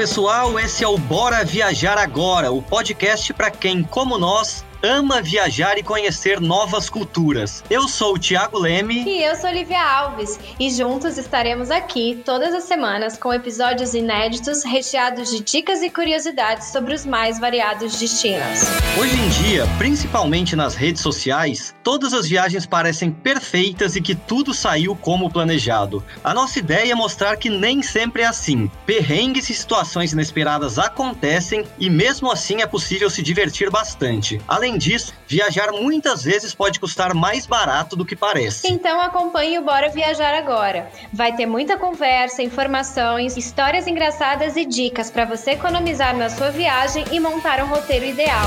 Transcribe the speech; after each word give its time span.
pessoal, 0.00 0.58
esse 0.58 0.82
é 0.82 0.88
o 0.88 0.96
Bora 0.96 1.44
Viajar 1.44 1.98
Agora, 1.98 2.50
o 2.50 2.62
podcast 2.62 3.34
para 3.34 3.50
quem, 3.50 3.82
como 3.82 4.16
nós, 4.16 4.64
ama 4.82 5.20
viajar 5.20 5.78
e 5.78 5.82
conhecer 5.82 6.40
novas 6.40 6.88
culturas. 6.88 7.62
Eu 7.70 7.86
sou 7.86 8.14
o 8.14 8.18
Thiago 8.18 8.58
Leme. 8.58 9.04
E 9.04 9.22
eu 9.22 9.36
sou 9.36 9.50
Olivia 9.50 9.82
Alves. 9.82 10.38
E 10.58 10.70
juntos 10.70 11.18
estaremos 11.18 11.70
aqui 11.70 12.22
todas 12.24 12.54
as 12.54 12.64
semanas 12.64 13.16
com 13.16 13.32
episódios 13.32 13.94
inéditos 13.94 14.64
recheados 14.64 15.30
de 15.30 15.40
dicas 15.40 15.82
e 15.82 15.90
curiosidades 15.90 16.68
sobre 16.68 16.94
os 16.94 17.04
mais 17.04 17.38
variados 17.38 17.98
destinos. 17.98 18.60
Hoje 18.98 19.16
em 19.18 19.28
dia, 19.28 19.66
principalmente 19.78 20.56
nas 20.56 20.74
redes 20.74 21.02
sociais, 21.02 21.74
todas 21.82 22.12
as 22.12 22.26
viagens 22.26 22.66
parecem 22.66 23.10
perfeitas 23.10 23.96
e 23.96 24.00
que 24.00 24.14
tudo 24.14 24.54
saiu 24.54 24.96
como 24.96 25.30
planejado. 25.30 26.02
A 26.24 26.32
nossa 26.32 26.58
ideia 26.58 26.92
é 26.92 26.94
mostrar 26.94 27.36
que 27.36 27.50
nem 27.50 27.82
sempre 27.82 28.22
é 28.22 28.26
assim. 28.26 28.70
Perrengues 28.86 29.48
e 29.50 29.54
situações 29.54 30.12
inesperadas 30.12 30.78
acontecem 30.78 31.66
e 31.78 31.90
mesmo 31.90 32.30
assim 32.30 32.62
é 32.62 32.66
possível 32.66 33.10
se 33.10 33.22
divertir 33.22 33.70
bastante. 33.70 34.40
Além 34.48 34.69
Além 34.70 34.78
disso, 34.78 35.12
viajar 35.26 35.72
muitas 35.72 36.22
vezes 36.22 36.54
pode 36.54 36.78
custar 36.78 37.12
mais 37.12 37.44
barato 37.44 37.96
do 37.96 38.04
que 38.04 38.14
parece. 38.14 38.68
Então 38.68 39.00
acompanhe 39.00 39.58
o 39.58 39.62
Bora 39.62 39.88
Viajar 39.88 40.32
Agora. 40.32 40.88
Vai 41.12 41.34
ter 41.34 41.44
muita 41.44 41.76
conversa, 41.76 42.40
informações, 42.40 43.36
histórias 43.36 43.88
engraçadas 43.88 44.56
e 44.56 44.64
dicas 44.64 45.10
para 45.10 45.24
você 45.24 45.52
economizar 45.52 46.16
na 46.16 46.30
sua 46.30 46.50
viagem 46.50 47.04
e 47.10 47.18
montar 47.18 47.60
um 47.64 47.66
roteiro 47.66 48.04
ideal. 48.04 48.46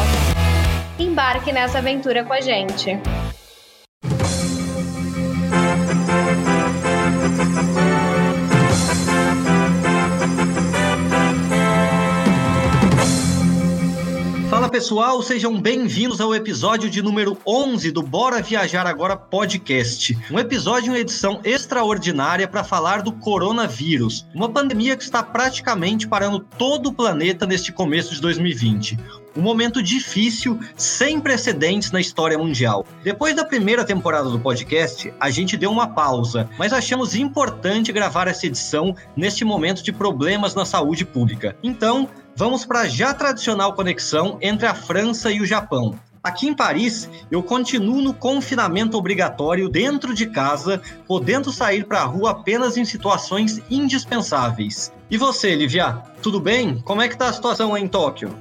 Embarque 0.97 1.51
nessa 1.51 1.79
aventura 1.79 2.23
com 2.23 2.31
a 2.31 2.39
gente. 2.39 2.97
Pessoal, 14.69 15.21
sejam 15.21 15.59
bem-vindos 15.59 16.21
ao 16.21 16.33
episódio 16.33 16.89
de 16.89 17.01
número 17.01 17.37
11 17.45 17.91
do 17.91 18.01
Bora 18.01 18.41
Viajar 18.41 18.87
Agora 18.87 19.15
podcast. 19.15 20.17
Um 20.31 20.39
episódio 20.39 20.95
em 20.95 20.99
edição 20.99 21.41
extraordinária 21.43 22.47
para 22.47 22.63
falar 22.63 23.01
do 23.01 23.11
coronavírus, 23.11 24.25
uma 24.33 24.49
pandemia 24.49 24.95
que 24.95 25.03
está 25.03 25.21
praticamente 25.21 26.07
parando 26.07 26.39
todo 26.39 26.87
o 26.87 26.93
planeta 26.93 27.45
neste 27.45 27.71
começo 27.71 28.15
de 28.15 28.21
2020 28.21 28.97
um 29.35 29.41
momento 29.41 29.81
difícil, 29.81 30.59
sem 30.75 31.19
precedentes 31.19 31.91
na 31.91 31.99
história 31.99 32.37
mundial. 32.37 32.85
Depois 33.03 33.35
da 33.35 33.43
primeira 33.43 33.83
temporada 33.83 34.29
do 34.29 34.39
podcast, 34.39 35.11
a 35.19 35.29
gente 35.29 35.57
deu 35.57 35.71
uma 35.71 35.87
pausa, 35.87 36.47
mas 36.57 36.71
achamos 36.71 37.15
importante 37.15 37.91
gravar 37.91 38.27
essa 38.27 38.45
edição 38.45 38.95
neste 39.15 39.43
momento 39.43 39.83
de 39.83 39.91
problemas 39.91 40.53
na 40.53 40.65
saúde 40.65 41.03
pública. 41.03 41.55
Então, 41.63 42.07
vamos 42.35 42.65
para 42.65 42.81
a 42.81 42.87
já 42.87 43.13
tradicional 43.13 43.73
conexão 43.73 44.37
entre 44.41 44.65
a 44.65 44.73
França 44.73 45.31
e 45.31 45.41
o 45.41 45.45
Japão. 45.45 45.99
Aqui 46.23 46.47
em 46.47 46.53
Paris, 46.53 47.09
eu 47.29 47.43
continuo 47.43 48.01
no 48.01 48.13
confinamento 48.13 48.97
obrigatório 48.97 49.67
dentro 49.67 50.13
de 50.13 50.27
casa, 50.27 50.81
podendo 51.05 51.51
sair 51.51 51.83
para 51.85 51.99
a 51.99 52.05
rua 52.05 52.31
apenas 52.31 52.77
em 52.77 52.85
situações 52.85 53.61
indispensáveis. 53.69 54.89
E 55.11 55.17
você, 55.17 55.53
Livia, 55.53 56.01
tudo 56.21 56.39
bem? 56.39 56.79
Como 56.79 57.01
é 57.01 57.09
que 57.09 57.17
tá 57.17 57.27
a 57.27 57.33
situação 57.33 57.75
aí 57.75 57.83
em 57.83 57.89
Tóquio? 57.89 58.33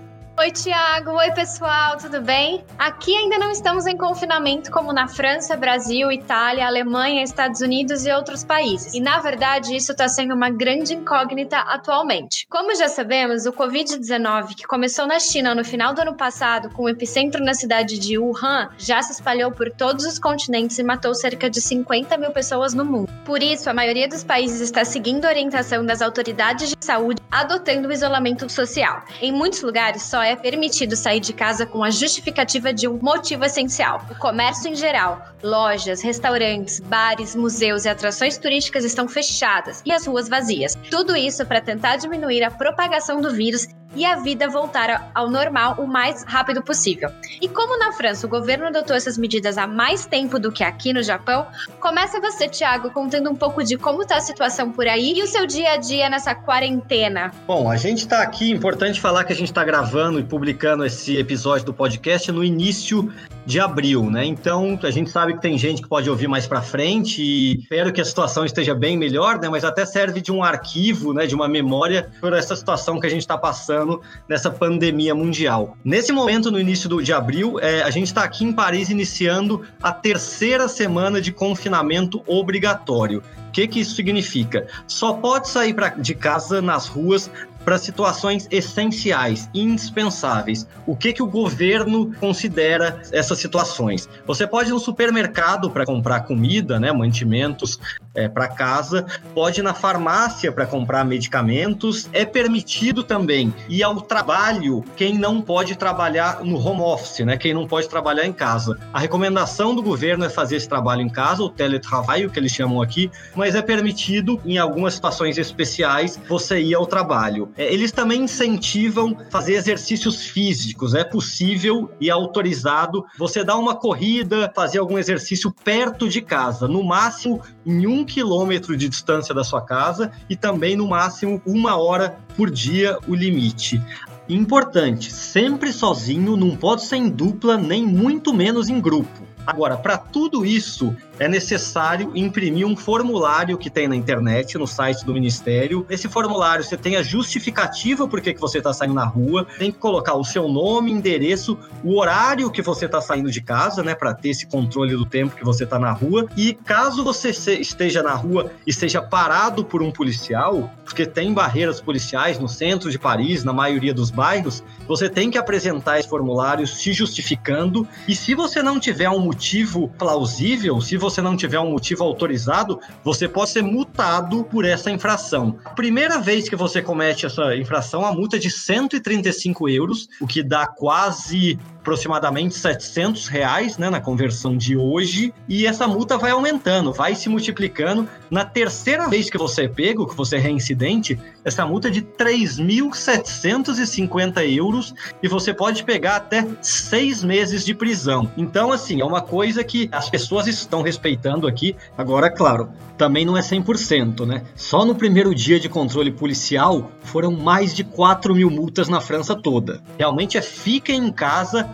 Oi, 0.43 0.51
Tiago. 0.51 1.13
Oi, 1.13 1.31
pessoal. 1.31 1.97
Tudo 1.99 2.21
bem? 2.21 2.65
Aqui 2.77 3.17
ainda 3.17 3.39
não 3.39 3.53
estamos 3.53 3.87
em 3.87 3.97
confinamento 3.97 4.73
como 4.73 4.93
na 4.93 5.07
França, 5.07 5.57
Brasil, 5.57 6.11
Itália, 6.11 6.67
Alemanha, 6.67 7.23
Estados 7.23 7.61
Unidos 7.61 8.05
e 8.05 8.11
outros 8.11 8.43
países. 8.43 8.93
E, 8.93 8.99
na 8.99 9.21
verdade, 9.21 9.77
isso 9.77 9.93
está 9.93 10.09
sendo 10.09 10.35
uma 10.35 10.51
grande 10.51 10.95
incógnita 10.95 11.59
atualmente. 11.59 12.45
Como 12.51 12.75
já 12.75 12.89
sabemos, 12.89 13.47
o 13.47 13.53
Covid-19, 13.53 14.57
que 14.57 14.67
começou 14.67 15.07
na 15.07 15.21
China 15.21 15.55
no 15.55 15.65
final 15.65 15.95
do 15.95 16.03
ano 16.03 16.17
passado, 16.17 16.71
com 16.71 16.83
o 16.83 16.89
epicentro 16.89 17.41
na 17.41 17.55
cidade 17.55 17.97
de 17.97 18.19
Wuhan, 18.19 18.69
já 18.77 19.01
se 19.01 19.13
espalhou 19.13 19.53
por 19.53 19.71
todos 19.71 20.05
os 20.05 20.19
continentes 20.19 20.77
e 20.77 20.83
matou 20.83 21.15
cerca 21.15 21.49
de 21.49 21.61
50 21.61 22.17
mil 22.17 22.33
pessoas 22.33 22.75
no 22.75 22.85
mundo. 22.85 23.09
Por 23.25 23.41
isso, 23.41 23.71
a 23.71 23.75
maioria 23.75 24.09
dos 24.09 24.25
países 24.25 24.61
está 24.61 24.85
seguindo 24.85 25.25
a 25.25 25.29
orientação 25.29 25.87
das 25.87 26.03
autoridades 26.03 26.71
de 26.71 26.85
saúde, 26.85 27.23
adotando 27.31 27.87
o 27.87 27.93
isolamento 27.93 28.51
social. 28.51 29.05
Em 29.21 29.31
muitos 29.31 29.63
lugares, 29.63 30.03
só 30.03 30.21
é 30.21 30.32
permitido 30.37 30.97
sair 30.97 31.21
de 31.21 31.33
casa 31.33 31.67
com 31.67 31.83
a 31.83 31.91
justificativa 31.91 32.73
de 32.73 32.89
um 32.89 32.99
motivo 33.01 33.45
essencial. 33.45 34.05
O 34.11 34.15
comércio 34.15 34.71
em 34.71 34.75
geral, 34.75 35.23
lojas, 35.43 36.03
restaurantes, 36.03 36.81
bares, 36.81 37.35
museus 37.35 37.85
e 37.85 37.89
atrações 37.89 38.39
turísticas 38.39 38.85
estão 38.85 39.09
fechadas 39.09 39.83
e 39.85 39.93
as 39.93 40.07
ruas 40.07 40.29
vazias. 40.29 40.77
Tudo 40.91 41.17
isso 41.17 41.45
para 41.47 41.61
tentar 41.61 41.97
diminuir 41.97 42.43
a 42.43 42.51
propagação 42.51 43.21
do 43.21 43.33
vírus 43.33 43.67
e 43.95 44.05
a 44.05 44.17
vida 44.17 44.49
voltar 44.49 45.11
ao 45.15 45.29
normal 45.29 45.77
o 45.79 45.87
mais 45.87 46.25
rápido 46.25 46.63
possível. 46.63 47.11
E 47.41 47.49
como 47.49 47.79
na 47.79 47.93
França 47.93 48.27
o 48.27 48.31
governo 48.31 48.67
adotou 48.67 48.97
essas 48.97 49.19
medidas 49.19 49.59
há 49.59 49.67
mais 49.67 50.07
tempo 50.07 50.39
do 50.39 50.51
que 50.51 50.65
aqui 50.65 50.93
no 50.93 51.03
Japão, 51.03 51.47
começa 51.81 52.21
você, 52.21 52.49
Thiago, 52.49 52.91
contando 52.91 53.31
um 53.31 53.35
pouco 53.35 53.63
de 53.63 53.77
como 53.77 54.03
está 54.03 54.17
a 54.17 54.21
situação 54.21 54.73
por 54.73 54.87
aí 54.87 55.15
e 55.17 55.23
o 55.23 55.27
seu 55.27 55.47
dia 55.47 55.73
a 55.73 55.77
dia 55.77 56.09
nessa 56.09 56.35
quarentena. 56.35 57.33
Bom, 57.47 57.71
a 57.71 57.77
gente 57.77 57.99
está 57.99 58.23
aqui, 58.23 58.51
importante 58.51 59.01
falar 59.01 59.25
que 59.25 59.33
a 59.33 59.37
gente 59.37 59.49
está 59.49 59.65
gravando 59.65 60.19
e 60.19 60.23
publicando 60.23 60.85
esse 60.85 61.17
episódio 61.17 61.67
do 61.67 61.75
podcast 61.75 62.31
no 62.31 62.43
início 62.43 63.13
de 63.45 63.59
abril, 63.59 64.09
né? 64.09 64.25
Então, 64.25 64.79
a 64.83 64.91
gente 64.91 65.11
sabe 65.11 65.35
que 65.35 65.41
tem 65.41 65.59
gente 65.59 65.83
que 65.83 65.89
pode 65.89 66.09
ouvir 66.09 66.29
mais 66.29 66.47
para 66.47 66.63
frente 66.63 67.21
e 67.21 67.59
espero 67.59 67.93
que 67.93 68.01
a 68.01 68.05
situação 68.05 68.45
esteja 68.45 68.75
bem 68.75 68.97
melhor, 68.97 69.41
né? 69.41 69.49
Mas 69.49 69.65
até 69.65 69.85
serve 69.85 70.21
de 70.21 70.31
um 70.31 70.45
arquivo, 70.45 71.13
né, 71.13 71.27
de 71.27 71.35
uma 71.35 71.49
memória 71.49 72.09
por 72.21 72.33
essa 72.33 72.55
situação 72.55 73.01
que 73.01 73.07
a 73.07 73.11
gente 73.11 73.23
está 73.23 73.37
passando 73.37 73.82
nessa 74.29 74.51
pandemia 74.51 75.15
mundial. 75.15 75.77
Nesse 75.85 76.13
momento, 76.13 76.51
no 76.51 76.59
início 76.59 76.89
do, 76.89 77.03
de 77.03 77.13
abril, 77.13 77.59
é, 77.61 77.83
a 77.83 77.91
gente 77.91 78.07
está 78.07 78.23
aqui 78.23 78.45
em 78.45 78.53
Paris 78.53 78.91
iniciando 78.91 79.63
a 79.83 79.93
terceira 79.93 80.69
semana 80.69 81.21
de 81.21 81.33
confinamento 81.33 82.23
obrigatório. 82.27 83.23
O 83.49 83.53
que, 83.53 83.69
que 83.69 83.81
isso 83.81 83.95
significa? 83.95 84.67
Só 84.87 85.13
pode 85.13 85.49
sair 85.49 85.75
pra, 85.75 85.91
de 85.91 86.15
casa 86.15 86.63
nas 86.63 86.87
ruas 86.87 87.31
para 87.65 87.79
situações 87.79 88.49
essenciais, 88.51 89.49
indispensáveis. 89.55 90.67
O 90.87 90.97
que, 90.97 91.13
que 91.13 91.23
o 91.23 91.27
governo 91.27 92.13
considera 92.15 93.01
essas 93.13 93.39
situações? 93.39 94.09
Você 94.27 94.47
pode 94.47 94.71
ir 94.71 94.73
no 94.73 94.79
supermercado 94.79 95.71
para 95.71 95.85
comprar 95.85 96.21
comida, 96.21 96.79
né, 96.81 96.93
mantimentos 96.93 97.79
é, 98.15 98.29
para 98.29 98.49
casa, 98.49 99.07
pode 99.35 99.61
ir 99.61 99.63
na 99.63 99.75
farmácia 99.75 100.53
para 100.53 100.67
comprar 100.67 101.05
medicamentos. 101.05 102.09
É 102.13 102.25
permitido 102.25 103.03
também 103.03 103.55
ir 103.69 103.83
ao 103.83 104.01
trabalho 104.01 104.85
quem 104.97 105.19
não 105.19 105.41
pode 105.41 105.77
trabalhar 105.77 106.45
no 106.45 106.59
home 106.59 106.81
office, 106.81 107.25
né, 107.25 107.37
quem 107.37 107.55
não 107.55 107.67
pode 107.67 107.89
trabalhar 107.89 108.27
em 108.27 108.33
casa. 108.33 108.79
A 108.93 108.99
recomendação 108.99 109.75
do 109.75 109.83
governo 109.83 110.25
é 110.25 110.29
fazer 110.29 110.57
esse 110.57 110.69
trabalho 110.69 111.03
em 111.03 111.09
casa, 111.09 111.43
o 111.43 111.49
teletrabalho, 111.49 112.31
que 112.31 112.39
eles 112.39 112.53
chamam 112.53 112.81
aqui, 112.81 113.11
mas 113.35 113.55
é 113.55 113.63
permitido, 113.63 114.41
em 114.45 114.59
algumas 114.59 114.95
situações 114.95 115.39
especiais, 115.39 116.21
você 116.29 116.61
ir 116.61 116.75
ao 116.75 116.87
trabalho. 116.87 117.51
É, 117.57 117.73
eles 117.73 117.93
também 117.93 118.23
incentivam 118.23 119.17
fazer 119.31 119.55
exercícios 119.55 120.27
físicos. 120.27 120.95
É 120.95 121.05
possível 121.05 121.91
e 122.01 122.11
autorizado 122.11 123.05
você 123.19 123.45
dar 123.45 123.57
uma 123.57 123.75
corrida, 123.75 124.51
fazer 124.55 124.79
algum 124.79 124.99
exercício 124.99 125.53
perto 125.65 126.09
de 126.09 126.21
casa, 126.21 126.69
no 126.69 126.83
máximo 126.83 127.41
em 127.65 127.87
um 127.87 128.02
quilômetro 128.05 128.77
de 128.77 128.89
distância 128.89 129.35
da 129.35 129.45
sua 129.45 129.61
casa 129.61 130.13
e 130.29 130.37
também 130.37 130.77
no 130.77 130.89
máximo 130.89 131.41
uma 131.45 131.77
hora 131.77 132.19
por 132.37 132.51
dia 132.51 132.99
o 133.07 133.15
limite. 133.15 133.81
Importante, 134.29 135.13
sempre 135.13 135.73
sozinho, 135.73 136.37
não 136.37 136.57
pode 136.57 136.85
ser 136.85 136.97
em 136.97 137.09
dupla, 137.09 137.59
nem 137.59 137.85
muito 137.85 138.33
menos 138.33 138.69
em 138.69 138.81
grupo. 138.81 139.23
Agora, 139.47 139.77
para 139.77 139.99
tudo 139.99 140.47
isso, 140.47 140.95
é 141.23 141.29
necessário 141.29 142.11
imprimir 142.17 142.67
um 142.67 142.77
formulário 142.77 143.57
que 143.57 143.71
tem 143.71 143.87
na 143.87 143.95
internet, 143.95 144.59
no 144.59 144.67
site 144.67 145.05
do 145.05 145.13
Ministério. 145.13 145.87
Nesse 145.89 146.09
formulário 146.09 146.65
você 146.65 146.77
tem 146.77 146.97
a 146.97 147.03
justificativa 147.03 148.09
por 148.09 148.21
que, 148.21 148.35
que 148.35 148.41
você 148.41 148.59
está 148.59 148.73
saindo 148.73 148.95
na 148.95 149.05
rua, 149.05 149.47
tem 149.57 149.71
que 149.71 149.79
colocar 149.79 150.15
o 150.15 150.25
seu 150.25 150.49
nome, 150.49 150.91
endereço, 150.91 151.57
o 151.85 151.99
horário 151.99 152.51
que 152.51 152.61
você 152.61 152.87
está 152.87 153.01
saindo 153.01 153.31
de 153.31 153.41
casa, 153.41 153.85
né, 153.85 153.95
para 153.95 154.13
ter 154.13 154.31
esse 154.31 154.47
controle 154.47 154.97
do 154.97 155.07
tempo 155.07 155.37
que 155.37 155.45
você 155.45 155.63
está 155.63 155.79
na 155.79 155.93
rua. 155.93 156.29
E 156.37 156.55
caso 156.55 157.05
você 157.05 157.31
esteja 157.31 158.03
na 158.03 158.15
rua 158.15 158.51
e 158.67 158.73
seja 158.73 159.01
parado 159.01 159.65
por 159.65 159.81
um 159.81 159.93
policial, 159.93 160.71
porque 160.85 161.07
tem 161.07 161.33
barreiras 161.33 161.81
policiais 161.81 162.39
no 162.39 162.49
centro 162.49 162.91
de 162.91 162.99
Paris, 162.99 163.45
na 163.45 163.53
maioria 163.53 163.95
dos 163.95 164.11
bairros, 164.11 164.63
você 164.89 165.09
tem 165.09 165.31
que 165.31 165.39
apresentar 165.39 166.01
esse 166.01 166.09
formulário 166.09 166.67
se 166.67 166.93
justificando. 166.93 167.87
E 168.09 168.15
se 168.17 168.35
você 168.35 168.61
não 168.61 168.81
tiver 168.81 169.09
um 169.09 169.21
motivo 169.21 169.89
plausível, 169.97 170.81
se 170.81 170.97
você 170.97 171.12
você 171.13 171.23
não 171.23 171.37
tiver 171.37 171.61
um 171.61 171.71
motivo 171.71 172.05
autorizado, 172.05 172.81
você 173.05 173.29
pode 173.29 173.51
ser 173.51 173.63
multado 173.63 174.45
por 174.45 174.65
essa 174.65 174.91
infração. 174.91 175.59
Primeira 175.77 176.19
vez 176.19 176.49
que 176.49 176.57
você 176.57 176.81
comete 176.81 177.27
essa 177.27 177.55
infração, 177.57 178.05
a 178.05 178.13
multa 178.13 178.37
é 178.37 178.39
de 178.39 178.51
135 178.51 179.69
euros, 179.69 180.09
o 180.21 180.27
que 180.27 180.43
dá 180.43 180.67
quase 180.67 181.59
aproximadamente 181.83 182.55
700 182.55 183.27
reais, 183.27 183.77
né, 183.77 183.91
na 183.91 184.01
conversão 184.01 184.57
de 184.57 184.77
hoje, 184.77 185.35
e 185.49 185.67
essa 185.67 185.89
multa 185.89 186.17
vai 186.17 186.31
aumentando, 186.31 186.93
vai 186.93 187.17
se 187.17 187.29
multiplicando. 187.29 188.09
Na 188.31 188.45
terceira 188.45 189.09
vez 189.09 189.29
que 189.29 189.37
você 189.37 189.65
é 189.65 189.69
pego, 189.69 190.07
que 190.07 190.15
você 190.17 190.37
é 190.37 190.39
reincidente, 190.39 191.19
essa 191.45 191.67
multa 191.67 191.89
é 191.89 191.91
de 191.91 192.03
3.750 192.03 194.57
euros 194.57 194.95
e 195.21 195.27
você 195.27 195.53
pode 195.53 195.83
pegar 195.83 196.15
até 196.17 196.47
seis 196.61 197.25
meses 197.25 197.65
de 197.65 197.75
prisão. 197.75 198.31
Então, 198.37 198.71
assim, 198.71 199.01
é 199.01 199.05
uma 199.05 199.21
coisa 199.21 199.65
que 199.65 199.89
as 199.91 200.09
pessoas 200.09 200.47
estão 200.47 200.83
respeitando 200.83 201.49
aqui. 201.49 201.75
Agora, 201.99 202.31
claro, 202.31 202.69
também 202.97 203.25
não 203.25 203.37
é 203.37 203.41
100%, 203.41 204.25
né? 204.25 204.45
Só 204.55 204.85
no 204.85 204.95
primeiro 204.95 205.35
dia 205.35 205.59
de 205.59 205.69
controle 205.69 206.13
policial 206.13 206.93
foram 207.03 207.33
mais 207.33 207.75
de 207.75 207.83
4 207.83 208.33
mil 208.35 208.49
multas 208.49 208.89
na 208.89 209.01
França 209.01 209.35
toda. 209.35 209.83
Realmente 209.99 210.39
é 210.39 210.43
fiquem 210.43 211.09
em 211.09 211.13
casa, 211.13 211.72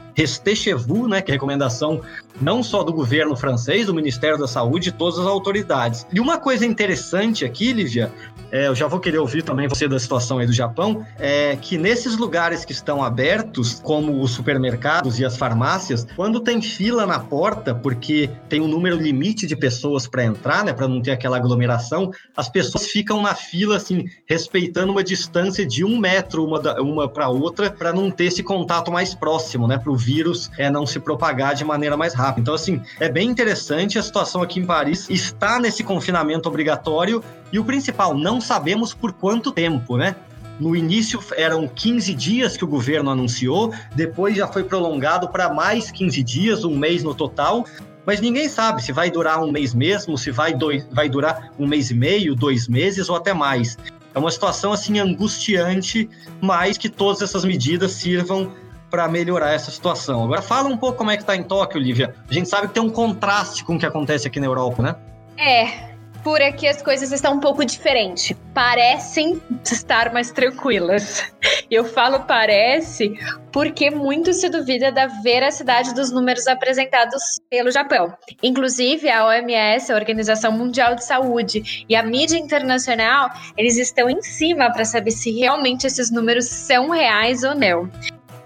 vous, 0.77 1.09
né? 1.09 1.23
Que 1.23 1.31
é 1.31 1.35
recomendação 1.35 2.01
não 2.41 2.63
só 2.63 2.83
do 2.83 2.93
governo 2.93 3.37
francês, 3.37 3.87
do 3.87 3.95
Ministério 3.95 4.39
da 4.39 4.47
Saúde, 4.47 4.93
todas 4.93 5.19
as 5.19 5.27
autoridades. 5.27 6.07
E 6.13 6.21
uma 6.21 6.39
coisa 6.39 6.65
interessante 6.65 7.45
aqui, 7.45 7.73
Lívia, 7.73 8.13
é, 8.51 8.67
eu 8.69 8.75
já 8.75 8.87
vou 8.87 8.99
querer 8.99 9.19
ouvir 9.19 9.43
também 9.43 9.69
você 9.69 9.87
da 9.87 9.99
situação 9.99 10.39
aí 10.39 10.47
do 10.47 10.53
Japão, 10.53 11.05
é 11.19 11.57
que 11.57 11.77
nesses 11.77 12.17
lugares 12.17 12.65
que 12.65 12.73
estão 12.73 13.03
abertos, 13.03 13.81
como 13.83 14.23
os 14.23 14.31
supermercados 14.31 15.19
e 15.19 15.25
as 15.25 15.37
farmácias, 15.37 16.07
quando 16.17 16.41
tem 16.41 16.63
fila 16.63 17.07
na 17.07 17.19
porta, 17.19 17.75
porque 17.75 18.31
tem 18.49 18.61
um 18.61 18.69
número 18.69 18.97
limite 18.97 19.47
de 19.47 19.55
pessoas 19.55 20.07
para 20.07 20.25
entrar, 20.25 20.65
né, 20.65 20.73
para 20.73 20.89
não 20.89 21.03
ter 21.03 21.11
aquela 21.11 21.37
aglomeração, 21.37 22.11
as 22.37 22.49
pessoas 22.49 22.87
ficam 22.87 23.21
na 23.21 23.35
fila, 23.35 23.77
assim, 23.77 24.07
respeitando 24.27 24.93
uma 24.93 25.05
distância 25.05 25.67
de 25.67 25.85
um 25.85 25.99
metro 25.99 26.45
uma, 26.45 26.81
uma 26.81 27.09
para 27.09 27.29
outra, 27.29 27.71
para 27.71 27.93
não 27.93 28.11
ter 28.11 28.25
esse 28.25 28.43
contato 28.43 28.91
mais 28.91 29.15
próximo, 29.15 29.67
né, 29.67 29.79
para 29.89 29.93
o 29.93 29.97
vírus 29.97 30.51
é, 30.59 30.71
não 30.71 30.87
se 30.87 31.01
propagar 31.01 31.55
de 31.55 31.65
maneira 31.65 31.97
mais 31.97 32.13
rápida. 32.13 32.43
Então, 32.43 32.55
assim, 32.55 32.83
é 33.01 33.09
bem 33.09 33.31
interessante 33.31 33.99
a 33.99 34.03
situação 34.03 34.43
aqui 34.43 34.61
em 34.61 34.67
Paris 34.67 35.09
está 35.09 35.59
nesse 35.59 35.83
confinamento 35.83 36.47
obrigatório 36.47 37.25
e 37.51 37.59
o 37.59 37.65
principal, 37.65 38.15
não 38.15 38.39
sabemos 38.39 38.93
por 38.93 39.13
quanto 39.15 39.51
tempo, 39.51 39.97
né? 39.97 40.15
No 40.61 40.77
início 40.77 41.21
eram 41.37 41.67
15 41.67 42.13
dias 42.15 42.57
que 42.57 42.65
o 42.65 42.69
governo 42.69 43.11
anunciou, 43.11 43.73
depois 43.95 44.37
já 44.37 44.47
foi 44.47 44.65
prolongado 44.65 45.29
para 45.29 45.55
mais 45.55 45.91
15 45.91 46.23
dias, 46.23 46.65
um 46.65 46.77
mês 46.77 47.03
no 47.03 47.15
total. 47.15 47.65
Mas 48.05 48.21
ninguém 48.21 48.49
sabe 48.49 48.83
se 48.83 48.93
vai 48.93 49.11
durar 49.11 49.43
um 49.43 49.53
mês 49.53 49.73
mesmo, 49.73 50.19
se 50.19 50.31
vai, 50.31 50.53
dois, 50.55 50.87
vai 50.91 51.09
durar 51.09 51.53
um 51.59 51.67
mês 51.67 51.91
e 51.91 51.95
meio, 51.95 52.35
dois 52.35 52.67
meses 52.67 53.09
ou 53.09 53.17
até 53.17 53.33
mais. 53.33 53.79
É 54.15 54.19
uma 54.19 54.31
situação 54.31 54.73
assim 54.73 54.99
angustiante, 54.99 56.09
mas 56.41 56.77
que 56.77 56.89
todas 56.89 57.23
essas 57.23 57.45
medidas 57.45 57.93
sirvam 57.93 58.53
para 58.91 59.09
melhorar 59.09 59.53
essa 59.53 59.71
situação. 59.71 60.25
Agora 60.25 60.43
fala 60.43 60.69
um 60.69 60.77
pouco 60.77 60.99
como 60.99 61.11
é 61.11 61.17
que 61.17 61.23
está 61.23 61.37
em 61.37 61.43
Tóquio, 61.43 61.81
Lívia. 61.81 62.15
A 62.29 62.33
gente 62.33 62.49
sabe 62.49 62.69
que 62.69 62.75
tem 62.75 62.83
um 62.83 62.91
contraste 62.91 63.65
com 63.65 63.77
o 63.77 63.79
que 63.79 63.87
acontece 63.87 64.27
aqui 64.27 64.41
na 64.41 64.47
Europa, 64.47 64.83
né? 64.83 64.97
É, 65.37 65.89
por 66.23 66.43
aqui 66.43 66.67
as 66.67 66.83
coisas 66.83 67.13
estão 67.13 67.35
um 67.35 67.41
pouco 67.41 67.65
diferentes. 67.65 68.37
Parecem 68.53 69.41
estar 69.65 70.13
mais 70.13 70.31
tranquilas. 70.31 71.25
Eu 71.71 71.85
falo 71.85 72.21
parece 72.21 73.15
porque 73.53 73.91
muito 73.91 74.33
se 74.33 74.49
duvida 74.49 74.91
da 74.91 75.07
veracidade 75.07 75.95
dos 75.95 76.11
números 76.11 76.47
apresentados 76.47 77.23
pelo 77.49 77.71
Japão. 77.71 78.13
Inclusive, 78.43 79.09
a 79.09 79.27
OMS, 79.27 79.91
a 79.91 79.95
Organização 79.95 80.53
Mundial 80.53 80.95
de 80.95 81.05
Saúde, 81.05 81.85
e 81.89 81.97
a 81.97 82.03
mídia 82.03 82.37
internacional, 82.37 83.31
eles 83.57 83.77
estão 83.79 84.11
em 84.11 84.21
cima 84.23 84.73
para 84.73 84.85
saber 84.85 85.13
se 85.13 85.31
realmente 85.31 85.87
esses 85.87 86.11
números 86.11 86.47
são 86.47 86.91
reais 86.91 87.43
ou 87.43 87.55
não. 87.55 87.91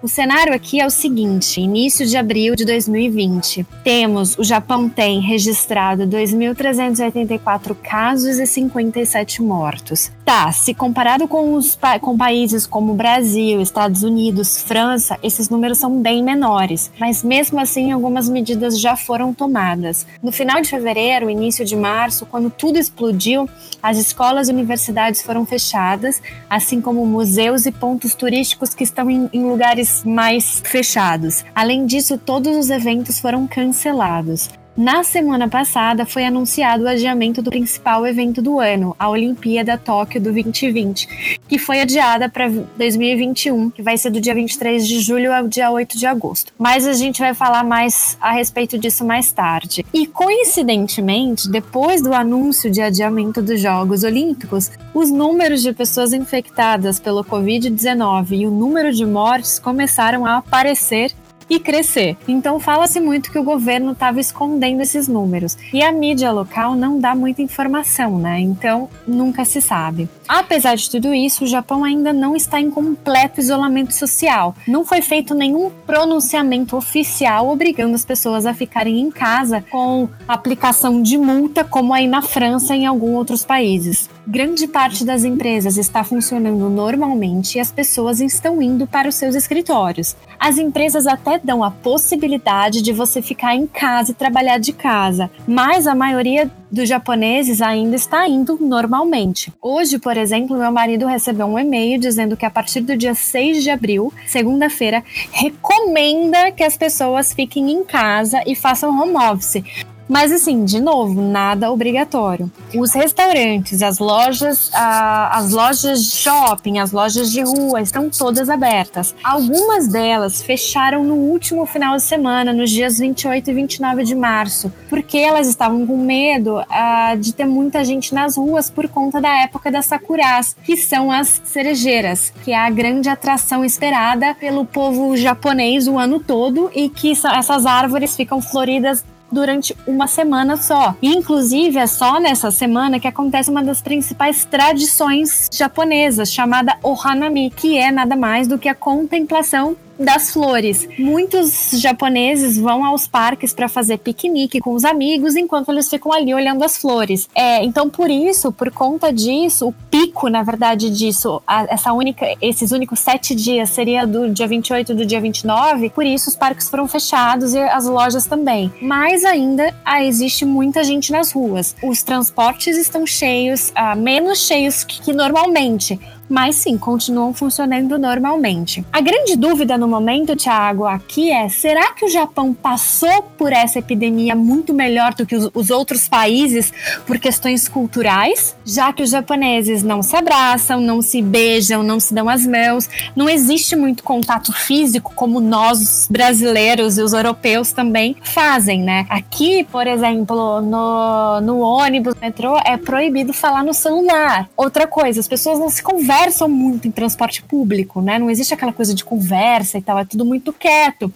O 0.02 0.08
cenário 0.08 0.52
aqui 0.52 0.80
é 0.80 0.86
o 0.86 0.90
seguinte: 0.90 1.60
início 1.60 2.04
de 2.04 2.16
abril 2.16 2.56
de 2.56 2.64
2020, 2.64 3.64
temos 3.84 4.36
o 4.36 4.42
Japão 4.42 4.88
tem 4.88 5.20
registrado 5.20 6.02
2.384 6.08 7.76
casos 7.76 8.40
e 8.40 8.46
57 8.46 9.40
mortos. 9.40 10.10
Tá, 10.24 10.50
se 10.50 10.74
comparado 10.74 11.28
com 11.28 11.54
os 11.54 11.78
com 12.00 12.16
países 12.16 12.66
como 12.66 12.94
Brasil, 12.94 13.60
Estados 13.60 14.02
Unidos, 14.02 14.60
França, 14.60 15.16
esses 15.22 15.48
números 15.48 15.78
são 15.78 16.00
bem 16.00 16.20
menores, 16.20 16.90
mas 16.98 17.22
mesmo 17.22 17.60
assim 17.60 17.92
algumas 17.92 18.28
medidas 18.28 18.80
já 18.80 18.96
foram 18.96 19.32
tomadas. 19.32 20.04
No 20.20 20.32
final 20.32 20.60
de 20.60 20.68
fevereiro, 20.68 21.30
início 21.30 21.64
de 21.64 21.76
março, 21.76 22.26
quando 22.26 22.50
tudo 22.50 22.76
explodiu, 22.76 23.48
as 23.80 23.98
escolas 23.98 24.48
e 24.48 24.52
universidades 24.52 25.22
foram 25.22 25.46
fechadas, 25.46 26.20
assim 26.50 26.80
como 26.80 27.06
museus 27.06 27.66
e 27.66 27.72
pontos 27.72 28.14
turísticos 28.16 28.74
que 28.74 28.82
estão 28.82 29.08
em, 29.08 29.28
em 29.32 29.44
lugares 29.44 29.91
mais 30.04 30.62
fechados. 30.64 31.44
Além 31.54 31.84
disso, 31.84 32.16
todos 32.16 32.56
os 32.56 32.70
eventos 32.70 33.20
foram 33.20 33.46
cancelados. 33.46 34.48
Na 34.74 35.04
semana 35.04 35.48
passada 35.48 36.06
foi 36.06 36.24
anunciado 36.24 36.84
o 36.84 36.88
adiamento 36.88 37.42
do 37.42 37.50
principal 37.50 38.06
evento 38.06 38.40
do 38.40 38.58
ano, 38.58 38.96
a 38.98 39.06
Olimpíada 39.10 39.76
Tóquio 39.76 40.18
do 40.18 40.32
2020, 40.32 41.38
que 41.46 41.58
foi 41.58 41.82
adiada 41.82 42.26
para 42.26 42.48
2021, 42.48 43.68
que 43.68 43.82
vai 43.82 43.98
ser 43.98 44.08
do 44.08 44.18
dia 44.18 44.34
23 44.34 44.88
de 44.88 45.00
julho 45.00 45.30
ao 45.30 45.46
dia 45.46 45.70
8 45.70 45.98
de 45.98 46.06
agosto. 46.06 46.54
Mas 46.58 46.86
a 46.86 46.94
gente 46.94 47.20
vai 47.20 47.34
falar 47.34 47.62
mais 47.62 48.16
a 48.18 48.32
respeito 48.32 48.78
disso 48.78 49.04
mais 49.04 49.30
tarde. 49.30 49.84
E 49.92 50.06
coincidentemente, 50.06 51.50
depois 51.50 52.00
do 52.00 52.14
anúncio 52.14 52.70
de 52.70 52.80
adiamento 52.80 53.42
dos 53.42 53.60
Jogos 53.60 54.04
Olímpicos, 54.04 54.70
os 54.94 55.10
números 55.10 55.60
de 55.60 55.74
pessoas 55.74 56.14
infectadas 56.14 56.98
pelo 56.98 57.22
Covid-19 57.22 58.30
e 58.30 58.46
o 58.46 58.50
número 58.50 58.90
de 58.90 59.04
mortes 59.04 59.58
começaram 59.58 60.24
a 60.24 60.38
aparecer 60.38 61.12
e 61.48 61.58
crescer. 61.58 62.16
Então 62.26 62.58
fala-se 62.58 63.00
muito 63.00 63.30
que 63.30 63.38
o 63.38 63.44
governo 63.44 63.92
estava 63.92 64.20
escondendo 64.20 64.80
esses 64.80 65.08
números. 65.08 65.56
E 65.72 65.82
a 65.82 65.92
mídia 65.92 66.30
local 66.30 66.74
não 66.74 66.98
dá 66.98 67.14
muita 67.14 67.42
informação, 67.42 68.18
né? 68.18 68.40
Então 68.40 68.88
nunca 69.06 69.44
se 69.44 69.60
sabe. 69.60 70.08
Apesar 70.28 70.76
de 70.76 70.88
tudo 70.88 71.12
isso, 71.12 71.44
o 71.44 71.46
Japão 71.46 71.84
ainda 71.84 72.12
não 72.12 72.34
está 72.34 72.60
em 72.60 72.70
completo 72.70 73.40
isolamento 73.40 73.92
social. 73.92 74.54
Não 74.66 74.84
foi 74.84 75.02
feito 75.02 75.34
nenhum 75.34 75.70
pronunciamento 75.86 76.76
oficial 76.76 77.50
obrigando 77.50 77.94
as 77.94 78.04
pessoas 78.04 78.46
a 78.46 78.54
ficarem 78.54 79.00
em 79.00 79.10
casa 79.10 79.62
com 79.70 80.08
aplicação 80.26 81.02
de 81.02 81.18
multa, 81.18 81.64
como 81.64 81.92
aí 81.92 82.06
na 82.06 82.22
França 82.22 82.74
e 82.74 82.80
em 82.80 82.86
alguns 82.86 83.16
outros 83.16 83.44
países. 83.44 84.08
Grande 84.26 84.68
parte 84.68 85.04
das 85.04 85.24
empresas 85.24 85.76
está 85.76 86.04
funcionando 86.04 86.70
normalmente 86.70 87.56
e 87.56 87.60
as 87.60 87.72
pessoas 87.72 88.20
estão 88.20 88.62
indo 88.62 88.86
para 88.86 89.08
os 89.08 89.16
seus 89.16 89.34
escritórios. 89.34 90.16
As 90.38 90.58
empresas 90.58 91.06
até 91.06 91.31
dão 91.38 91.62
a 91.62 91.70
possibilidade 91.70 92.82
de 92.82 92.92
você 92.92 93.22
ficar 93.22 93.54
em 93.54 93.66
casa 93.66 94.12
e 94.12 94.14
trabalhar 94.14 94.58
de 94.58 94.72
casa, 94.72 95.30
mas 95.46 95.86
a 95.86 95.94
maioria 95.94 96.50
dos 96.70 96.88
japoneses 96.88 97.60
ainda 97.60 97.94
está 97.96 98.26
indo 98.26 98.58
normalmente. 98.60 99.52
Hoje, 99.60 99.98
por 99.98 100.16
exemplo, 100.16 100.56
meu 100.56 100.72
marido 100.72 101.06
recebeu 101.06 101.46
um 101.46 101.58
e-mail 101.58 102.00
dizendo 102.00 102.36
que 102.36 102.46
a 102.46 102.50
partir 102.50 102.80
do 102.80 102.96
dia 102.96 103.14
6 103.14 103.62
de 103.62 103.70
abril, 103.70 104.12
segunda-feira, 104.26 105.04
recomenda 105.30 106.50
que 106.50 106.62
as 106.62 106.76
pessoas 106.76 107.34
fiquem 107.34 107.70
em 107.70 107.84
casa 107.84 108.42
e 108.46 108.54
façam 108.54 108.90
home 108.90 109.16
office. 109.16 109.62
Mas 110.08 110.32
assim, 110.32 110.64
de 110.64 110.80
novo, 110.80 111.20
nada 111.20 111.70
obrigatório. 111.70 112.50
Os 112.74 112.92
restaurantes, 112.92 113.82
as 113.82 113.98
lojas, 113.98 114.70
as 114.74 115.50
lojas 115.50 116.02
de 116.04 116.16
shopping, 116.16 116.78
as 116.78 116.92
lojas 116.92 117.30
de 117.30 117.42
rua 117.42 117.80
estão 117.80 118.10
todas 118.10 118.48
abertas. 118.48 119.14
Algumas 119.22 119.88
delas 119.88 120.42
fecharam 120.42 121.04
no 121.04 121.14
último 121.14 121.64
final 121.66 121.96
de 121.96 122.02
semana, 122.02 122.52
nos 122.52 122.70
dias 122.70 122.98
28 122.98 123.50
e 123.50 123.54
29 123.54 124.04
de 124.04 124.14
março, 124.14 124.72
porque 124.88 125.18
elas 125.18 125.46
estavam 125.46 125.86
com 125.86 125.96
medo 125.96 126.58
uh, 126.58 127.16
de 127.18 127.32
ter 127.32 127.46
muita 127.46 127.84
gente 127.84 128.14
nas 128.14 128.36
ruas 128.36 128.70
por 128.70 128.88
conta 128.88 129.20
da 129.20 129.42
época 129.42 129.70
das 129.70 129.86
sakuras, 129.86 130.56
que 130.64 130.76
são 130.76 131.10
as 131.10 131.40
cerejeiras, 131.44 132.32
que 132.44 132.52
é 132.52 132.58
a 132.58 132.70
grande 132.70 133.08
atração 133.08 133.64
esperada 133.64 134.34
pelo 134.34 134.64
povo 134.64 135.16
japonês 135.16 135.86
o 135.86 135.98
ano 135.98 136.20
todo 136.20 136.70
e 136.74 136.88
que 136.88 137.12
essas 137.12 137.66
árvores 137.66 138.16
ficam 138.16 138.40
floridas 138.40 139.04
durante 139.32 139.74
uma 139.86 140.06
semana 140.06 140.56
só. 140.56 140.94
inclusive, 141.02 141.78
é 141.78 141.86
só 141.86 142.20
nessa 142.20 142.50
semana 142.50 143.00
que 143.00 143.08
acontece 143.08 143.50
uma 143.50 143.64
das 143.64 143.80
principais 143.80 144.44
tradições 144.44 145.48
japonesas, 145.50 146.30
chamada 146.30 146.76
Ohanami, 146.82 147.50
que 147.50 147.78
é 147.78 147.90
nada 147.90 148.14
mais 148.14 148.46
do 148.46 148.58
que 148.58 148.68
a 148.68 148.74
contemplação 148.74 149.76
das 149.98 150.30
flores. 150.30 150.88
Muitos 150.98 151.70
japoneses 151.72 152.58
vão 152.58 152.84
aos 152.84 153.06
parques 153.06 153.52
para 153.52 153.68
fazer 153.68 153.98
piquenique 153.98 154.60
com 154.60 154.74
os 154.74 154.84
amigos 154.84 155.36
enquanto 155.36 155.70
eles 155.70 155.88
ficam 155.88 156.12
ali 156.12 156.34
olhando 156.34 156.64
as 156.64 156.76
flores. 156.76 157.28
É, 157.34 157.64
então, 157.64 157.88
por 157.88 158.10
isso, 158.10 158.52
por 158.52 158.70
conta 158.70 159.12
disso, 159.12 159.68
o 159.68 159.72
pico, 159.90 160.28
na 160.28 160.42
verdade, 160.42 160.90
disso, 160.90 161.42
a, 161.46 161.64
essa 161.64 161.92
única, 161.92 162.26
esses 162.40 162.72
únicos 162.72 163.00
sete 163.00 163.34
dias 163.34 163.70
seria 163.70 164.06
do 164.06 164.28
dia 164.30 164.46
28 164.46 164.94
do 164.94 165.06
dia 165.06 165.20
29. 165.20 165.90
Por 165.90 166.04
isso, 166.04 166.30
os 166.30 166.36
parques 166.36 166.68
foram 166.68 166.88
fechados 166.88 167.54
e 167.54 167.58
as 167.58 167.86
lojas 167.86 168.26
também. 168.26 168.72
Mas 168.80 169.24
ainda 169.24 169.74
ah, 169.84 170.02
existe 170.02 170.44
muita 170.44 170.84
gente 170.84 171.12
nas 171.12 171.32
ruas. 171.32 171.76
Os 171.82 172.02
transportes 172.02 172.76
estão 172.76 173.06
cheios, 173.06 173.72
ah, 173.74 173.94
menos 173.94 174.46
cheios 174.46 174.84
que, 174.84 175.02
que 175.02 175.12
normalmente 175.12 175.98
mas 176.32 176.56
sim, 176.56 176.78
continuam 176.78 177.34
funcionando 177.34 177.98
normalmente. 177.98 178.82
A 178.90 179.02
grande 179.02 179.36
dúvida 179.36 179.76
no 179.76 179.86
momento, 179.86 180.34
Thiago, 180.34 180.86
aqui 180.86 181.30
é: 181.30 181.46
será 181.50 181.92
que 181.92 182.06
o 182.06 182.08
Japão 182.08 182.54
passou 182.54 183.22
por 183.36 183.52
essa 183.52 183.80
epidemia 183.80 184.34
muito 184.34 184.72
melhor 184.72 185.12
do 185.12 185.26
que 185.26 185.36
os, 185.36 185.50
os 185.52 185.68
outros 185.68 186.08
países 186.08 186.72
por 187.06 187.18
questões 187.18 187.68
culturais? 187.68 188.56
Já 188.64 188.94
que 188.94 189.02
os 189.02 189.10
japoneses 189.10 189.82
não 189.82 190.02
se 190.02 190.16
abraçam, 190.16 190.80
não 190.80 191.02
se 191.02 191.20
beijam, 191.20 191.82
não 191.82 192.00
se 192.00 192.14
dão 192.14 192.30
as 192.30 192.46
mãos, 192.46 192.88
não 193.14 193.28
existe 193.28 193.76
muito 193.76 194.02
contato 194.02 194.54
físico 194.54 195.12
como 195.14 195.38
nós 195.38 196.08
brasileiros 196.10 196.96
e 196.96 197.02
os 197.02 197.12
europeus 197.12 197.72
também 197.72 198.16
fazem, 198.22 198.82
né? 198.82 199.04
Aqui, 199.10 199.64
por 199.70 199.86
exemplo, 199.86 200.62
no, 200.62 201.42
no 201.42 201.60
ônibus, 201.60 202.14
metrô, 202.18 202.56
é 202.64 202.78
proibido 202.78 203.34
falar 203.34 203.62
no 203.62 203.74
celular. 203.74 204.48
Outra 204.56 204.86
coisa, 204.86 205.20
as 205.20 205.28
pessoas 205.28 205.58
não 205.58 205.68
se 205.68 205.82
conversam 205.82 206.21
muito 206.48 206.86
em 206.86 206.90
transporte 206.90 207.42
público, 207.42 208.00
né? 208.00 208.18
Não 208.18 208.30
existe 208.30 208.54
aquela 208.54 208.72
coisa 208.72 208.94
de 208.94 209.04
conversa 209.04 209.78
e 209.78 209.82
tal, 209.82 209.98
é 209.98 210.04
tudo 210.04 210.24
muito 210.24 210.52
quieto. 210.52 211.12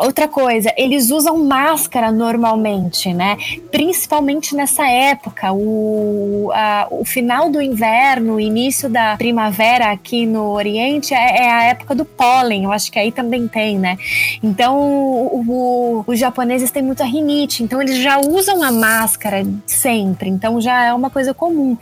Outra 0.00 0.26
coisa, 0.26 0.72
eles 0.78 1.10
usam 1.10 1.44
máscara 1.44 2.10
normalmente, 2.10 3.12
né? 3.12 3.36
Principalmente 3.70 4.56
nessa 4.56 4.88
época, 4.88 5.52
o, 5.52 6.50
a, 6.54 6.88
o 6.90 7.04
final 7.04 7.50
do 7.50 7.60
inverno, 7.60 8.40
início 8.40 8.88
da 8.88 9.14
primavera 9.18 9.90
aqui 9.90 10.24
no 10.24 10.52
Oriente 10.52 11.12
é, 11.12 11.42
é, 11.42 11.50
a 11.52 11.62
época 11.64 11.94
do 11.94 12.06
pólen, 12.06 12.64
eu 12.64 12.72
acho 12.72 12.90
que 12.90 12.98
aí 12.98 13.12
também 13.12 13.46
tem, 13.46 13.78
né? 13.78 13.98
Então, 14.42 14.80
o, 14.80 15.44
o, 15.46 16.04
os 16.06 16.18
japoneses 16.18 16.70
têm 16.70 16.82
muita 16.82 17.04
rinite, 17.04 17.62
então 17.62 17.82
eles 17.82 17.98
já 17.98 18.18
usam 18.18 18.62
a 18.62 18.72
máscara 18.72 19.46
sempre, 19.66 20.30
então 20.30 20.62
já 20.62 20.82
é 20.82 20.94
uma 20.94 21.10
coisa 21.10 21.34
comum. 21.34 21.76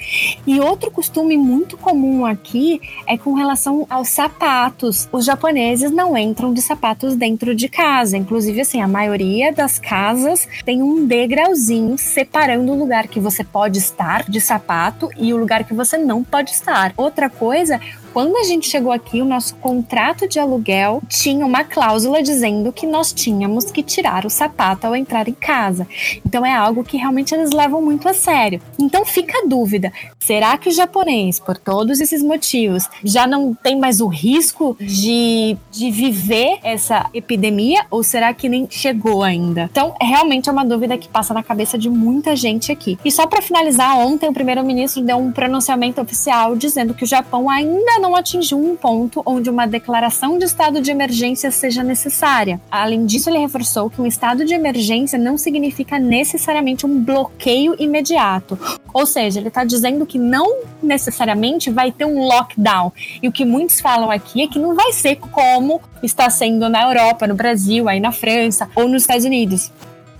E 0.45 0.59
outro 0.59 0.91
costume 0.91 1.37
muito 1.37 1.77
comum 1.77 2.27
aqui 2.27 2.81
é 3.07 3.17
com 3.17 3.35
relação 3.35 3.87
aos 3.89 4.09
sapatos. 4.09 5.09
Os 5.13 5.25
japoneses 5.25 5.93
não 5.93 6.19
entram 6.19 6.53
de 6.53 6.61
sapatos 6.61 7.15
dentro 7.15 7.55
de 7.55 7.69
casa 7.69 8.08
casa. 8.09 8.17
Inclusive, 8.17 8.61
assim, 8.61 8.81
a 8.81 8.89
maioria 8.89 9.53
das 9.53 9.79
casas 9.79 10.49
tem 10.65 10.83
um 10.83 11.07
degrauzinho 11.07 11.99
separando 11.99 12.73
o 12.73 12.79
lugar 12.79 13.07
que 13.07 13.21
você 13.21 13.45
pode 13.45 13.79
estar 13.79 14.25
de 14.29 14.41
sapato 14.41 15.11
e 15.17 15.33
o 15.33 15.37
lugar 15.37 15.65
que 15.65 15.75
você 15.75 15.99
não 15.99 16.25
pode 16.25 16.51
estar. 16.51 16.93
Outra 16.97 17.29
coisa, 17.29 17.81
quando 18.13 18.37
a 18.37 18.45
gente 18.45 18.69
chegou 18.69 18.93
aqui, 18.93 19.21
o 19.21 19.25
nosso 19.25 19.55
contrato 19.57 20.29
de 20.29 20.39
aluguel 20.39 21.03
tinha 21.09 21.45
uma 21.45 21.65
cláusula 21.65 22.23
dizendo 22.23 22.73
que 22.73 22.87
nós 22.87 23.13
tínhamos 23.13 23.71
que 23.71 23.83
tirar 23.83 24.27
o 24.27 24.31
sapato 24.31 24.87
ao 24.87 24.97
entrar 24.97 25.29
em 25.29 25.35
casa. 25.35 25.87
Então 26.25 26.45
é 26.45 26.55
algo 26.55 26.85
que 26.85 26.97
realmente 26.97 27.35
eles 27.35 27.51
levam 27.51 27.83
muito 27.83 28.09
a 28.09 28.15
sério. 28.15 28.61
Então 28.79 29.05
fica 29.05 29.39
a 29.39 29.47
dúvida: 29.47 29.93
será 30.19 30.57
que 30.59 30.69
o 30.69 30.73
japonês, 30.73 31.39
por 31.41 31.57
todos 31.57 32.01
esses 32.01 32.23
motivos, 32.23 32.89
já 33.05 33.27
não 33.27 33.55
tem 33.55 33.79
mais 33.79 34.01
o 34.01 34.07
risco 34.07 34.77
de, 34.81 35.57
de 35.71 35.91
viver 35.91 36.59
essa 36.63 37.09
epidemia 37.15 37.85
ou 37.91 38.03
será 38.03 38.33
que 38.33 38.49
nem 38.49 38.67
chegou 38.71 39.23
ainda? 39.23 39.69
Então, 39.71 39.95
realmente 40.01 40.49
é 40.49 40.53
uma 40.53 40.65
dúvida 40.65 40.97
que 40.97 41.09
passa 41.09 41.35
na 41.35 41.43
cabeça 41.43 41.79
de 41.79 41.89
muita 41.89 42.35
gente 42.37 42.71
aqui. 42.73 42.99
E 43.05 43.11
só 43.11 43.27
para 43.27 43.43
finalizar, 43.43 43.97
ontem 43.99 44.29
o 44.29 44.33
primeiro-ministro 44.33 45.03
deu 45.03 45.19
um 45.19 45.33
pronunciamento 45.33 46.01
oficial 46.01 46.57
dizendo 46.57 46.95
que 46.95 47.05
o 47.05 47.07
Japão 47.07 47.49
ainda 47.49 47.99
não 47.99 48.08
atingiu 48.17 48.59
um 48.59 48.77
ponto 48.77 49.23
onde 49.25 49.51
uma 49.51 49.67
declaração 49.67 50.39
de 50.39 50.45
estado 50.45 50.81
de 50.81 50.91
emergência 50.91 51.51
seja 51.51 51.83
necessária. 51.83 52.61
Além 52.71 53.07
disso, 53.07 53.31
ele 53.31 53.39
reforçou 53.39 53.91
que 53.91 54.01
um 54.01 54.07
estado 54.07 54.45
de 54.45 54.55
emergência 54.55 55.19
não 55.19 55.39
significa 55.39 55.99
necessariamente 55.99 56.87
um 56.87 57.03
bloqueio 57.03 57.75
imediato. 57.79 58.59
Ou 58.93 59.07
seja, 59.07 59.41
ele 59.41 59.49
está 59.49 59.65
dizendo 59.65 60.07
que 60.07 60.19
não 60.19 60.61
necessariamente 60.83 61.71
vai 61.71 61.93
ter 61.93 62.05
um 62.05 62.27
lockdown. 62.27 62.93
E 63.23 63.29
o 63.29 63.33
que 63.33 63.45
muitos 63.45 63.81
falam 63.81 64.11
aqui 64.11 64.43
é 64.43 64.47
que 64.47 64.59
não 64.59 64.75
vai 64.75 64.93
ser 64.93 65.17
como 65.17 65.81
está 66.03 66.31
sendo 66.31 66.69
na 66.69 66.83
Europa, 66.83 67.27
no 67.27 67.35
Brasil, 67.35 67.89
aí 67.89 68.01
na 68.01 68.13
França 68.13 68.69
ou 68.75 68.89
nos 68.89 69.03
Estados 69.03 69.25
Unidos 69.25 69.71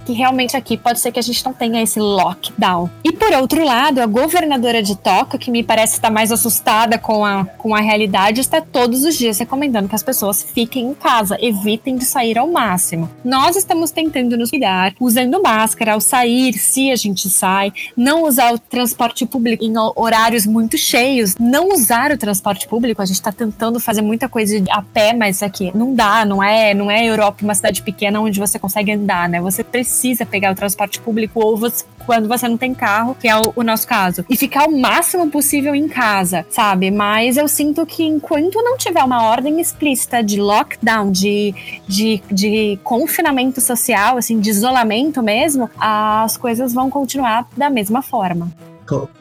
que 0.09 0.13
realmente 0.15 0.57
aqui 0.57 0.79
pode 0.79 1.01
ser 1.01 1.13
que 1.13 1.19
a 1.19 1.23
gente 1.23 1.45
não 1.45 1.53
tenha 1.53 1.83
esse 1.83 2.01
lockdown. 2.01 2.89
E 3.05 3.13
por 3.13 3.31
outro 3.35 3.63
lado, 3.63 4.01
a 4.01 4.07
governadora 4.07 4.83
de 4.83 4.97
Tóquio, 4.97 5.39
que 5.39 5.51
me 5.51 5.63
parece 5.63 5.97
estar 5.97 6.11
mais 6.11 6.33
assustada 6.33 6.97
com 6.97 7.27
a, 7.27 7.45
com 7.45 7.75
a 7.75 7.81
realidade, 7.81 8.41
está 8.41 8.63
todos 8.63 9.05
os 9.05 9.19
dias 9.19 9.39
recomendando 9.39 9.87
que 9.87 9.95
as 9.95 10.03
pessoas 10.03 10.43
fiquem 10.43 10.87
em 10.87 10.95
casa, 10.95 11.37
evitem 11.43 11.99
de 11.99 12.07
sair 12.07 12.39
ao 12.39 12.49
máximo. 12.49 13.11
Nós 13.23 13.55
estamos 13.55 13.91
tentando 13.91 14.35
nos 14.39 14.49
cuidar, 14.49 14.95
usando 14.99 15.43
máscara 15.43 15.93
ao 15.93 16.01
sair, 16.01 16.55
se 16.55 16.91
a 16.91 16.97
gente 16.97 17.29
sai, 17.29 17.71
não 17.95 18.25
usar 18.25 18.55
o 18.55 18.59
transporte 18.59 19.27
público 19.27 19.63
em 19.63 19.75
horários 19.95 20.47
muito 20.47 20.79
cheios, 20.79 21.35
não 21.39 21.69
usar 21.69 22.13
o 22.13 22.17
transporte 22.17 22.67
público. 22.67 23.03
A 23.03 23.05
gente 23.05 23.17
está 23.17 23.31
tentando 23.31 23.79
fazer 23.79 24.01
muita 24.01 24.27
coisa 24.27 24.65
a 24.71 24.81
pé, 24.81 25.13
mas 25.13 25.43
aqui 25.43 25.71
não 25.75 25.95
dá, 25.95 26.25
não 26.25 26.43
é, 26.43 26.73
não 26.73 26.91
é 26.91 27.05
Europa, 27.05 27.45
uma 27.45 27.55
cidade 27.55 27.83
pequena 27.83 28.21
onde 28.21 28.41
você 28.41 28.59
consegue 28.59 28.93
andar, 28.93 29.29
né? 29.29 29.39
Você 29.43 29.63
precisa 29.63 29.98
precisa 29.99 30.25
pegar 30.25 30.53
o 30.53 30.55
transporte 30.55 31.01
público 31.01 31.45
ou 31.45 31.57
você, 31.57 31.85
quando 32.07 32.29
você 32.29 32.47
não 32.47 32.57
tem 32.57 32.73
carro, 32.73 33.17
que 33.21 33.27
é 33.27 33.37
o, 33.37 33.53
o, 33.57 33.63
nosso 33.65 33.87
caso. 33.87 34.25
E 34.31 34.37
ficar 34.37 34.69
o 34.69 34.81
máximo 34.81 35.29
possível 35.29 35.75
em 35.75 35.89
casa, 35.89 36.47
sabe? 36.49 36.91
Mas 36.91 37.37
eu 37.37 37.49
sinto 37.49 37.85
que 37.85 38.05
enquanto 38.05 38.63
não 38.63 38.77
tiver 38.77 39.03
uma 39.03 39.25
ordem 39.25 39.61
explícita 39.61 40.23
de 40.23 40.41
lockdown, 40.41 41.11
de, 41.11 41.53
de, 41.89 42.23
de 42.31 42.79
confinamento 42.85 43.61
social, 43.61 44.17
assim, 44.17 44.39
de 44.39 44.51
isolamento 44.51 45.21
mesmo, 45.21 45.69
as 45.79 46.37
coisas 46.37 46.73
vão 46.73 46.89
continuar 46.89 47.49
da 47.57 47.69
mesma 47.69 48.01
forma. 48.01 48.49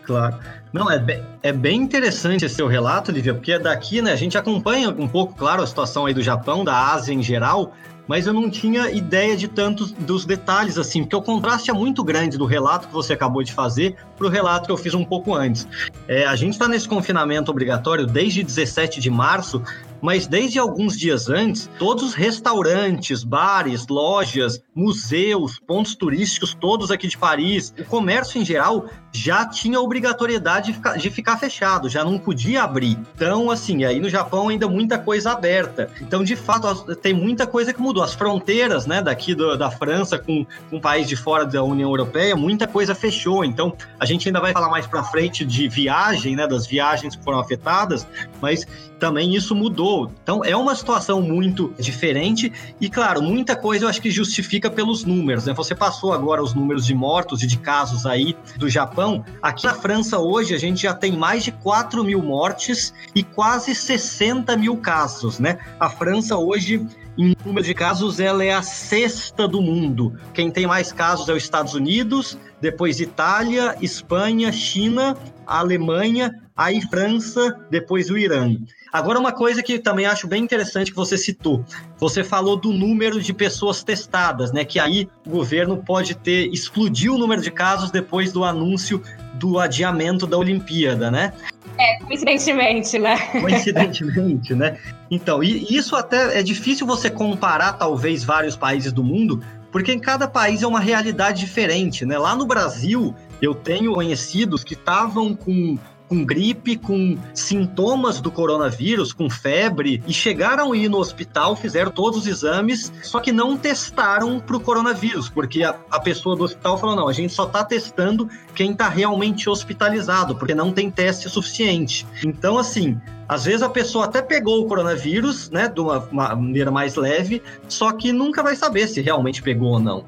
Claro. 0.04 0.38
Não, 0.72 0.92
é 0.92 1.00
bem, 1.00 1.24
é 1.42 1.52
bem 1.52 1.82
interessante 1.82 2.46
esse 2.46 2.56
seu 2.56 2.68
relato, 2.68 3.12
Lívia, 3.12 3.34
porque 3.34 3.58
daqui, 3.58 4.02
né, 4.02 4.12
a 4.12 4.16
gente 4.16 4.38
acompanha 4.38 4.90
um 4.90 5.08
pouco, 5.08 5.34
claro, 5.34 5.64
a 5.64 5.68
situação 5.68 6.06
aí 6.06 6.14
do 6.14 6.22
Japão, 6.22 6.64
da 6.64 6.94
Ásia 6.94 7.14
em 7.14 7.24
geral, 7.24 7.74
mas 8.08 8.26
eu 8.26 8.34
não 8.34 8.50
tinha 8.50 8.90
ideia 8.90 9.36
de 9.36 9.48
tantos 9.48 9.92
dos 9.92 10.26
detalhes 10.26 10.78
assim, 10.78 11.02
porque 11.04 11.16
o 11.16 11.22
contraste 11.22 11.70
é 11.70 11.74
muito 11.74 12.04
grande 12.04 12.38
do 12.38 12.46
relato 12.46 12.88
que 12.88 12.94
você 12.94 13.14
acabou 13.14 13.44
de 13.44 13.52
fazer 13.52 13.96
para 14.18 14.26
o 14.26 14.30
relato 14.30 14.66
que 14.66 14.72
eu 14.72 14.78
fiz 14.78 14.94
um 14.94 15.04
pouco 15.04 15.36
antes. 15.36 15.68
É, 16.08 16.26
a 16.26 16.36
gente 16.36 16.54
está 16.54 16.68
nesse 16.68 16.88
confinamento 16.88 17.52
obrigatório 17.52 18.06
desde 18.06 18.42
17 18.44 19.00
de 19.00 19.10
março, 19.10 19.62
mas 20.02 20.28
desde 20.28 20.60
alguns 20.60 20.98
dias 20.98 21.30
antes, 21.30 21.70
todos 21.80 22.04
os 22.04 22.14
restaurantes, 22.14 23.24
bares, 23.24 23.88
lojas, 23.88 24.62
museus, 24.74 25.60
pontos 25.60 25.96
turísticos, 25.96 26.54
todos 26.54 26.92
aqui 26.92 27.08
de 27.08 27.18
Paris, 27.18 27.74
o 27.80 27.86
comércio 27.86 28.40
em 28.40 28.46
geral 28.46 28.86
já 29.12 29.46
tinha 29.46 29.80
obrigatoriedade 29.80 30.68
de 30.68 30.74
ficar, 30.74 30.98
de 30.98 31.10
ficar 31.10 31.38
fechado, 31.38 31.90
já 31.90 32.04
não 32.04 32.20
podia 32.20 32.64
abrir. 32.64 32.98
Então, 33.16 33.50
assim, 33.50 33.84
aí 33.84 34.00
no 34.00 34.10
Japão 34.10 34.50
ainda 34.50 34.68
muita 34.68 35.00
coisa 35.00 35.32
aberta. 35.32 35.90
Então, 36.02 36.24
de 36.24 36.36
fato, 36.36 36.96
tem 36.96 37.14
muita 37.14 37.48
coisa 37.48 37.74
que 37.74 37.82
mudou. 37.82 38.04
As 38.04 38.14
fronteiras, 38.14 38.86
né, 38.86 39.02
daqui 39.02 39.34
do, 39.34 39.58
da 39.58 39.72
França 39.72 40.20
com, 40.20 40.46
com 40.70 40.78
um 40.78 40.80
país 40.80 41.08
de 41.08 41.16
fora 41.16 41.46
da 41.46 41.64
União 41.64 41.90
Europeia, 41.90 42.36
muita 42.36 42.68
coisa 42.68 42.94
fechou. 42.94 43.44
Então, 43.44 43.74
a 44.00 44.06
gente 44.06 44.28
ainda 44.28 44.40
vai 44.40 44.54
falar 44.54 44.70
mais 44.70 44.86
para 44.86 45.04
frente 45.04 45.44
de 45.44 45.68
viagem, 45.68 46.36
né, 46.36 46.46
das 46.48 46.68
viagens 46.68 47.16
que 47.16 47.24
foram 47.24 47.40
afetadas, 47.40 48.06
mas 48.42 48.68
também 49.00 49.36
isso 49.36 49.56
mudou. 49.56 49.87
Então 50.22 50.44
é 50.44 50.56
uma 50.56 50.76
situação 50.76 51.22
muito 51.22 51.74
diferente 51.80 52.52
e, 52.80 52.90
claro, 52.90 53.22
muita 53.22 53.56
coisa 53.56 53.86
eu 53.86 53.90
acho 53.90 54.02
que 54.02 54.12
justifica 54.12 54.70
pelos 54.70 55.04
números. 55.04 55.46
Né? 55.46 55.54
Você 55.54 55.74
passou 55.74 56.14
agora 56.14 56.42
os 56.42 56.54
números 56.54 56.86
de 56.86 56.94
mortos 56.94 57.42
e 57.44 57.48
de 57.48 57.58
casos 57.58 58.06
aí 58.06 58.36
do 58.58 58.70
Japão. 58.70 59.24
Aqui 59.42 59.66
na 59.66 59.74
França 59.74 60.20
hoje 60.20 60.54
a 60.54 60.58
gente 60.58 60.82
já 60.82 60.94
tem 60.94 61.12
mais 61.16 61.44
de 61.44 61.52
4 61.52 62.04
mil 62.04 62.22
mortes 62.22 62.94
e 63.16 63.24
quase 63.24 63.74
60 63.74 64.56
mil 64.58 64.78
casos. 64.78 65.40
Né? 65.40 65.58
A 65.80 65.90
França 65.90 66.38
hoje 66.38 66.86
em 67.18 67.36
número 67.44 67.66
de 67.66 67.74
casos, 67.74 68.20
ela 68.20 68.44
é 68.44 68.54
a 68.54 68.62
sexta 68.62 69.48
do 69.48 69.60
mundo. 69.60 70.16
Quem 70.36 70.52
tem 70.52 70.68
mais 70.68 70.92
casos 70.92 71.28
é 71.28 71.34
os 71.34 71.42
Estados 71.42 71.74
Unidos, 71.74 72.38
depois 72.62 73.00
Itália, 73.00 73.76
Espanha, 73.82 74.52
China, 74.52 75.18
Alemanha, 75.46 76.32
aí 76.56 76.80
França, 76.82 77.60
depois 77.72 78.12
o 78.12 78.18
Irã. 78.18 78.56
Agora, 78.92 79.20
uma 79.20 79.32
coisa 79.32 79.62
que 79.62 79.80
também 79.80 80.06
acho 80.06 80.28
bem 80.28 80.44
interessante 80.44 80.92
que 80.92 80.98
você 80.98 81.18
citou. 81.18 81.64
Você 81.98 82.24
falou 82.24 82.56
do 82.56 82.72
número 82.72 83.22
de 83.22 83.34
pessoas 83.34 83.84
testadas, 83.84 84.52
né? 84.52 84.64
Que 84.64 84.80
aí 84.80 85.10
o 85.26 85.30
governo 85.30 85.78
pode 85.78 86.16
ter 86.16 86.48
explodir 86.54 87.12
o 87.12 87.18
número 87.18 87.42
de 87.42 87.52
casos 87.52 87.92
depois 87.92 88.32
do 88.32 88.44
anúncio 88.44 89.02
do 89.34 89.60
adiamento 89.60 90.26
da 90.26 90.38
Olimpíada, 90.38 91.12
né? 91.12 91.34
É, 91.78 92.00
coincidentemente, 92.00 92.98
né? 92.98 93.18
Coincidentemente, 93.40 94.56
né? 94.56 94.78
Então, 95.12 95.44
e 95.44 95.76
isso 95.76 95.96
até 95.96 96.40
é 96.40 96.44
difícil 96.44 96.88
você 96.88 97.10
comparar, 97.10 97.74
talvez, 97.74 98.24
vários 98.24 98.56
países 98.56 98.92
do 98.92 99.04
mundo, 99.04 99.44
porque 99.72 99.92
em 99.92 100.00
cada 100.00 100.28
país 100.28 100.64
é 100.64 100.68
uma 100.68 100.80
realidade 100.80 101.42
diferente, 101.42 102.04
né? 102.04 102.18
Lá 102.18 102.36
no 102.36 102.48
Brasil, 102.48 103.14
eu 103.42 103.54
tenho 103.54 103.94
conhecidos 103.94 104.64
que 104.64 104.74
estavam 104.74 105.36
com 105.36 105.78
com 106.08 106.24
gripe, 106.24 106.78
com 106.78 107.18
sintomas 107.34 108.22
do 108.22 108.32
coronavírus, 108.32 109.12
com 109.14 109.30
febre, 109.30 110.02
e 110.08 110.14
chegaram 110.14 110.72
a 110.72 110.78
ir 110.78 110.90
no 110.90 110.98
hospital, 110.98 111.56
fizeram 111.56 111.92
todos 111.92 112.20
os 112.20 112.28
exames, 112.28 112.92
só 113.04 113.20
que 113.20 113.32
não 113.32 113.58
testaram 113.58 114.40
para 114.40 114.56
o 114.56 114.60
coronavírus, 114.60 115.30
porque 115.30 115.64
a, 115.64 115.76
a, 115.92 116.00
pessoa 116.00 116.36
do 116.36 116.44
hospital 116.44 116.78
falou: 116.78 116.96
não, 116.96 117.08
a 117.08 117.14
gente 117.14 117.34
só 117.34 117.46
está 117.46 117.64
testando 117.64 118.30
quem 118.56 118.72
está 118.72 118.88
realmente 118.88 119.50
hospitalizado, 119.50 120.36
porque 120.36 120.56
não 120.56 120.72
tem 120.72 120.90
teste 120.90 121.30
suficiente. 121.30 122.06
Então, 122.24 122.58
assim, 122.58 123.00
às 123.28 123.46
vezes 123.46 123.62
a 123.62 123.70
pessoa 123.70 124.06
até 124.06 124.22
pegou 124.22 124.62
o 124.62 124.68
coronavírus, 124.68 125.50
né, 125.50 125.68
de 125.68 125.80
uma, 125.82 126.00
uma 126.00 126.36
maneira 126.36 126.72
mais 126.72 126.96
leve, 126.96 127.42
só 127.68 127.92
que 127.92 128.14
nunca 128.14 128.42
vai 128.42 128.56
saber 128.56 128.88
se 128.88 129.02
realmente 129.02 129.42
pegou 129.42 129.74
ou 129.74 129.80
não. 129.80 130.06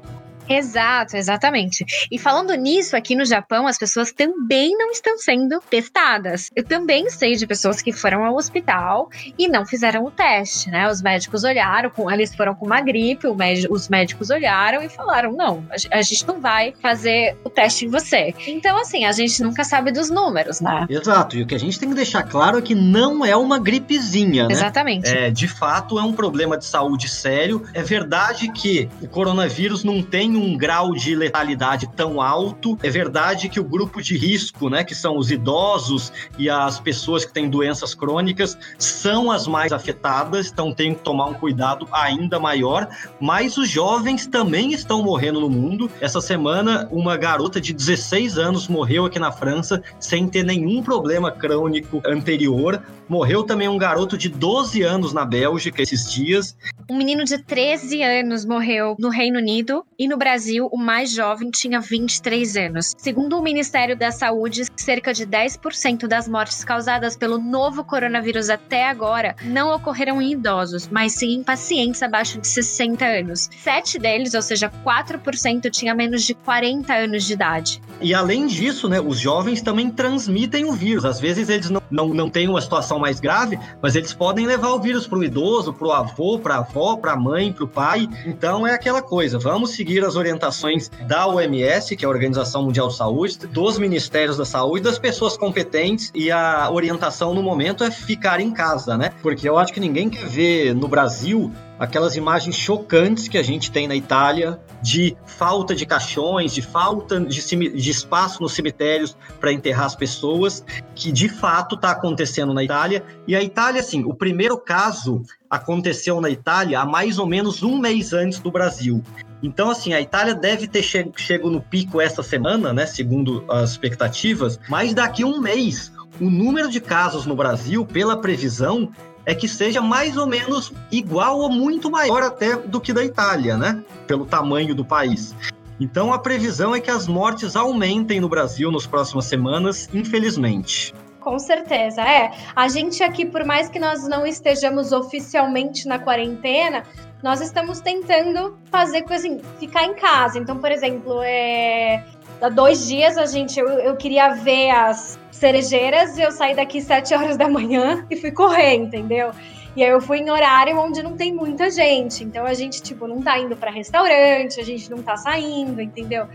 Exato, 0.50 1.16
exatamente. 1.16 1.84
E 2.10 2.18
falando 2.18 2.52
nisso, 2.54 2.96
aqui 2.96 3.14
no 3.14 3.24
Japão, 3.24 3.68
as 3.68 3.78
pessoas 3.78 4.10
também 4.10 4.76
não 4.76 4.90
estão 4.90 5.16
sendo 5.16 5.60
testadas. 5.70 6.50
Eu 6.56 6.64
também 6.64 7.08
sei 7.08 7.36
de 7.36 7.46
pessoas 7.46 7.80
que 7.80 7.92
foram 7.92 8.24
ao 8.24 8.34
hospital 8.34 9.08
e 9.38 9.46
não 9.46 9.64
fizeram 9.64 10.04
o 10.04 10.10
teste, 10.10 10.68
né? 10.68 10.90
Os 10.90 11.00
médicos 11.00 11.44
olharam, 11.44 11.88
com, 11.88 12.10
eles 12.10 12.34
foram 12.34 12.54
com 12.54 12.66
uma 12.66 12.80
gripe, 12.80 13.28
os 13.70 13.88
médicos 13.88 14.30
olharam 14.30 14.82
e 14.82 14.88
falaram: 14.88 15.32
não, 15.32 15.64
a 15.90 16.02
gente 16.02 16.26
não 16.26 16.40
vai 16.40 16.74
fazer 16.82 17.36
o 17.44 17.50
teste 17.50 17.86
em 17.86 17.88
você. 17.88 18.34
Então, 18.48 18.76
assim, 18.76 19.04
a 19.04 19.12
gente 19.12 19.42
nunca 19.42 19.62
sabe 19.62 19.92
dos 19.92 20.10
números, 20.10 20.60
né? 20.60 20.86
Exato. 20.88 21.36
E 21.36 21.42
o 21.42 21.46
que 21.46 21.54
a 21.54 21.58
gente 21.58 21.78
tem 21.78 21.88
que 21.88 21.94
deixar 21.94 22.24
claro 22.24 22.58
é 22.58 22.62
que 22.62 22.74
não 22.74 23.24
é 23.24 23.36
uma 23.36 23.58
gripezinha, 23.58 24.48
né? 24.48 24.52
Exatamente. 24.52 25.08
É, 25.08 25.30
de 25.30 25.46
fato, 25.46 25.98
é 25.98 26.02
um 26.02 26.12
problema 26.12 26.58
de 26.58 26.64
saúde 26.64 27.08
sério. 27.08 27.62
É 27.72 27.82
verdade 27.82 28.50
que 28.50 28.88
o 29.00 29.06
coronavírus 29.06 29.84
não 29.84 30.02
tem 30.02 30.39
um 30.40 30.56
grau 30.56 30.92
de 30.92 31.14
letalidade 31.14 31.88
tão 31.94 32.20
alto. 32.20 32.78
É 32.82 32.90
verdade 32.90 33.48
que 33.48 33.60
o 33.60 33.64
grupo 33.64 34.02
de 34.02 34.16
risco, 34.16 34.68
né, 34.68 34.82
que 34.82 34.94
são 34.94 35.16
os 35.16 35.30
idosos 35.30 36.12
e 36.38 36.48
as 36.48 36.80
pessoas 36.80 37.24
que 37.24 37.32
têm 37.32 37.48
doenças 37.48 37.94
crônicas, 37.94 38.56
são 38.78 39.30
as 39.30 39.46
mais 39.46 39.72
afetadas, 39.72 40.50
então 40.50 40.72
tem 40.72 40.94
que 40.94 41.02
tomar 41.02 41.26
um 41.26 41.34
cuidado 41.34 41.86
ainda 41.92 42.38
maior. 42.38 42.88
Mas 43.20 43.56
os 43.56 43.68
jovens 43.68 44.26
também 44.26 44.72
estão 44.72 45.02
morrendo 45.02 45.40
no 45.40 45.50
mundo. 45.50 45.90
Essa 46.00 46.20
semana, 46.20 46.88
uma 46.90 47.16
garota 47.16 47.60
de 47.60 47.72
16 47.72 48.38
anos 48.38 48.68
morreu 48.68 49.04
aqui 49.04 49.18
na 49.18 49.32
França 49.32 49.82
sem 49.98 50.26
ter 50.26 50.44
nenhum 50.44 50.82
problema 50.82 51.30
crônico 51.30 52.02
anterior. 52.06 52.82
Morreu 53.08 53.42
também 53.42 53.68
um 53.68 53.76
garoto 53.76 54.16
de 54.16 54.28
12 54.28 54.82
anos 54.82 55.12
na 55.12 55.24
Bélgica 55.24 55.82
esses 55.82 56.10
dias. 56.10 56.56
Um 56.88 56.96
menino 56.96 57.24
de 57.24 57.38
13 57.38 58.02
anos 58.02 58.44
morreu 58.44 58.96
no 58.98 59.08
Reino 59.08 59.38
Unido 59.38 59.84
e 59.98 60.06
no 60.06 60.16
Brasil 60.20 60.68
o 60.70 60.76
mais 60.76 61.10
jovem 61.10 61.50
tinha 61.50 61.80
23 61.80 62.54
anos. 62.58 62.94
Segundo 62.98 63.38
o 63.38 63.42
Ministério 63.42 63.96
da 63.96 64.12
Saúde, 64.12 64.64
cerca 64.76 65.14
de 65.14 65.26
10% 65.26 66.06
das 66.06 66.28
mortes 66.28 66.62
causadas 66.62 67.16
pelo 67.16 67.38
novo 67.38 67.82
coronavírus 67.82 68.50
até 68.50 68.86
agora 68.86 69.34
não 69.42 69.74
ocorreram 69.74 70.20
em 70.20 70.32
idosos, 70.32 70.88
mas 70.88 71.12
sim 71.12 71.36
em 71.36 71.42
pacientes 71.42 72.02
abaixo 72.02 72.38
de 72.38 72.46
60 72.46 73.02
anos. 73.02 73.48
Sete 73.62 73.98
deles, 73.98 74.34
ou 74.34 74.42
seja, 74.42 74.70
4%, 74.84 75.70
tinha 75.70 75.94
menos 75.94 76.22
de 76.22 76.34
40 76.34 76.92
anos 76.92 77.24
de 77.24 77.32
idade. 77.32 77.80
E 77.98 78.12
além 78.12 78.46
disso, 78.46 78.90
né, 78.90 79.00
os 79.00 79.18
jovens 79.18 79.62
também 79.62 79.90
transmitem 79.90 80.66
o 80.66 80.72
vírus. 80.72 81.06
Às 81.06 81.18
vezes 81.18 81.48
eles 81.48 81.70
não, 81.70 81.82
não, 81.90 82.08
não 82.08 82.28
têm 82.28 82.46
uma 82.46 82.60
situação 82.60 82.98
mais 82.98 83.20
grave, 83.20 83.58
mas 83.80 83.96
eles 83.96 84.12
podem 84.12 84.46
levar 84.46 84.68
o 84.68 84.80
vírus 84.80 85.06
para 85.06 85.18
o 85.18 85.24
idoso, 85.24 85.72
para 85.72 85.88
o 85.88 85.92
avô, 85.92 86.38
para 86.38 86.56
a 86.56 86.58
avó 86.58 86.96
para 86.96 87.12
a 87.12 87.16
mãe, 87.16 87.52
para 87.52 87.64
o 87.64 87.68
pai. 87.68 88.06
Então 88.26 88.66
é 88.66 88.74
aquela 88.74 89.00
coisa, 89.00 89.38
vamos 89.38 89.70
seguir 89.70 90.04
as 90.04 90.09
orientações 90.16 90.90
da 91.06 91.26
OMS, 91.26 91.96
que 91.96 92.04
é 92.04 92.06
a 92.06 92.10
Organização 92.10 92.62
Mundial 92.62 92.88
de 92.88 92.96
Saúde, 92.96 93.38
dos 93.46 93.78
Ministérios 93.78 94.36
da 94.36 94.44
Saúde, 94.44 94.84
das 94.84 94.98
pessoas 94.98 95.36
competentes 95.36 96.10
e 96.14 96.30
a 96.30 96.70
orientação 96.70 97.34
no 97.34 97.42
momento 97.42 97.84
é 97.84 97.90
ficar 97.90 98.40
em 98.40 98.50
casa, 98.50 98.96
né? 98.96 99.12
Porque 99.22 99.48
eu 99.48 99.58
acho 99.58 99.72
que 99.72 99.80
ninguém 99.80 100.08
quer 100.08 100.26
ver 100.26 100.74
no 100.74 100.88
Brasil 100.88 101.52
aquelas 101.80 102.14
imagens 102.14 102.56
chocantes 102.56 103.26
que 103.26 103.38
a 103.38 103.42
gente 103.42 103.72
tem 103.72 103.88
na 103.88 103.96
Itália 103.96 104.60
de 104.82 105.16
falta 105.24 105.74
de 105.74 105.86
caixões, 105.86 106.52
de 106.52 106.60
falta 106.60 107.18
de, 107.18 107.40
de 107.40 107.90
espaço 107.90 108.42
nos 108.42 108.52
cemitérios 108.52 109.16
para 109.40 109.50
enterrar 109.50 109.86
as 109.86 109.96
pessoas, 109.96 110.62
que 110.94 111.10
de 111.10 111.30
fato 111.30 111.76
está 111.76 111.92
acontecendo 111.92 112.52
na 112.52 112.62
Itália. 112.62 113.02
E 113.26 113.34
a 113.34 113.42
Itália, 113.42 113.80
assim, 113.80 114.04
o 114.04 114.12
primeiro 114.12 114.58
caso 114.58 115.22
aconteceu 115.48 116.20
na 116.20 116.28
Itália 116.28 116.80
há 116.80 116.84
mais 116.84 117.18
ou 117.18 117.26
menos 117.26 117.62
um 117.62 117.78
mês 117.78 118.12
antes 118.12 118.40
do 118.40 118.50
Brasil. 118.50 119.02
Então, 119.42 119.70
assim, 119.70 119.92
a 119.92 120.00
Itália 120.00 120.34
deve 120.34 120.68
ter 120.68 120.82
che 120.82 121.10
chego 121.16 121.48
no 121.48 121.60
pico 121.60 122.00
essa 122.00 122.22
semana, 122.22 122.72
né, 122.72 122.86
segundo 122.86 123.44
as 123.48 123.70
expectativas, 123.70 124.60
mas 124.68 124.92
daqui 124.92 125.22
a 125.22 125.26
um 125.26 125.40
mês 125.40 125.92
o 126.20 126.28
número 126.28 126.68
de 126.68 126.80
casos 126.80 127.24
no 127.24 127.34
Brasil, 127.34 127.84
pela 127.86 128.16
previsão, 128.16 128.90
é 129.24 129.34
que 129.34 129.48
seja 129.48 129.80
mais 129.80 130.16
ou 130.16 130.26
menos 130.26 130.72
igual 130.90 131.38
ou 131.38 131.50
muito 131.50 131.90
maior 131.90 132.22
até 132.22 132.56
do 132.56 132.80
que 132.80 132.92
da 132.92 133.04
Itália, 133.04 133.56
né? 133.56 133.82
Pelo 134.06 134.26
tamanho 134.26 134.74
do 134.74 134.84
país. 134.84 135.34
Então 135.78 136.12
a 136.12 136.18
previsão 136.18 136.74
é 136.74 136.80
que 136.80 136.90
as 136.90 137.06
mortes 137.06 137.56
aumentem 137.56 138.20
no 138.20 138.28
Brasil 138.28 138.70
nas 138.70 138.86
próximas 138.86 139.24
semanas, 139.26 139.88
infelizmente. 139.94 140.94
Com 141.20 141.38
certeza, 141.38 142.02
é. 142.02 142.32
A 142.56 142.68
gente 142.68 143.02
aqui, 143.02 143.26
por 143.26 143.44
mais 143.44 143.68
que 143.68 143.78
nós 143.78 144.08
não 144.08 144.26
estejamos 144.26 144.90
oficialmente 144.90 145.86
na 145.86 145.98
quarentena, 145.98 146.82
nós 147.22 147.40
estamos 147.40 147.80
tentando 147.80 148.58
fazer 148.70 149.02
coisa 149.02 149.26
assim, 149.26 149.40
ficar 149.58 149.84
em 149.84 149.94
casa. 149.94 150.38
Então, 150.38 150.58
por 150.58 150.70
exemplo, 150.70 151.20
é... 151.22 152.04
há 152.40 152.48
dois 152.48 152.86
dias 152.86 153.18
a 153.18 153.26
gente, 153.26 153.58
eu, 153.58 153.68
eu 153.68 153.96
queria 153.96 154.30
ver 154.30 154.70
as 154.70 155.18
cerejeiras, 155.30 156.18
eu 156.18 156.30
saí 156.30 156.54
daqui 156.54 156.80
sete 156.80 157.14
horas 157.14 157.36
da 157.36 157.48
manhã 157.48 158.06
e 158.10 158.16
fui 158.16 158.30
correr, 158.30 158.74
entendeu? 158.74 159.30
E 159.76 159.84
aí 159.84 159.90
eu 159.90 160.00
fui 160.00 160.18
em 160.18 160.30
horário 160.30 160.78
onde 160.78 161.02
não 161.02 161.16
tem 161.16 161.32
muita 161.32 161.70
gente. 161.70 162.24
Então 162.24 162.44
a 162.44 162.54
gente, 162.54 162.82
tipo, 162.82 163.06
não 163.06 163.22
tá 163.22 163.38
indo 163.38 163.56
para 163.56 163.70
restaurante, 163.70 164.60
a 164.60 164.64
gente 164.64 164.90
não 164.90 165.02
tá 165.02 165.16
saindo, 165.16 165.80
entendeu? 165.80 166.26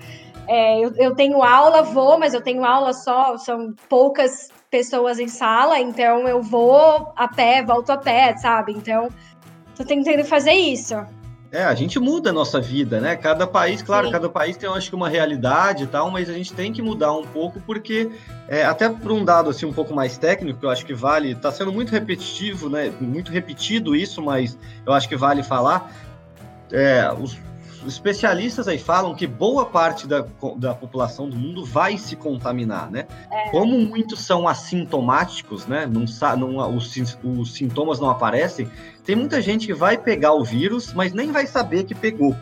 É, 0.48 0.80
eu, 0.80 0.94
eu 0.96 1.16
tenho 1.16 1.44
aula, 1.44 1.82
vou, 1.82 2.20
mas 2.20 2.34
eu 2.34 2.42
tenho 2.42 2.64
aula 2.64 2.94
só, 2.94 3.36
são 3.38 3.74
poucas 3.90 4.50
pessoas 4.70 5.20
em 5.20 5.28
sala, 5.28 5.80
então 5.80 6.28
eu 6.28 6.42
vou 6.42 7.12
a 7.16 7.28
pé, 7.28 7.64
volto 7.64 7.92
a 7.92 7.98
pé, 7.98 8.36
sabe? 8.38 8.74
Então, 8.74 9.10
tô 9.76 9.84
tentando 9.84 10.24
fazer 10.24 10.54
isso. 10.54 10.96
É, 11.52 11.64
a 11.64 11.74
gente 11.74 12.00
muda 12.00 12.32
a 12.32 12.34
nossa 12.34 12.60
vida, 12.60 13.00
né? 13.00 13.16
Cada 13.16 13.48
país, 13.48 13.82
claro, 13.82 14.08
Sim. 14.08 14.12
cada 14.12 14.28
país 14.28 14.58
tem, 14.58 14.68
eu 14.68 14.74
acho 14.76 14.90
que, 14.90 14.96
uma 14.96 15.08
realidade 15.08 15.86
e 15.86 15.88
tal, 15.88 16.12
mas 16.12 16.30
a 16.30 16.34
gente 16.34 16.52
tem 16.54 16.74
que 16.74 16.82
mudar 16.82 17.14
um 17.14 17.26
pouco, 17.26 17.62
porque, 17.62 18.12
é, 18.48 18.66
até 18.66 18.90
por 18.90 19.12
um 19.12 19.24
dado, 19.24 19.50
assim, 19.50 19.66
um 19.66 19.72
pouco 19.72 19.94
mais 19.94 20.18
técnico, 20.18 20.66
eu 20.66 20.70
acho 20.70 20.86
que 20.86 20.94
vale, 20.94 21.34
tá 21.34 21.52
sendo 21.52 21.72
muito 21.72 21.92
repetitivo, 21.92 22.68
né? 22.68 22.92
Muito 23.00 23.32
repetido 23.32 23.96
isso, 23.96 24.22
mas 24.22 24.58
eu 24.86 24.92
acho 24.92 25.08
que 25.08 25.16
vale 25.16 25.44
falar. 25.44 25.90
É, 26.72 27.10
os 27.18 27.38
especialistas 27.88 28.68
aí 28.68 28.78
falam 28.78 29.14
que 29.16 29.28
boa 29.28 29.66
parte 29.66 30.08
da, 30.08 30.26
da 30.58 30.74
população 30.74 31.30
do 31.30 31.36
mundo 31.36 31.64
vai 31.64 31.98
se 31.98 32.16
contaminar, 32.16 32.90
né? 32.90 33.08
É. 33.32 33.50
Como 33.50 33.78
muitos 33.80 34.22
são 34.22 34.48
assintomáticos, 34.48 35.66
né? 35.68 35.86
Não, 35.86 36.06
não, 36.38 36.76
os, 36.76 36.96
os 37.24 37.54
sintomas 37.54 38.00
não 38.00 38.10
aparecem, 38.10 38.70
tem 39.04 39.16
muita 39.16 39.42
gente 39.42 39.68
que 39.68 39.74
vai 39.74 39.98
pegar 39.98 40.34
o 40.34 40.44
vírus, 40.44 40.94
mas 40.94 41.14
nem 41.14 41.32
vai 41.32 41.46
saber 41.46 41.84
que 41.84 41.94
pegou, 41.94 42.36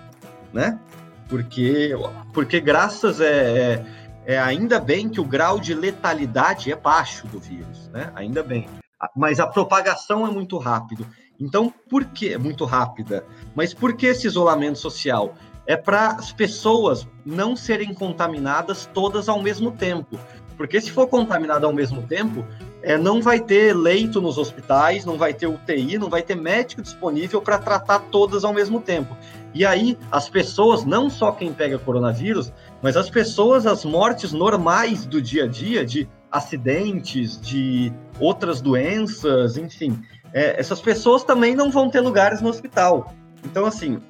né? 0.53 0.79
Porque, 1.27 1.91
porque 2.31 2.59
graças 2.59 3.19
é, 3.19 3.83
é, 4.25 4.35
é 4.35 4.39
ainda 4.39 4.79
bem 4.79 5.09
que 5.09 5.19
o 5.19 5.25
grau 5.25 5.59
de 5.59 5.73
letalidade 5.73 6.71
é 6.71 6.75
baixo 6.75 7.27
do 7.27 7.39
vírus, 7.39 7.89
né? 7.89 8.11
Ainda 8.15 8.43
bem. 8.43 8.67
Mas 9.15 9.39
a 9.39 9.47
propagação 9.47 10.25
é 10.25 10.31
muito 10.31 10.57
rápido. 10.57 11.05
Então, 11.39 11.73
por 11.89 12.05
que 12.05 12.33
é 12.33 12.37
muito 12.37 12.65
rápida? 12.65 13.25
Mas 13.55 13.73
por 13.73 13.95
que 13.95 14.07
esse 14.07 14.27
isolamento 14.27 14.79
social? 14.79 15.35
É 15.65 15.75
para 15.75 16.09
as 16.09 16.31
pessoas 16.31 17.07
não 17.25 17.55
serem 17.55 17.93
contaminadas 17.93 18.89
todas 18.93 19.29
ao 19.29 19.41
mesmo 19.41 19.71
tempo. 19.71 20.19
Porque 20.57 20.79
se 20.79 20.91
for 20.91 21.07
contaminada 21.07 21.65
ao 21.65 21.73
mesmo 21.73 22.03
tempo, 22.03 22.45
é, 22.81 22.97
não 22.97 23.21
vai 23.21 23.39
ter 23.39 23.73
leito 23.73 24.21
nos 24.21 24.37
hospitais, 24.37 25.05
não 25.05 25.17
vai 25.17 25.33
ter 25.33 25.47
UTI, 25.47 25.97
não 25.97 26.09
vai 26.09 26.21
ter 26.21 26.35
médico 26.35 26.81
disponível 26.81 27.41
para 27.41 27.57
tratar 27.57 27.99
todas 28.11 28.43
ao 28.43 28.53
mesmo 28.53 28.79
tempo. 28.79 29.15
E 29.53 29.65
aí, 29.65 29.97
as 30.11 30.29
pessoas, 30.29 30.83
não 30.83 31.09
só 31.09 31.31
quem 31.31 31.53
pega 31.53 31.79
coronavírus, 31.79 32.51
mas 32.81 32.97
as 32.97 33.09
pessoas, 33.09 33.65
as 33.65 33.85
mortes 33.85 34.33
normais 34.33 35.05
do 35.05 35.21
dia 35.21 35.45
a 35.45 35.47
dia, 35.47 35.85
de 35.85 36.09
acidentes, 36.31 37.39
de 37.39 37.93
outras 38.19 38.59
doenças, 38.59 39.55
enfim, 39.57 40.01
é, 40.33 40.59
essas 40.59 40.81
pessoas 40.81 41.23
também 41.23 41.55
não 41.55 41.69
vão 41.69 41.89
ter 41.89 42.01
lugares 42.01 42.41
no 42.41 42.49
hospital. 42.49 43.13
Então, 43.45 43.65
assim, 43.65 44.01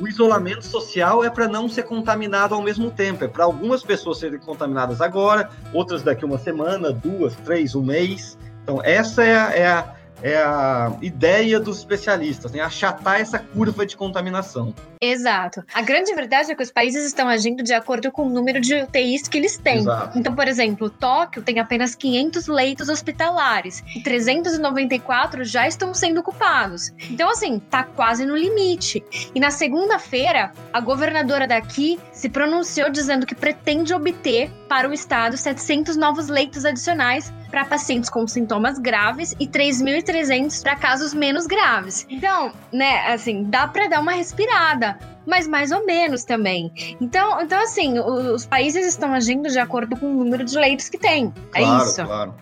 o 0.00 0.06
isolamento 0.06 0.64
social 0.64 1.24
é 1.24 1.30
para 1.30 1.46
não 1.48 1.68
ser 1.68 1.84
contaminado 1.84 2.54
ao 2.54 2.62
mesmo 2.62 2.90
tempo. 2.90 3.24
É 3.24 3.28
para 3.28 3.44
algumas 3.44 3.82
pessoas 3.82 4.18
serem 4.18 4.38
contaminadas 4.38 5.00
agora, 5.00 5.50
outras 5.72 6.02
daqui 6.02 6.24
uma 6.24 6.38
semana, 6.38 6.92
duas, 6.92 7.34
três, 7.36 7.74
um 7.74 7.82
mês. 7.82 8.36
Então, 8.62 8.80
essa 8.82 9.24
é 9.24 9.36
a, 9.36 9.54
é 9.54 9.66
a, 9.66 9.94
é 10.22 10.36
a 10.36 10.96
ideia 11.00 11.60
dos 11.60 11.78
especialistas, 11.78 12.52
né? 12.52 12.60
achatar 12.60 13.20
essa 13.20 13.38
curva 13.38 13.86
de 13.86 13.96
contaminação. 13.96 14.74
Exato. 15.00 15.64
A 15.74 15.82
grande 15.82 16.14
verdade 16.14 16.50
é 16.50 16.54
que 16.54 16.62
os 16.62 16.70
países 16.70 17.04
estão 17.04 17.28
agindo 17.28 17.62
de 17.62 17.72
acordo 17.72 18.10
com 18.10 18.26
o 18.26 18.30
número 18.30 18.60
de 18.60 18.74
UTIs 18.74 19.28
que 19.28 19.38
eles 19.38 19.56
têm. 19.56 19.78
Exato. 19.78 20.18
Então, 20.18 20.34
por 20.34 20.48
exemplo, 20.48 20.90
Tóquio 20.90 21.42
tem 21.42 21.58
apenas 21.58 21.94
500 21.94 22.46
leitos 22.46 22.88
hospitalares 22.88 23.82
e 23.94 24.02
394 24.02 25.44
já 25.44 25.66
estão 25.66 25.94
sendo 25.94 26.20
ocupados. 26.20 26.92
Então, 27.10 27.30
assim, 27.30 27.58
tá 27.58 27.84
quase 27.84 28.24
no 28.24 28.36
limite. 28.36 29.02
E 29.34 29.40
na 29.40 29.50
segunda-feira, 29.50 30.52
a 30.72 30.80
governadora 30.80 31.46
daqui 31.46 31.98
se 32.12 32.28
pronunciou 32.28 32.90
dizendo 32.90 33.26
que 33.26 33.34
pretende 33.34 33.94
obter 33.94 34.50
para 34.68 34.88
o 34.88 34.92
estado 34.92 35.36
700 35.36 35.96
novos 35.96 36.28
leitos 36.28 36.64
adicionais 36.64 37.32
para 37.50 37.64
pacientes 37.64 38.10
com 38.10 38.26
sintomas 38.26 38.78
graves 38.78 39.34
e 39.38 39.46
3.300 39.46 40.62
para 40.62 40.76
casos 40.76 41.14
menos 41.14 41.46
graves. 41.46 42.06
Então, 42.08 42.52
né, 42.72 43.06
assim, 43.12 43.44
dá 43.44 43.66
para 43.66 43.88
dar 43.88 44.00
uma 44.00 44.12
respirada, 44.12 44.87
mas 45.28 45.46
mais 45.46 45.70
ou 45.70 45.84
menos 45.84 46.24
também. 46.24 46.72
Então, 47.00 47.40
então 47.42 47.62
assim, 47.62 47.98
os 47.98 48.46
países 48.46 48.86
estão 48.86 49.12
agindo 49.12 49.48
de 49.50 49.58
acordo 49.58 49.94
com 49.96 50.06
o 50.06 50.24
número 50.24 50.42
de 50.42 50.58
leitos 50.58 50.88
que 50.88 50.96
tem. 50.96 51.32
É 51.54 51.60
claro, 51.60 51.82
é 51.82 51.84
isso. 51.84 52.04
Claro. 52.04 52.34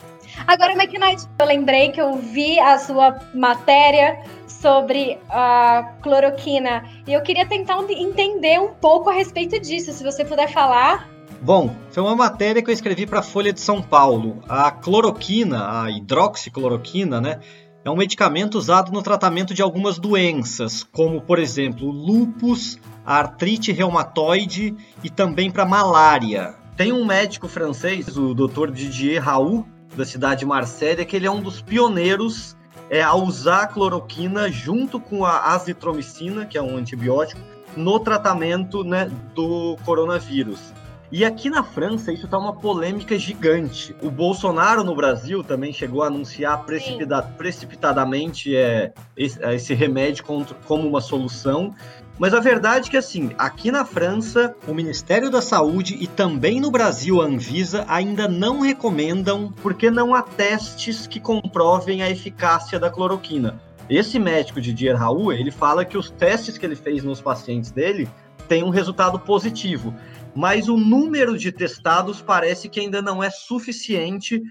Agora, 0.46 0.72
McKnight, 0.72 1.26
eu 1.38 1.46
lembrei 1.46 1.90
que 1.90 2.00
eu 2.00 2.14
vi 2.16 2.60
a 2.60 2.78
sua 2.78 3.18
matéria 3.34 4.22
sobre 4.46 5.18
a 5.28 5.94
cloroquina 6.02 6.84
e 7.06 7.12
eu 7.12 7.22
queria 7.22 7.46
tentar 7.46 7.78
entender 7.90 8.60
um 8.60 8.68
pouco 8.68 9.10
a 9.10 9.12
respeito 9.12 9.58
disso, 9.58 9.92
se 9.92 10.04
você 10.04 10.24
puder 10.24 10.52
falar. 10.52 11.08
Bom, 11.40 11.74
foi 11.90 12.02
uma 12.02 12.14
matéria 12.14 12.62
que 12.62 12.70
eu 12.70 12.74
escrevi 12.74 13.06
para 13.06 13.20
a 13.20 13.22
Folha 13.22 13.52
de 13.52 13.60
São 13.60 13.82
Paulo. 13.82 14.42
A 14.48 14.70
cloroquina, 14.70 15.82
a 15.82 15.90
hidroxicloroquina, 15.90 17.20
né, 17.20 17.40
é 17.86 17.90
um 17.90 17.94
medicamento 17.94 18.58
usado 18.58 18.90
no 18.90 19.00
tratamento 19.00 19.54
de 19.54 19.62
algumas 19.62 19.96
doenças, 19.96 20.82
como 20.82 21.20
por 21.20 21.38
exemplo, 21.38 21.88
lupus, 21.88 22.80
artrite 23.04 23.70
reumatoide 23.70 24.74
e 25.04 25.08
também 25.08 25.52
para 25.52 25.64
malária. 25.64 26.56
Tem 26.76 26.92
um 26.92 27.04
médico 27.04 27.46
francês, 27.46 28.16
o 28.16 28.34
Dr. 28.34 28.72
Didier 28.72 29.22
Raoult, 29.22 29.68
da 29.96 30.04
cidade 30.04 30.40
de 30.40 30.46
Marselha, 30.46 31.04
que 31.04 31.14
ele 31.14 31.28
é 31.28 31.30
um 31.30 31.40
dos 31.40 31.62
pioneiros 31.62 32.56
é, 32.90 33.02
a 33.02 33.14
usar 33.14 33.62
a 33.62 33.66
cloroquina 33.68 34.50
junto 34.50 34.98
com 34.98 35.24
a 35.24 35.54
azitromicina, 35.54 36.44
que 36.44 36.58
é 36.58 36.62
um 36.62 36.76
antibiótico, 36.76 37.40
no 37.76 38.00
tratamento 38.00 38.82
né, 38.82 39.08
do 39.32 39.76
coronavírus. 39.84 40.74
E 41.10 41.24
aqui 41.24 41.48
na 41.48 41.62
França 41.62 42.12
isso 42.12 42.24
está 42.24 42.36
uma 42.36 42.52
polêmica 42.52 43.16
gigante. 43.16 43.94
O 44.02 44.10
Bolsonaro 44.10 44.82
no 44.82 44.94
Brasil 44.94 45.44
também 45.44 45.72
chegou 45.72 46.02
a 46.02 46.08
anunciar 46.08 46.64
precipita 46.64 47.22
precipitadamente 47.22 48.56
é, 48.56 48.92
esse, 49.16 49.42
é, 49.42 49.54
esse 49.54 49.72
remédio 49.72 50.24
contra, 50.24 50.56
como 50.66 50.88
uma 50.88 51.00
solução. 51.00 51.72
Mas 52.18 52.32
a 52.32 52.40
verdade 52.40 52.88
é 52.88 52.90
que, 52.90 52.96
assim, 52.96 53.30
aqui 53.36 53.70
na 53.70 53.84
França, 53.84 54.56
o 54.66 54.74
Ministério 54.74 55.30
da 55.30 55.42
Saúde 55.42 55.96
e 56.00 56.06
também 56.06 56.60
no 56.60 56.70
Brasil, 56.70 57.20
a 57.20 57.26
Anvisa, 57.26 57.84
ainda 57.86 58.26
não 58.26 58.60
recomendam, 58.60 59.52
porque 59.62 59.90
não 59.90 60.14
há 60.14 60.22
testes 60.22 61.06
que 61.06 61.20
comprovem 61.20 62.02
a 62.02 62.10
eficácia 62.10 62.80
da 62.80 62.90
cloroquina. 62.90 63.60
Esse 63.88 64.18
médico 64.18 64.60
de 64.60 64.72
Dier 64.72 64.96
Raul, 64.96 65.32
ele 65.32 65.50
fala 65.50 65.84
que 65.84 65.96
os 65.96 66.10
testes 66.10 66.58
que 66.58 66.66
ele 66.66 66.74
fez 66.74 67.04
nos 67.04 67.20
pacientes 67.20 67.70
dele 67.70 68.08
têm 68.48 68.64
um 68.64 68.70
resultado 68.70 69.18
positivo 69.18 69.94
mas 70.36 70.68
o 70.68 70.76
número 70.76 71.38
de 71.38 71.50
testados 71.50 72.20
parece 72.20 72.68
que 72.68 72.78
ainda 72.78 73.00
não 73.00 73.24
é 73.24 73.30
suficiente 73.30 74.42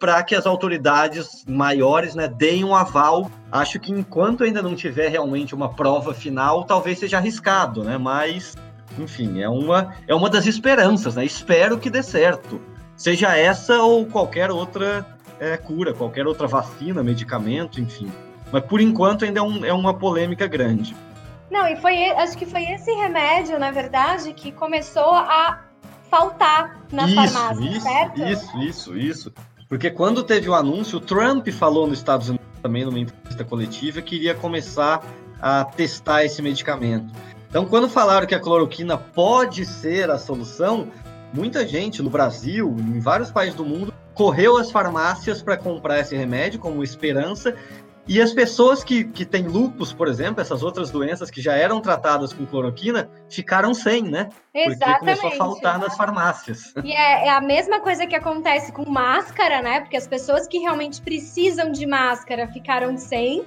para 0.00 0.22
que 0.22 0.34
as 0.34 0.46
autoridades 0.46 1.44
maiores 1.46 2.14
né, 2.14 2.26
deem 2.26 2.64
um 2.64 2.74
aval. 2.74 3.30
Acho 3.52 3.78
que 3.78 3.92
enquanto 3.92 4.42
ainda 4.42 4.62
não 4.62 4.74
tiver 4.74 5.08
realmente 5.08 5.54
uma 5.54 5.68
prova 5.68 6.12
final, 6.14 6.64
talvez 6.64 6.98
seja 6.98 7.18
arriscado, 7.18 7.84
né? 7.84 7.96
Mas, 7.96 8.56
enfim, 8.98 9.40
é 9.40 9.48
uma, 9.48 9.94
é 10.08 10.14
uma 10.14 10.28
das 10.28 10.46
esperanças, 10.46 11.14
né? 11.14 11.24
Espero 11.24 11.78
que 11.78 11.90
dê 11.90 12.02
certo. 12.02 12.60
Seja 12.96 13.36
essa 13.36 13.82
ou 13.82 14.06
qualquer 14.06 14.50
outra 14.50 15.06
é, 15.38 15.56
cura, 15.56 15.92
qualquer 15.92 16.26
outra 16.26 16.46
vacina, 16.46 17.02
medicamento, 17.02 17.80
enfim. 17.80 18.10
Mas 18.50 18.64
por 18.64 18.80
enquanto 18.80 19.24
ainda 19.24 19.40
é, 19.40 19.42
um, 19.42 19.64
é 19.64 19.72
uma 19.72 19.94
polêmica 19.94 20.46
grande. 20.46 20.96
Não, 21.54 21.68
e 21.68 21.76
foi, 21.76 22.10
acho 22.10 22.36
que 22.36 22.44
foi 22.44 22.64
esse 22.64 22.90
remédio, 22.90 23.60
na 23.60 23.70
verdade, 23.70 24.34
que 24.34 24.50
começou 24.50 25.14
a 25.14 25.60
faltar 26.10 26.80
na 26.90 27.06
isso, 27.06 27.14
farmácia, 27.14 27.70
isso, 27.70 27.80
certo? 27.80 28.22
Isso, 28.24 28.58
isso, 28.58 28.98
isso. 28.98 29.32
Porque 29.68 29.88
quando 29.88 30.24
teve 30.24 30.48
o 30.48 30.54
anúncio, 30.54 30.98
o 30.98 31.00
Trump 31.00 31.46
falou 31.50 31.86
nos 31.86 31.98
Estados 31.98 32.28
Unidos 32.28 32.44
também 32.60 32.84
numa 32.84 32.98
entrevista 32.98 33.44
coletiva 33.44 34.02
que 34.02 34.16
iria 34.16 34.34
começar 34.34 35.00
a 35.40 35.64
testar 35.64 36.24
esse 36.24 36.42
medicamento. 36.42 37.14
Então, 37.48 37.64
quando 37.64 37.88
falaram 37.88 38.26
que 38.26 38.34
a 38.34 38.40
cloroquina 38.40 38.98
pode 38.98 39.64
ser 39.64 40.10
a 40.10 40.18
solução, 40.18 40.88
muita 41.32 41.64
gente 41.64 42.02
no 42.02 42.10
Brasil, 42.10 42.74
em 42.80 42.98
vários 42.98 43.30
países 43.30 43.54
do 43.54 43.64
mundo, 43.64 43.94
correu 44.12 44.56
às 44.56 44.72
farmácias 44.72 45.40
para 45.40 45.56
comprar 45.56 46.00
esse 46.00 46.16
remédio 46.16 46.58
como 46.58 46.82
esperança 46.82 47.54
e 48.06 48.20
as 48.20 48.32
pessoas 48.32 48.84
que, 48.84 49.04
que 49.04 49.24
têm 49.24 49.44
lupus, 49.48 49.92
por 49.92 50.08
exemplo, 50.08 50.40
essas 50.40 50.62
outras 50.62 50.90
doenças 50.90 51.30
que 51.30 51.40
já 51.40 51.54
eram 51.54 51.80
tratadas 51.80 52.32
com 52.32 52.44
cloroquina, 52.44 53.08
ficaram 53.30 53.72
sem, 53.72 54.02
né? 54.02 54.28
Exatamente. 54.54 54.78
Porque 54.78 54.98
começou 54.98 55.28
a 55.28 55.36
faltar 55.36 55.78
nas 55.78 55.96
farmácias. 55.96 56.74
E 56.84 56.92
é, 56.92 57.26
é, 57.26 57.30
a 57.30 57.40
mesma 57.40 57.80
coisa 57.80 58.06
que 58.06 58.14
acontece 58.14 58.72
com 58.72 58.88
máscara, 58.88 59.62
né? 59.62 59.80
Porque 59.80 59.96
as 59.96 60.06
pessoas 60.06 60.46
que 60.46 60.58
realmente 60.58 61.00
precisam 61.00 61.72
de 61.72 61.86
máscara 61.86 62.46
ficaram 62.48 62.96
sem. 62.96 63.44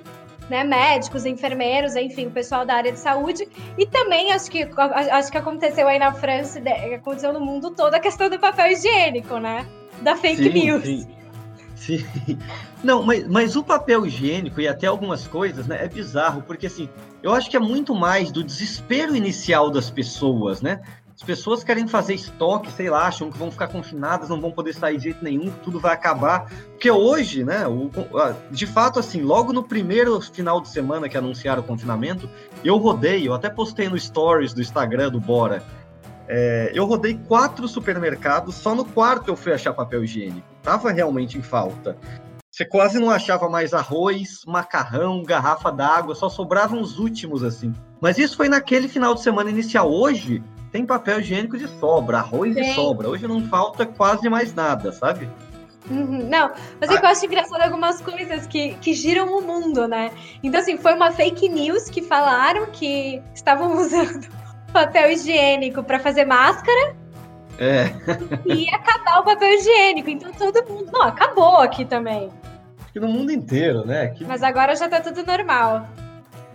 Né, 0.49 0.63
médicos, 0.63 1.25
enfermeiros, 1.25 1.97
enfim, 1.97 2.27
o 2.27 2.31
pessoal 2.31 2.65
da 2.65 2.75
área 2.75 2.89
de 2.89 2.99
saúde. 2.99 3.45
E 3.77 3.85
também 3.85 4.31
acho 4.31 4.49
que, 4.49 4.65
acho 5.11 5.29
que 5.29 5.37
aconteceu 5.37 5.85
aí 5.89 5.99
na 5.99 6.13
França, 6.13 6.61
aconteceu 6.95 7.33
no 7.33 7.41
mundo 7.41 7.71
todo 7.71 7.93
a 7.93 7.99
questão 7.99 8.29
do 8.29 8.39
papel 8.39 8.71
higiênico, 8.71 9.39
né? 9.39 9.67
Da 10.01 10.15
fake 10.15 10.43
sim, 10.43 10.49
news. 10.53 10.83
Sim. 10.85 11.16
Sim. 11.77 12.03
Não, 12.83 13.03
mas, 13.03 13.27
mas 13.27 13.55
o 13.55 13.63
papel 13.63 14.05
higiênico 14.05 14.59
e 14.59 14.67
até 14.67 14.87
algumas 14.87 15.27
coisas, 15.27 15.67
né, 15.67 15.83
é 15.83 15.87
bizarro, 15.87 16.41
porque 16.41 16.67
assim, 16.67 16.89
eu 17.23 17.33
acho 17.33 17.49
que 17.49 17.55
é 17.55 17.59
muito 17.59 17.95
mais 17.95 18.31
do 18.31 18.43
desespero 18.43 19.15
inicial 19.15 19.69
das 19.69 19.89
pessoas, 19.89 20.61
né? 20.61 20.81
As 21.15 21.23
pessoas 21.23 21.63
querem 21.63 21.87
fazer 21.87 22.13
estoque, 22.13 22.71
sei 22.71 22.91
lá, 22.91 23.07
acham 23.07 23.31
que 23.31 23.37
vão 23.39 23.49
ficar 23.49 23.69
confinadas, 23.69 24.29
não 24.29 24.39
vão 24.39 24.51
poder 24.51 24.73
sair 24.73 24.97
de 24.97 25.05
jeito 25.05 25.23
nenhum, 25.23 25.51
tudo 25.63 25.79
vai 25.79 25.93
acabar. 25.93 26.47
Porque 26.69 26.91
hoje, 26.91 27.43
né, 27.43 27.67
o, 27.67 27.89
de 28.51 28.67
fato, 28.67 28.99
assim, 28.99 29.23
logo 29.23 29.51
no 29.51 29.63
primeiro 29.63 30.21
final 30.21 30.61
de 30.61 30.69
semana 30.69 31.09
que 31.09 31.17
anunciaram 31.17 31.63
o 31.63 31.65
confinamento, 31.65 32.29
eu 32.63 32.77
rodei, 32.77 33.27
eu 33.27 33.33
até 33.33 33.49
postei 33.49 33.89
no 33.89 33.97
stories 33.97 34.53
do 34.53 34.61
Instagram 34.61 35.09
do 35.09 35.19
Bora. 35.19 35.63
É, 36.27 36.71
eu 36.75 36.85
rodei 36.85 37.19
quatro 37.27 37.67
supermercados, 37.67 38.53
só 38.53 38.75
no 38.75 38.85
quarto 38.85 39.29
eu 39.29 39.35
fui 39.35 39.53
achar 39.53 39.73
papel 39.73 40.03
higiênico. 40.03 40.56
Tava 40.67 40.91
realmente 40.91 41.37
em 41.37 41.41
falta. 41.41 41.95
Você 42.51 42.65
quase 42.65 42.99
não 42.99 43.09
achava 43.09 43.47
mais 43.47 43.73
arroz, 43.73 44.41
macarrão, 44.45 45.23
garrafa 45.23 45.71
d'água, 45.71 46.13
só 46.13 46.27
sobravam 46.27 46.81
os 46.81 46.99
últimos 46.99 47.41
assim. 47.41 47.73
Mas 48.01 48.17
isso 48.17 48.35
foi 48.35 48.49
naquele 48.49 48.89
final 48.89 49.15
de 49.15 49.21
semana 49.21 49.49
inicial. 49.49 49.89
Hoje 49.89 50.43
tem 50.69 50.85
papel 50.85 51.21
higiênico 51.21 51.57
de 51.57 51.69
sobra, 51.79 52.17
arroz 52.17 52.53
de 52.53 52.73
sobra. 52.73 53.07
Hoje 53.07 53.25
não 53.25 53.47
falta 53.47 53.85
quase 53.85 54.27
mais 54.27 54.53
nada, 54.53 54.91
sabe? 54.91 55.29
Uhum, 55.89 56.27
não, 56.27 56.51
mas 56.81 56.89
é 56.89 56.95
ah. 56.95 56.99
eu 57.01 57.07
acho 57.07 57.25
engraçado 57.25 57.61
algumas 57.61 58.01
coisas 58.01 58.45
que, 58.45 58.73
que 58.81 58.93
giram 58.93 59.37
o 59.37 59.41
mundo, 59.41 59.87
né? 59.87 60.11
Então, 60.43 60.59
assim, 60.59 60.77
foi 60.77 60.95
uma 60.95 61.11
fake 61.11 61.47
news 61.47 61.89
que 61.89 62.01
falaram 62.01 62.65
que 62.73 63.23
estavam 63.33 63.71
usando 63.79 64.27
papel 64.73 65.11
higiênico 65.11 65.81
para 65.81 65.97
fazer 65.97 66.25
máscara 66.25 66.93
é. 67.57 67.91
E 68.45 68.69
acabar 68.73 69.19
o 69.19 69.23
papel 69.23 69.53
higiênico. 69.53 70.09
Então 70.09 70.31
todo 70.31 70.67
mundo. 70.69 70.91
Não, 70.91 71.03
acabou 71.03 71.57
aqui 71.57 71.85
também. 71.85 72.29
Acho 72.79 72.93
que 72.93 72.99
no 72.99 73.07
mundo 73.07 73.31
inteiro, 73.31 73.85
né? 73.85 74.07
Que... 74.09 74.25
Mas 74.25 74.43
agora 74.43 74.75
já 74.75 74.87
tá 74.87 75.01
tudo 75.01 75.25
normal. 75.25 75.87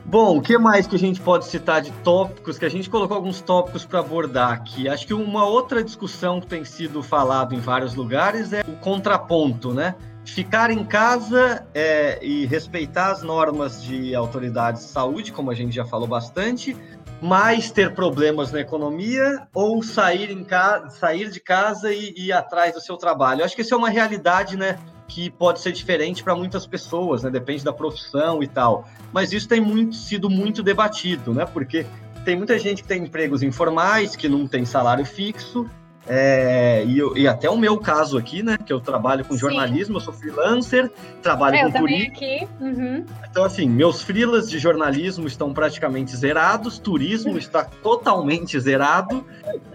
Bom, 0.05 0.39
o 0.39 0.43
que 0.43 0.59
mais 0.59 0.87
que 0.87 0.97
a 0.97 0.99
gente 0.99 1.21
pode 1.21 1.45
citar 1.47 1.81
de 1.81 1.93
tópicos? 2.03 2.59
Que 2.59 2.65
a 2.65 2.69
gente 2.69 2.91
colocou 2.91 3.17
alguns 3.17 3.41
tópicos 3.41 3.85
para 3.85 4.01
abordar 4.01 4.53
aqui. 4.53 4.89
Acho 4.89 5.07
que 5.07 5.15
uma 5.15 5.47
outra 5.47 5.83
discussão 5.83 6.41
que 6.41 6.47
tem 6.47 6.65
sido 6.65 7.03
falado 7.03 7.55
em 7.55 7.61
vários 7.61 7.95
lugares 7.95 8.53
é 8.53 8.63
o 8.67 8.73
contraponto, 8.77 9.73
né? 9.73 9.95
Ficar 10.25 10.71
em 10.71 10.85
casa 10.85 11.67
é, 11.75 12.19
e 12.25 12.47
respeitar 12.47 13.13
as 13.13 13.23
normas 13.23 13.83
de 13.83 14.15
autoridades 14.15 14.83
de 14.83 14.89
saúde, 14.89 15.33
como 15.33 15.51
a 15.51 15.55
gente 15.55 15.75
já 15.75 15.85
falou 15.85 16.07
bastante, 16.07 16.77
mais 17.23 17.71
ter 17.71 17.95
problemas 17.95 18.51
na 18.51 18.61
economia 18.61 19.47
ou 19.55 19.81
sair, 19.81 20.33
em 20.33 20.43
ca... 20.43 20.91
sair 20.91 21.31
de 21.31 21.39
casa 21.39 21.93
e, 21.93 22.13
ir 22.17 22.33
atrás 22.33 22.75
do 22.75 22.81
seu 22.81 22.97
trabalho. 22.97 23.41
Eu 23.41 23.45
acho 23.45 23.55
que 23.55 23.63
isso 23.63 23.73
é 23.73 23.77
uma 23.77 23.89
realidade, 23.89 24.57
né? 24.57 24.77
Que 25.07 25.31
pode 25.31 25.61
ser 25.61 25.71
diferente 25.71 26.25
para 26.25 26.35
muitas 26.35 26.67
pessoas, 26.67 27.23
né? 27.23 27.31
Depende 27.31 27.65
da 27.65 27.73
profissão 27.73 28.43
e 28.43 28.49
tal. 28.49 28.89
Mas 29.13 29.33
isso 29.33 29.49
tem 29.49 29.61
muito, 29.61 29.95
sido 29.95 30.29
muito 30.29 30.65
debatido, 30.65 31.33
né? 31.33 31.47
Porque 31.47 31.87
tem 32.25 32.37
muita 32.37 32.59
gente 32.59 32.83
que 32.83 32.89
tem 32.89 33.05
empregos 33.05 33.43
informais, 33.43 34.17
que 34.17 34.29
não 34.29 34.49
tem 34.49 34.65
salário 34.65 35.05
fixo, 35.05 35.69
É, 36.07 36.85
e, 36.85 36.99
e, 37.21 37.29
até 37.29 37.49
o 37.49 37.57
meu 37.57 37.79
caso 37.79 38.19
aqui, 38.19 38.43
né? 38.43 38.59
Que 38.59 38.73
eu 38.73 38.81
trabalho 38.81 39.25
com 39.25 39.35
Sim. 39.35 39.41
jornalismo, 39.41 39.97
eu 39.97 40.01
sou 40.01 40.13
freelancer, 40.13 40.91
trabalho 41.23 41.57
é, 41.57 41.65
com 41.65 41.79
turismo. 41.79 42.13
Aqui. 42.13 42.49
Uhum. 42.61 43.05
Então, 43.31 43.45
assim, 43.45 43.69
meus 43.69 44.03
freelas 44.03 44.51
de 44.51 44.59
jornalismo 44.59 45.27
estão 45.29 45.53
praticamente 45.55 46.17
zerados, 46.17 46.79
turismo 46.79 47.39
está 47.39 47.65
totalmente 47.65 48.59
zerado, 48.59 49.25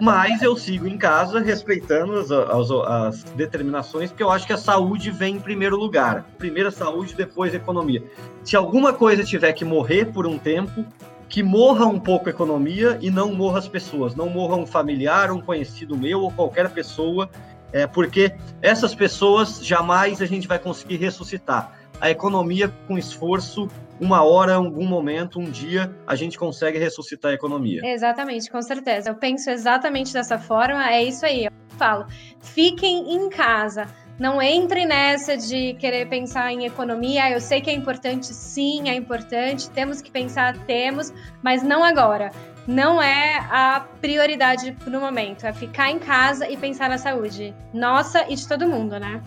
mas 0.02 0.42
eu 0.42 0.56
sigo 0.58 0.86
em 0.86 0.98
casa 0.98 1.40
respeitando 1.40 2.20
as, 2.20 2.30
as, 2.30 2.72
as 2.72 3.24
determinações, 3.36 4.10
porque 4.10 4.24
eu 4.24 4.30
acho 4.30 4.46
que 4.46 4.54
a 4.54 4.58
saúde 4.58 5.12
vem 5.12 5.36
em 5.36 5.40
primeiro 5.40 5.78
lugar. 5.78 6.26
Primeiro 6.38 6.68
a 6.70 6.72
saúde, 6.72 7.16
depois 7.16 7.54
a 7.54 7.58
economia. 7.58 8.04
Se 8.44 8.56
alguma 8.56 8.92
coisa 8.92 9.24
tiver 9.24 9.54
que 9.54 9.64
morrer 9.64 10.06
por 10.06 10.28
um 10.28 10.38
tempo, 10.38 10.86
que 11.30 11.44
morra 11.44 11.86
um 11.86 12.00
pouco 12.00 12.28
a 12.28 12.32
economia 12.32 12.98
e 13.02 13.10
não 13.10 13.34
morra 13.34 13.60
as 13.60 13.68
pessoas, 13.68 14.16
não 14.16 14.30
morra 14.30 14.56
um 14.56 14.66
familiar, 14.66 15.32
um 15.32 15.42
conhecido 15.42 15.98
meu 15.98 16.22
ou 16.22 16.32
qualquer 16.32 16.70
pessoa, 16.70 17.30
é, 17.72 17.86
porque 17.86 18.34
essas 18.62 18.96
pessoas 18.96 19.66
jamais 19.66 20.22
a 20.22 20.26
gente 20.26 20.48
vai 20.48 20.60
conseguir 20.60 20.98
ressuscitar. 20.98 21.74
A 22.00 22.10
economia, 22.10 22.72
com 22.88 22.98
esforço, 22.98 23.68
uma 24.00 24.24
hora, 24.24 24.56
algum 24.56 24.86
momento, 24.86 25.40
um 25.40 25.50
dia, 25.50 25.92
a 26.06 26.16
gente 26.16 26.38
consegue 26.38 26.78
ressuscitar 26.78 27.32
a 27.32 27.34
economia. 27.34 27.82
Exatamente, 27.84 28.50
com 28.52 28.62
certeza. 28.62 29.10
Eu 29.10 29.16
penso 29.16 29.50
exatamente 29.50 30.14
dessa 30.14 30.38
forma, 30.38 30.88
é 30.90 31.04
isso 31.04 31.26
aí. 31.26 31.46
Eu 31.46 31.52
falo, 31.78 32.06
fiquem 32.40 33.16
em 33.16 33.30
casa 33.30 33.88
não 34.20 34.42
entre 34.42 34.86
nessa 34.86 35.38
de 35.38 35.74
querer 35.76 36.08
pensar 36.08 36.52
em 36.52 36.66
economia. 36.66 37.30
Eu 37.30 37.40
sei 37.40 37.62
que 37.62 37.70
é 37.70 37.74
importante, 37.74 38.28
sim, 38.28 38.90
é 38.90 38.96
importante. 38.96 39.70
Temos 39.70 40.02
que 40.02 40.10
pensar, 40.10 40.58
temos, 40.66 41.14
mas 41.42 41.62
não 41.62 41.84
agora. 41.84 42.32
Não 42.66 43.02
é 43.02 43.38
a 43.50 43.86
prioridade 44.02 44.76
no 44.88 45.00
momento. 45.00 45.46
É 45.46 45.54
ficar 45.54 45.90
em 45.90 46.00
casa 46.00 46.50
e 46.50 46.58
pensar 46.58 46.90
na 46.90 46.98
saúde. 46.98 47.54
Nossa 47.74 48.26
e 48.30 48.36
de 48.36 48.48
todo 48.48 48.68
mundo, 48.68 49.00
né? 49.00 49.22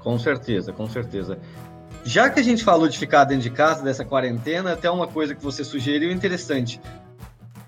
Com 0.00 0.18
certeza, 0.18 0.72
com 0.72 0.88
certeza. 0.88 1.38
Já 2.04 2.28
que 2.28 2.40
a 2.40 2.42
gente 2.42 2.64
falou 2.64 2.88
de 2.88 2.98
ficar 2.98 3.24
dentro 3.24 3.44
de 3.44 3.50
casa, 3.50 3.82
dessa 3.82 4.04
quarentena, 4.04 4.72
até 4.72 4.90
uma 4.90 5.06
coisa 5.06 5.34
que 5.34 5.42
você 5.42 5.64
sugeriu 5.64 6.10
interessante 6.10 6.80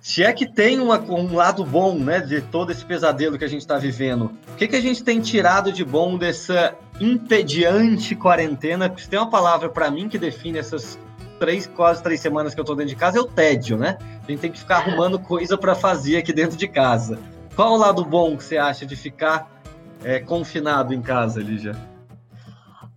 se 0.07 0.23
é 0.23 0.33
que 0.33 0.47
tem 0.47 0.79
uma, 0.79 1.01
um 1.01 1.35
lado 1.35 1.65
bom, 1.65 1.99
né, 1.99 2.21
de 2.21 2.41
todo 2.41 2.71
esse 2.71 2.85
pesadelo 2.85 3.37
que 3.37 3.45
a 3.45 3.49
gente 3.49 3.63
está 3.63 3.77
vivendo, 3.77 4.31
o 4.53 4.55
que, 4.55 4.69
que 4.69 4.77
a 4.77 4.81
gente 4.81 5.03
tem 5.03 5.21
tirado 5.21 5.73
de 5.73 5.85
bom 5.85 6.17
dessa 6.17 6.77
impediante 7.01 8.15
quarentena? 8.15 8.95
Se 8.97 9.09
tem 9.09 9.19
uma 9.19 9.29
palavra 9.29 9.69
para 9.69 9.91
mim 9.91 10.09
que 10.09 10.17
define 10.17 10.61
essas 10.61 10.97
três, 11.41 11.67
quase 11.67 12.05
três 12.05 12.21
semanas 12.21 12.55
que 12.55 12.61
eu 12.61 12.63
estou 12.63 12.77
dentro 12.77 12.91
de 12.91 12.97
casa, 12.97 13.19
é 13.19 13.21
o 13.21 13.25
tédio, 13.25 13.77
né? 13.77 13.99
A 14.25 14.31
gente 14.31 14.39
tem 14.39 14.53
que 14.53 14.61
ficar 14.61 14.77
arrumando 14.77 15.19
coisa 15.19 15.59
para 15.59 15.75
fazer 15.75 16.19
aqui 16.19 16.33
dentro 16.33 16.57
de 16.57 16.69
casa. 16.69 17.19
Qual 17.57 17.73
o 17.73 17.77
lado 17.77 18.05
bom 18.05 18.37
que 18.37 18.45
você 18.45 18.59
acha 18.59 18.87
de 18.87 18.95
ficar 18.95 19.61
é, 20.05 20.21
confinado 20.21 20.95
em 20.95 21.03
casa, 21.03 21.41
Lígia? 21.41 21.75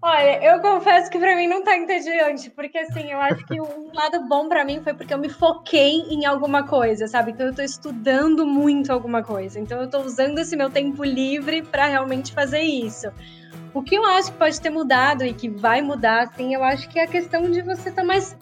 Olha, 0.02 0.42
eu 0.42 0.62
confesso 0.62 1.12
que 1.12 1.20
para 1.20 1.36
mim 1.36 1.46
não 1.46 1.62
tá 1.62 1.76
entediante, 1.76 2.50
porque 2.50 2.78
assim, 2.78 3.12
eu 3.12 3.20
acho 3.20 3.46
que 3.46 3.60
um 3.60 3.92
lado 3.94 4.26
bom 4.30 4.48
para 4.48 4.64
mim 4.64 4.82
foi 4.82 4.94
porque 4.94 5.14
eu 5.14 5.18
me 5.18 5.28
foquei 5.28 6.04
em 6.10 6.26
alguma 6.26 6.66
coisa, 6.66 7.06
sabe? 7.06 7.32
Então 7.32 7.48
eu 7.48 7.54
tô 7.54 7.62
estudando 7.62 8.48
muito 8.48 8.94
alguma 8.94 9.22
coisa. 9.22 9.60
Então 9.60 9.82
eu 9.82 9.90
tô 9.90 10.00
usando 10.00 10.40
esse 10.40 10.56
meu 10.56 10.70
tempo 10.70 11.04
livre 11.04 11.62
para 11.64 11.86
realmente 11.86 12.32
fazer 12.32 12.62
isso. 12.62 13.12
O 13.74 13.84
que 13.84 13.96
eu 13.96 14.06
acho 14.06 14.32
que 14.32 14.38
pode 14.38 14.62
ter 14.62 14.70
mudado 14.70 15.26
e 15.26 15.34
que 15.34 15.50
vai 15.50 15.82
mudar, 15.82 16.24
assim, 16.24 16.56
eu 16.56 16.64
acho 16.64 16.88
que 16.88 16.98
é 16.98 17.04
a 17.04 17.08
questão 17.08 17.52
de 17.52 17.62
você 17.62 17.90
estar 17.90 18.02
tá 18.02 18.08
mais 18.08 18.38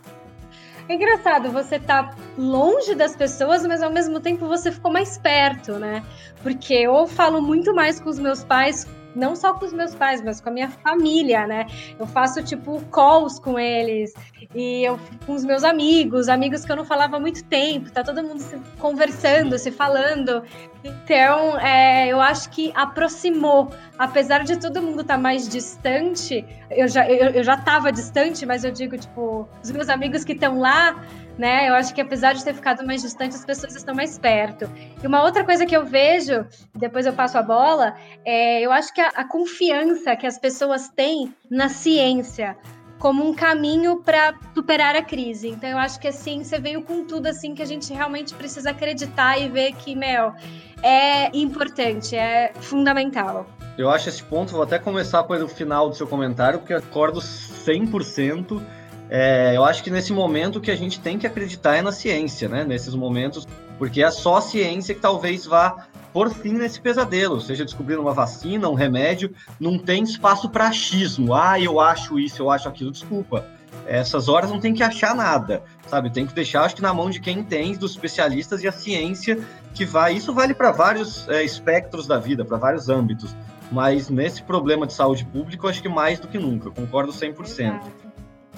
é 0.89 0.93
engraçado, 0.93 1.51
você 1.51 1.77
tá 1.79 2.15
longe 2.37 2.95
das 2.95 3.13
pessoas, 3.13 3.65
mas 3.65 3.81
ao 3.83 3.91
mesmo 3.91 4.21
tempo 4.21 4.47
você 4.47 4.71
ficou 4.71 4.89
mais 4.89 5.17
perto, 5.17 5.73
né? 5.73 6.01
Porque 6.41 6.73
eu 6.75 7.05
falo 7.07 7.41
muito 7.41 7.75
mais 7.75 7.99
com 7.99 8.09
os 8.09 8.17
meus 8.17 8.41
pais 8.43 8.87
não 9.17 9.35
só 9.35 9.53
com 9.53 9.65
os 9.65 9.73
meus 9.73 9.95
pais, 9.95 10.21
mas 10.21 10.39
com 10.39 10.49
a 10.49 10.51
minha 10.51 10.69
família, 10.69 11.47
né? 11.47 11.65
Eu 11.99 12.05
faço, 12.05 12.43
tipo, 12.43 12.79
calls 12.91 13.39
com 13.39 13.59
eles, 13.59 14.13
e 14.53 14.83
eu 14.83 14.99
com 15.25 15.33
os 15.33 15.43
meus 15.43 15.63
amigos, 15.63 16.29
amigos 16.29 16.63
que 16.63 16.71
eu 16.71 16.75
não 16.75 16.85
falava 16.85 17.17
há 17.17 17.19
muito 17.19 17.43
tempo, 17.43 17.91
tá 17.91 18.03
todo 18.03 18.23
mundo 18.23 18.39
se 18.39 18.57
conversando, 18.79 19.57
se 19.57 19.71
falando. 19.71 20.43
Então, 20.83 21.59
é, 21.59 22.07
eu 22.07 22.19
acho 22.21 22.49
que 22.49 22.71
aproximou. 22.75 23.69
Apesar 23.97 24.43
de 24.43 24.59
todo 24.59 24.81
mundo 24.81 25.01
estar 25.01 25.15
tá 25.15 25.19
mais 25.19 25.47
distante, 25.47 26.45
eu 26.69 26.87
já, 26.87 27.09
eu, 27.09 27.31
eu 27.31 27.43
já 27.43 27.57
tava 27.57 27.91
distante, 27.91 28.45
mas 28.45 28.63
eu 28.63 28.71
digo, 28.71 28.97
tipo, 28.97 29.47
os 29.63 29.71
meus 29.71 29.89
amigos 29.89 30.23
que 30.23 30.33
estão 30.33 30.59
lá 30.59 30.95
né? 31.37 31.69
Eu 31.69 31.75
acho 31.75 31.93
que 31.93 32.01
apesar 32.01 32.33
de 32.33 32.43
ter 32.43 32.53
ficado 32.53 32.85
mais 32.85 33.01
distante, 33.01 33.35
as 33.35 33.45
pessoas 33.45 33.75
estão 33.75 33.93
mais 33.93 34.17
perto. 34.17 34.69
E 35.01 35.05
uma 35.05 35.23
outra 35.23 35.43
coisa 35.43 35.65
que 35.65 35.75
eu 35.75 35.85
vejo, 35.85 36.45
depois 36.75 37.05
eu 37.05 37.13
passo 37.13 37.37
a 37.37 37.43
bola, 37.43 37.95
é 38.25 38.61
eu 38.61 38.71
acho 38.71 38.93
que 38.93 38.99
a, 38.99 39.09
a 39.09 39.23
confiança 39.23 40.15
que 40.15 40.25
as 40.25 40.37
pessoas 40.39 40.89
têm 40.89 41.33
na 41.49 41.69
ciência 41.69 42.57
como 42.99 43.27
um 43.27 43.33
caminho 43.33 43.97
para 43.97 44.33
superar 44.55 44.95
a 44.95 45.03
crise. 45.03 45.49
Então 45.49 45.69
eu 45.69 45.77
acho 45.77 45.99
que 45.99 46.07
a 46.07 46.11
ciência 46.11 46.59
veio 46.59 46.81
com 46.81 47.05
tudo 47.05 47.27
assim 47.27 47.53
que 47.53 47.61
a 47.61 47.65
gente 47.65 47.93
realmente 47.93 48.33
precisa 48.33 48.71
acreditar 48.71 49.37
e 49.39 49.47
ver 49.47 49.73
que, 49.73 49.95
meu, 49.95 50.33
é 50.81 51.35
importante, 51.37 52.15
é 52.15 52.51
fundamental. 52.59 53.45
Eu 53.77 53.89
acho 53.89 54.09
esse 54.09 54.23
ponto, 54.23 54.53
vou 54.53 54.63
até 54.63 54.79
começar 54.79 55.23
pelo 55.23 55.47
final 55.47 55.89
do 55.89 55.95
seu 55.95 56.07
comentário, 56.07 56.59
porque 56.59 56.73
acordo 56.73 57.19
100% 57.19 58.61
é, 59.09 59.55
eu 59.55 59.63
acho 59.63 59.83
que 59.83 59.89
nesse 59.89 60.11
momento 60.11 60.59
que 60.59 60.69
a 60.69 60.75
gente 60.75 60.99
tem 60.99 61.17
que 61.17 61.25
acreditar 61.25 61.75
é 61.75 61.81
na 61.81 61.91
ciência, 61.91 62.49
né? 62.49 62.63
Nesses 62.63 62.93
momentos, 62.93 63.47
porque 63.77 64.03
é 64.03 64.11
só 64.11 64.37
a 64.37 64.41
ciência 64.41 64.93
que 64.93 65.01
talvez 65.01 65.45
vá 65.45 65.87
por 66.11 66.29
fim 66.29 66.53
nesse 66.53 66.81
pesadelo, 66.81 67.39
seja 67.39 67.63
descobrindo 67.63 68.01
uma 68.01 68.13
vacina, 68.13 68.67
um 68.69 68.73
remédio, 68.73 69.33
não 69.59 69.77
tem 69.77 70.03
espaço 70.03 70.49
para 70.49 70.67
achismo. 70.67 71.33
Ah, 71.33 71.59
eu 71.59 71.79
acho 71.79 72.19
isso, 72.19 72.41
eu 72.41 72.49
acho 72.49 72.67
aquilo. 72.67 72.91
Desculpa. 72.91 73.45
Essas 73.85 74.27
horas 74.27 74.49
não 74.49 74.59
tem 74.59 74.73
que 74.73 74.83
achar 74.83 75.15
nada, 75.15 75.63
sabe? 75.87 76.09
Tem 76.09 76.25
que 76.25 76.33
deixar, 76.33 76.63
acho 76.63 76.75
que 76.75 76.81
na 76.81 76.93
mão 76.93 77.09
de 77.09 77.19
quem 77.19 77.39
entende, 77.39 77.77
dos 77.77 77.91
especialistas 77.91 78.63
e 78.63 78.67
a 78.67 78.71
ciência 78.71 79.39
que 79.73 79.85
vai. 79.85 80.13
Isso 80.13 80.33
vale 80.33 80.53
para 80.53 80.71
vários 80.71 81.27
é, 81.29 81.43
espectros 81.43 82.07
da 82.07 82.17
vida, 82.17 82.43
para 82.45 82.57
vários 82.57 82.89
âmbitos. 82.89 83.35
Mas 83.71 84.09
nesse 84.09 84.41
problema 84.41 84.87
de 84.87 84.93
saúde 84.93 85.25
pública, 85.25 85.65
eu 85.65 85.69
acho 85.69 85.81
que 85.81 85.89
mais 85.89 86.19
do 86.19 86.27
que 86.27 86.37
nunca, 86.37 86.71
concordo 86.71 87.11
100%. 87.11 87.41
Exato. 87.41 88.06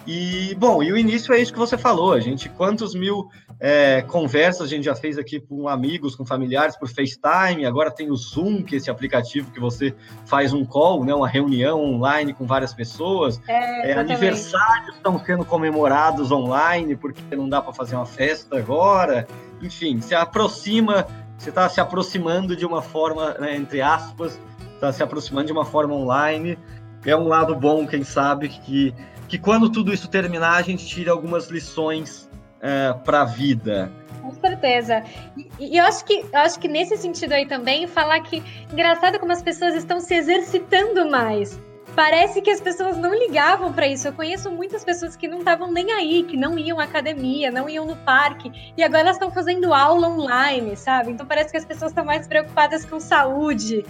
E, 0.08 0.56
bom, 0.56 0.82
e 0.82 0.92
o 0.92 0.98
início 0.98 1.34
é 1.34 1.40
isso 1.40 1.54
que 1.54 1.60
você 1.60 1.78
falou. 1.78 2.14
A 2.14 2.20
gente, 2.20 2.50
quantos 2.50 2.96
mil 2.96 3.30
é, 3.60 4.02
conversas 4.04 4.62
a 4.62 4.68
gente 4.68 4.86
já 4.86 4.96
fez 4.96 5.18
aqui 5.18 5.40
com 5.40 5.68
amigos, 5.68 6.16
com 6.16 6.26
familiares 6.26 6.78
por 6.78 6.88
FaceTime, 6.88 7.66
agora 7.66 7.92
tem 7.92 8.10
o 8.10 8.16
Zoom, 8.16 8.64
que 8.64 8.76
é 8.76 8.78
esse 8.78 8.90
aplicativo 8.90 9.52
que 9.52 9.60
você 9.60 9.94
faz 10.26 10.54
um 10.54 10.64
call, 10.64 11.04
né, 11.04 11.14
uma 11.14 11.28
reunião 11.28 11.84
online 11.84 12.34
com 12.34 12.48
várias 12.48 12.74
pessoas. 12.74 13.42
É, 13.48 13.92
é, 13.92 14.00
aniversários 14.00 14.96
estão 14.96 15.24
sendo 15.24 15.44
comemorados 15.44 16.32
online, 16.32 16.96
porque 16.96 17.36
não 17.36 17.50
dá 17.50 17.62
para 17.62 17.74
fazer 17.74 17.96
uma 17.96 18.06
festa 18.06 18.58
agora. 18.58 19.28
Enfim, 19.62 20.00
se 20.00 20.16
aproxima, 20.16 21.06
você 21.38 21.50
está 21.50 21.68
se 21.68 21.82
aproximando 21.82 22.56
de 22.56 22.66
uma 22.66 22.82
forma, 22.82 23.34
né, 23.34 23.56
entre 23.56 23.82
aspas, 23.82 24.40
está 24.74 24.92
se 24.94 25.04
aproximando 25.04 25.48
de 25.48 25.54
uma 25.54 25.66
forma 25.66 25.94
online. 25.94 26.58
É 27.06 27.16
um 27.16 27.28
lado 27.28 27.56
bom, 27.56 27.86
quem 27.86 28.04
sabe, 28.04 28.50
que 28.50 28.94
que 29.30 29.38
quando 29.38 29.70
tudo 29.70 29.94
isso 29.94 30.10
terminar, 30.10 30.56
a 30.56 30.62
gente 30.64 30.86
tire 30.86 31.10
algumas 31.10 31.50
lições 31.50 32.28
é, 32.60 32.92
para 33.06 33.22
a 33.22 33.26
vida. 33.26 33.92
Com 34.22 34.34
certeza. 34.34 35.04
E, 35.38 35.48
e, 35.60 35.78
eu 35.78 35.86
acho 35.86 36.04
que 36.04 36.26
eu 36.34 36.40
acho 36.40 36.60
que 36.60 36.68
nesse 36.68 36.98
sentido 36.98 37.34
aí 37.34 37.46
também 37.46 37.88
falar 37.88 38.20
que 38.22 38.44
engraçado 38.74 39.20
como 39.20 39.32
as 39.32 39.42
pessoas 39.42 39.76
estão 39.76 40.00
se 40.00 40.16
exercitando 40.16 41.10
mais. 41.10 41.60
Parece 41.96 42.42
que 42.42 42.50
as 42.50 42.62
pessoas 42.62 42.98
não 42.98 43.14
ligavam 43.14 43.72
para 43.74 43.88
isso. 43.88 44.08
Eu 44.08 44.14
conheço 44.14 44.50
muitas 44.52 44.84
pessoas 44.84 45.16
que 45.16 45.28
não 45.28 45.40
estavam 45.40 45.72
nem 45.72 45.92
aí, 45.92 46.24
que 46.24 46.38
não 46.38 46.58
iam 46.58 46.80
à 46.80 46.84
academia, 46.84 47.52
não 47.52 47.70
iam 47.70 47.86
no 47.86 47.96
parque, 47.98 48.52
e 48.76 48.84
agora 48.84 49.02
elas 49.02 49.16
estão 49.16 49.32
fazendo 49.32 49.74
aula 49.74 50.08
online, 50.08 50.76
sabe? 50.76 51.12
Então 51.12 51.26
parece 51.26 51.52
que 51.52 51.58
as 51.58 51.66
pessoas 51.66 51.92
estão 51.92 52.06
mais 52.06 52.28
preocupadas 52.28 52.86
com 52.86 53.00
saúde, 53.00 53.86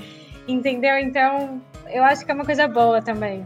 entendeu? 0.48 0.98
Então 0.98 1.62
eu 1.88 2.04
acho 2.04 2.26
que 2.26 2.32
é 2.32 2.34
uma 2.34 2.46
coisa 2.46 2.68
boa 2.68 3.02
também. 3.02 3.46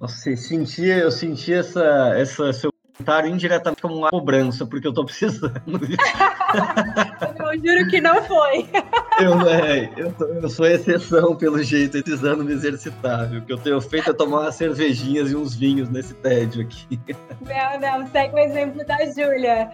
Nossa, 0.00 0.30
eu 0.30 0.36
senti, 0.36 0.86
eu 0.86 1.10
senti 1.10 1.52
essa, 1.52 2.14
essa 2.16 2.52
seu 2.52 2.72
comentário 2.98 3.30
indiretamente 3.30 3.82
como 3.82 3.96
uma 3.96 4.10
cobrança, 4.10 4.66
porque 4.66 4.86
eu 4.86 4.92
tô 4.92 5.04
precisando. 5.04 5.54
eu 5.66 7.54
juro 7.54 7.90
que 7.90 8.00
não 8.00 8.22
foi. 8.24 8.68
Eu, 9.20 9.48
é, 9.48 9.90
eu, 9.96 10.12
tô, 10.12 10.26
eu 10.26 10.48
sou 10.48 10.64
exceção, 10.64 11.34
pelo 11.34 11.60
jeito, 11.60 12.00
precisando 12.00 12.44
me 12.44 12.52
exercitar. 12.52 13.28
O 13.34 13.42
que 13.42 13.52
eu 13.52 13.58
tenho 13.58 13.80
feito 13.80 14.10
é 14.10 14.12
tomar 14.12 14.42
umas 14.42 14.54
cervejinhas 14.54 15.32
e 15.32 15.34
uns 15.34 15.56
vinhos 15.56 15.88
nesse 15.88 16.14
tédio 16.14 16.62
aqui. 16.62 17.00
Não, 17.40 17.80
não, 17.80 18.06
segue 18.06 18.36
o 18.36 18.38
exemplo 18.38 18.86
da 18.86 18.96
Júlia. 19.06 19.72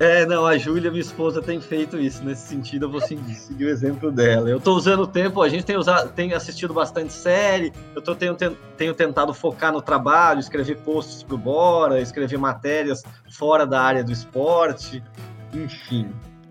É, 0.00 0.24
não, 0.24 0.46
a 0.46 0.56
Júlia, 0.56 0.90
minha 0.90 1.02
esposa, 1.02 1.42
tem 1.42 1.60
feito 1.60 1.98
isso. 1.98 2.24
Nesse 2.24 2.48
sentido, 2.48 2.86
eu 2.86 2.90
vou 2.90 3.02
seguir 3.02 3.66
o 3.66 3.68
exemplo 3.68 4.10
dela. 4.10 4.48
Eu 4.48 4.58
tô 4.58 4.74
usando 4.74 5.00
o 5.00 5.06
tempo, 5.06 5.42
a 5.42 5.48
gente 5.50 5.62
tem, 5.62 5.76
usado, 5.76 6.10
tem 6.12 6.32
assistido 6.32 6.72
bastante 6.72 7.12
série, 7.12 7.70
eu 7.94 8.00
tô, 8.00 8.14
tenho, 8.14 8.34
tenho 8.78 8.94
tentado 8.94 9.34
focar 9.34 9.70
no 9.70 9.82
trabalho, 9.82 10.40
escrever 10.40 10.78
posts 10.78 11.22
pro 11.22 11.36
Bora, 11.36 12.00
escrever 12.00 12.38
matérias 12.38 13.02
fora 13.30 13.66
da 13.66 13.82
área 13.82 14.02
do 14.02 14.10
esporte, 14.10 15.04
enfim. 15.52 16.10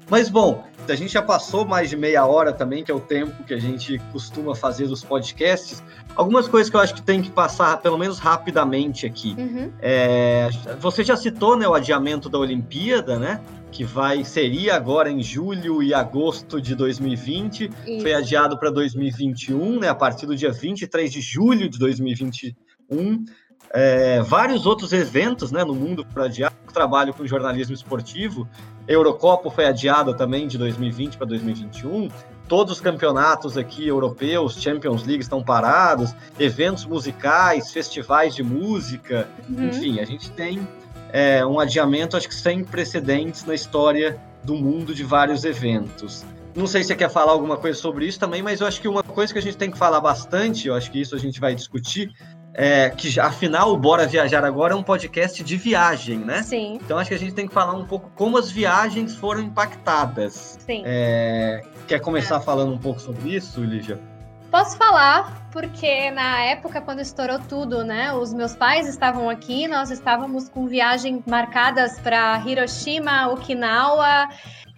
Mas, 0.09 0.27
bom, 0.27 0.63
a 0.87 0.95
gente 0.95 1.13
já 1.13 1.21
passou 1.21 1.65
mais 1.65 1.89
de 1.89 1.95
meia 1.95 2.25
hora 2.25 2.51
também, 2.51 2.83
que 2.83 2.91
é 2.91 2.93
o 2.93 2.99
tempo 2.99 3.43
que 3.43 3.53
a 3.53 3.59
gente 3.59 3.99
costuma 4.11 4.55
fazer 4.55 4.87
dos 4.87 5.03
podcasts. 5.03 5.83
Algumas 6.15 6.47
coisas 6.47 6.69
que 6.69 6.75
eu 6.75 6.79
acho 6.79 6.95
que 6.95 7.01
tem 7.01 7.21
que 7.21 7.29
passar, 7.29 7.77
pelo 7.77 7.97
menos 7.97 8.17
rapidamente 8.19 9.05
aqui. 9.05 9.35
Uhum. 9.37 9.71
É, 9.79 10.49
você 10.79 11.03
já 11.03 11.15
citou 11.15 11.55
né, 11.55 11.67
o 11.67 11.73
adiamento 11.73 12.29
da 12.29 12.39
Olimpíada, 12.39 13.19
né? 13.19 13.41
Que 13.71 13.83
vai 13.83 14.23
seria 14.23 14.75
agora 14.75 15.11
em 15.11 15.21
julho 15.21 15.83
e 15.83 15.93
agosto 15.93 16.59
de 16.59 16.73
2020. 16.73 17.69
Isso. 17.85 18.01
Foi 18.01 18.13
adiado 18.13 18.57
para 18.57 18.71
2021, 18.71 19.79
né? 19.79 19.89
A 19.89 19.95
partir 19.95 20.25
do 20.25 20.35
dia 20.35 20.51
23 20.51 21.11
de 21.11 21.21
julho 21.21 21.69
de 21.69 21.77
2021. 21.77 23.25
É, 23.71 24.21
vários 24.23 24.65
outros 24.65 24.91
eventos 24.91 25.51
né, 25.51 25.63
no 25.63 25.75
mundo 25.75 26.03
para 26.03 26.25
adiar. 26.25 26.51
trabalho 26.73 27.13
com 27.13 27.25
jornalismo 27.27 27.75
esportivo. 27.75 28.47
Eurocopa 28.89 29.51
foi 29.51 29.67
adiada 29.67 30.15
também 30.15 30.47
de 30.47 30.57
2020 30.57 31.17
para 31.17 31.27
2021. 31.27 32.09
Todos 32.47 32.73
os 32.73 32.81
campeonatos 32.81 33.55
aqui 33.55 33.87
europeus, 33.87 34.59
Champions 34.59 35.05
League 35.05 35.21
estão 35.21 35.43
parados, 35.43 36.15
eventos 36.39 36.85
musicais, 36.85 37.71
festivais 37.71 38.33
de 38.33 38.41
música, 38.41 39.29
uhum. 39.47 39.69
enfim, 39.69 39.99
a 39.99 40.05
gente 40.05 40.31
tem 40.31 40.67
é, 41.13 41.45
um 41.45 41.59
adiamento, 41.59 42.17
acho 42.17 42.27
que 42.27 42.33
sem 42.33 42.63
precedentes 42.63 43.45
na 43.45 43.53
história 43.53 44.19
do 44.43 44.55
mundo 44.55 44.95
de 44.95 45.03
vários 45.03 45.43
eventos. 45.43 46.25
Não 46.55 46.65
sei 46.65 46.81
se 46.81 46.87
você 46.87 46.95
quer 46.95 47.11
falar 47.11 47.31
alguma 47.31 47.57
coisa 47.57 47.79
sobre 47.79 48.07
isso 48.07 48.19
também, 48.19 48.41
mas 48.41 48.59
eu 48.59 48.65
acho 48.65 48.81
que 48.81 48.87
uma 48.87 49.03
coisa 49.03 49.31
que 49.31 49.37
a 49.37 49.41
gente 49.41 49.55
tem 49.55 49.69
que 49.69 49.77
falar 49.77 50.01
bastante, 50.01 50.67
eu 50.67 50.73
acho 50.73 50.89
que 50.89 50.99
isso 50.99 51.15
a 51.15 51.19
gente 51.19 51.39
vai 51.39 51.53
discutir, 51.53 52.11
é, 52.53 52.89
que 52.89 53.19
afinal 53.19 53.71
o 53.71 53.77
Bora 53.77 54.07
Viajar 54.07 54.43
Agora 54.43 54.73
é 54.73 54.77
um 54.77 54.83
podcast 54.83 55.43
de 55.43 55.57
viagem, 55.57 56.17
né? 56.17 56.43
Sim. 56.43 56.79
Então 56.81 56.97
acho 56.97 57.09
que 57.09 57.15
a 57.15 57.19
gente 57.19 57.33
tem 57.33 57.47
que 57.47 57.53
falar 57.53 57.73
um 57.73 57.85
pouco 57.85 58.11
como 58.15 58.37
as 58.37 58.51
viagens 58.51 59.15
foram 59.15 59.41
impactadas. 59.41 60.57
Sim. 60.65 60.83
É, 60.85 61.61
quer 61.87 61.99
começar 61.99 62.37
é. 62.37 62.41
falando 62.41 62.73
um 62.73 62.77
pouco 62.77 62.99
sobre 62.99 63.35
isso, 63.35 63.63
Lígia? 63.63 63.99
Posso 64.51 64.77
falar, 64.77 65.47
porque 65.51 66.09
na 66.09 66.41
época, 66.41 66.81
quando 66.81 67.01
estourou 67.01 67.39
tudo, 67.47 67.83
né? 67.83 68.11
Os 68.13 68.33
meus 68.33 68.55
pais 68.55 68.87
estavam 68.87 69.29
aqui, 69.29 69.67
nós 69.67 69.91
estávamos 69.91 70.49
com 70.49 70.65
viagens 70.65 71.23
marcadas 71.27 71.99
para 71.99 72.41
Hiroshima, 72.43 73.27
Okinawa, 73.27 74.27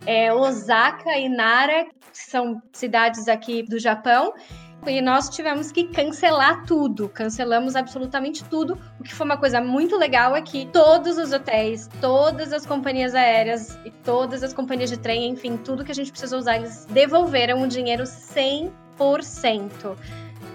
é, 0.06 0.34
Osaka 0.34 1.18
e 1.18 1.30
Nara, 1.30 1.86
que 1.86 2.18
são 2.18 2.62
cidades 2.74 3.30
aqui 3.30 3.64
do 3.64 3.80
Japão 3.80 4.34
e 4.88 5.02
nós 5.02 5.30
tivemos 5.30 5.72
que 5.72 5.84
cancelar 5.86 6.66
tudo. 6.66 7.08
Cancelamos 7.08 7.76
absolutamente 7.76 8.44
tudo. 8.44 8.78
O 9.00 9.04
que 9.04 9.14
foi 9.14 9.26
uma 9.26 9.38
coisa 9.38 9.62
muito 9.62 9.96
legal 9.98 10.36
é 10.36 10.42
que 10.42 10.66
todos 10.68 11.18
os 11.18 11.32
hotéis, 11.32 11.88
todas 12.00 12.52
as 12.52 12.66
companhias 12.66 13.14
aéreas 13.14 13.78
e 13.86 13.92
todas 13.92 14.44
as 14.44 14.54
companhias 14.54 14.90
de 14.90 14.98
trem, 14.98 15.30
enfim, 15.30 15.56
tudo 15.58 15.86
que 15.86 15.92
a 15.92 15.96
gente 15.96 16.12
precisou 16.12 16.40
usar, 16.40 16.58
eles 16.58 16.86
devolveram 16.90 17.62
o 17.62 17.68
dinheiro 17.68 18.04
100%. 18.04 18.72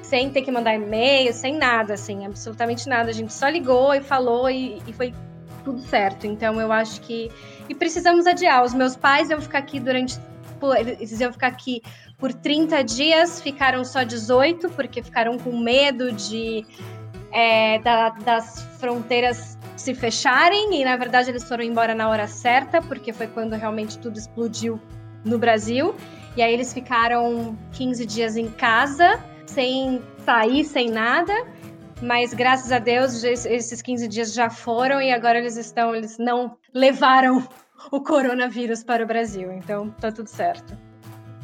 Sem 0.02 0.30
ter 0.30 0.42
que 0.42 0.50
mandar 0.52 0.74
e-mail, 0.74 1.32
sem 1.32 1.56
nada, 1.56 1.94
assim, 1.94 2.26
absolutamente 2.26 2.88
nada. 2.88 3.10
A 3.10 3.12
gente 3.12 3.32
só 3.32 3.48
ligou 3.48 3.92
e 3.92 4.00
falou 4.00 4.48
e, 4.48 4.80
e 4.86 4.92
foi 4.92 5.12
tudo 5.64 5.80
certo. 5.82 6.26
Então 6.26 6.60
eu 6.60 6.70
acho 6.70 7.00
que. 7.00 7.30
E 7.68 7.74
precisamos 7.74 8.24
adiar. 8.24 8.64
Os 8.64 8.72
meus 8.72 8.96
pais 8.96 9.30
iam 9.30 9.40
ficar 9.40 9.58
aqui 9.58 9.80
durante. 9.80 10.18
Eles 10.78 11.20
iam 11.20 11.32
ficar 11.32 11.48
aqui 11.48 11.82
por 12.18 12.32
30 12.32 12.82
dias, 12.82 13.40
ficaram 13.40 13.84
só 13.84 14.02
18, 14.02 14.70
porque 14.70 15.02
ficaram 15.02 15.38
com 15.38 15.58
medo 15.58 16.12
de 16.12 16.64
é, 17.32 17.78
da, 17.80 18.10
das 18.10 18.62
fronteiras 18.78 19.58
se 19.76 19.94
fecharem, 19.94 20.80
e 20.80 20.84
na 20.84 20.96
verdade 20.96 21.30
eles 21.30 21.44
foram 21.44 21.62
embora 21.62 21.94
na 21.94 22.08
hora 22.08 22.26
certa, 22.26 22.80
porque 22.80 23.12
foi 23.12 23.26
quando 23.26 23.52
realmente 23.54 23.98
tudo 23.98 24.18
explodiu 24.18 24.80
no 25.24 25.38
Brasil. 25.38 25.94
E 26.36 26.42
aí 26.42 26.52
eles 26.52 26.72
ficaram 26.72 27.56
15 27.72 28.06
dias 28.06 28.36
em 28.36 28.48
casa, 28.50 29.22
sem 29.46 30.02
sair, 30.24 30.64
sem 30.64 30.90
nada. 30.90 31.32
Mas 32.02 32.34
graças 32.34 32.72
a 32.72 32.78
Deus, 32.78 33.24
esses 33.24 33.80
15 33.80 34.08
dias 34.08 34.34
já 34.34 34.50
foram 34.50 35.00
e 35.00 35.10
agora 35.10 35.38
eles 35.38 35.56
estão, 35.56 35.94
eles 35.94 36.18
não 36.18 36.56
levaram 36.74 37.46
o 37.90 38.00
coronavírus 38.00 38.84
para 38.84 39.02
o 39.02 39.06
Brasil. 39.06 39.50
Então 39.52 39.90
tá 39.90 40.12
tudo 40.12 40.28
certo. 40.28 40.85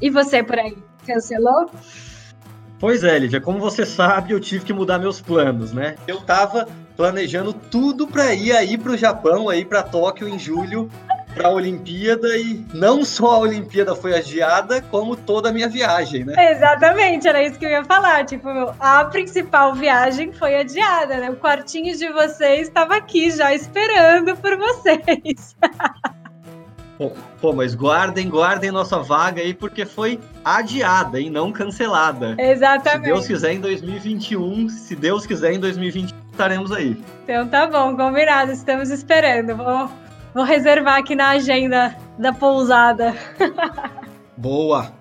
E 0.03 0.11
você 0.11 0.43
por 0.43 0.59
aí, 0.59 0.77
cancelou? 1.07 1.71
Pois 2.81 3.05
é, 3.05 3.17
Lívia, 3.17 3.41
como 3.41 3.61
você 3.61 3.87
sabe, 3.87 4.33
eu 4.33 4.41
tive 4.41 4.65
que 4.65 4.73
mudar 4.73 4.99
meus 4.99 5.21
planos, 5.21 5.73
né? 5.73 5.95
Eu 6.09 6.21
tava 6.21 6.67
planejando 6.97 7.53
tudo 7.53 8.09
para 8.09 8.35
ir 8.35 8.51
aí 8.51 8.77
pro 8.77 8.97
Japão, 8.97 9.49
aí 9.49 9.65
para 9.65 9.85
Tóquio 9.85 10.29
em 10.29 10.37
julho, 10.37 10.91
para 11.33 11.47
a 11.47 11.53
Olimpíada 11.53 12.37
e 12.37 12.67
não 12.75 13.05
só 13.05 13.37
a 13.37 13.39
Olimpíada 13.39 13.95
foi 13.95 14.17
adiada, 14.17 14.83
como 14.83 15.15
toda 15.15 15.51
a 15.51 15.53
minha 15.53 15.69
viagem, 15.69 16.25
né? 16.25 16.35
Exatamente, 16.51 17.29
era 17.29 17.41
isso 17.41 17.57
que 17.57 17.65
eu 17.65 17.71
ia 17.71 17.85
falar. 17.85 18.27
Tipo, 18.27 18.49
a 18.81 19.05
principal 19.05 19.73
viagem 19.77 20.33
foi 20.33 20.57
adiada, 20.57 21.19
né? 21.19 21.31
O 21.31 21.37
quartinho 21.37 21.97
de 21.97 22.09
vocês 22.09 22.67
estava 22.67 22.97
aqui 22.97 23.31
já 23.31 23.55
esperando 23.55 24.37
por 24.37 24.57
vocês. 24.57 25.57
Pô, 27.41 27.53
mas 27.53 27.75
guardem, 27.75 28.29
guardem 28.29 28.71
nossa 28.71 28.99
vaga 28.99 29.41
aí, 29.41 29.55
porque 29.55 29.85
foi 29.85 30.21
adiada 30.45 31.21
e 31.21 31.31
não 31.31 31.53
cancelada. 31.53 32.37
Exatamente. 32.39 33.05
Se 33.05 33.13
Deus 33.13 33.27
quiser, 33.27 33.53
em 33.55 33.61
2021, 33.61 34.69
se 34.69 34.95
Deus 34.95 35.27
quiser, 35.27 35.55
em 35.55 35.61
2020, 35.61 36.15
estaremos 36.31 36.71
aí. 36.71 37.03
Então 37.25 37.49
tá 37.49 37.67
bom, 37.67 37.97
combinado, 37.97 38.53
estamos 38.53 38.91
esperando. 38.91 39.57
Vou, 39.57 39.91
vou 40.35 40.45
reservar 40.45 40.99
aqui 40.99 41.15
na 41.15 41.31
agenda 41.31 41.97
da 42.19 42.33
pousada. 42.33 43.15
Boa! 44.37 44.93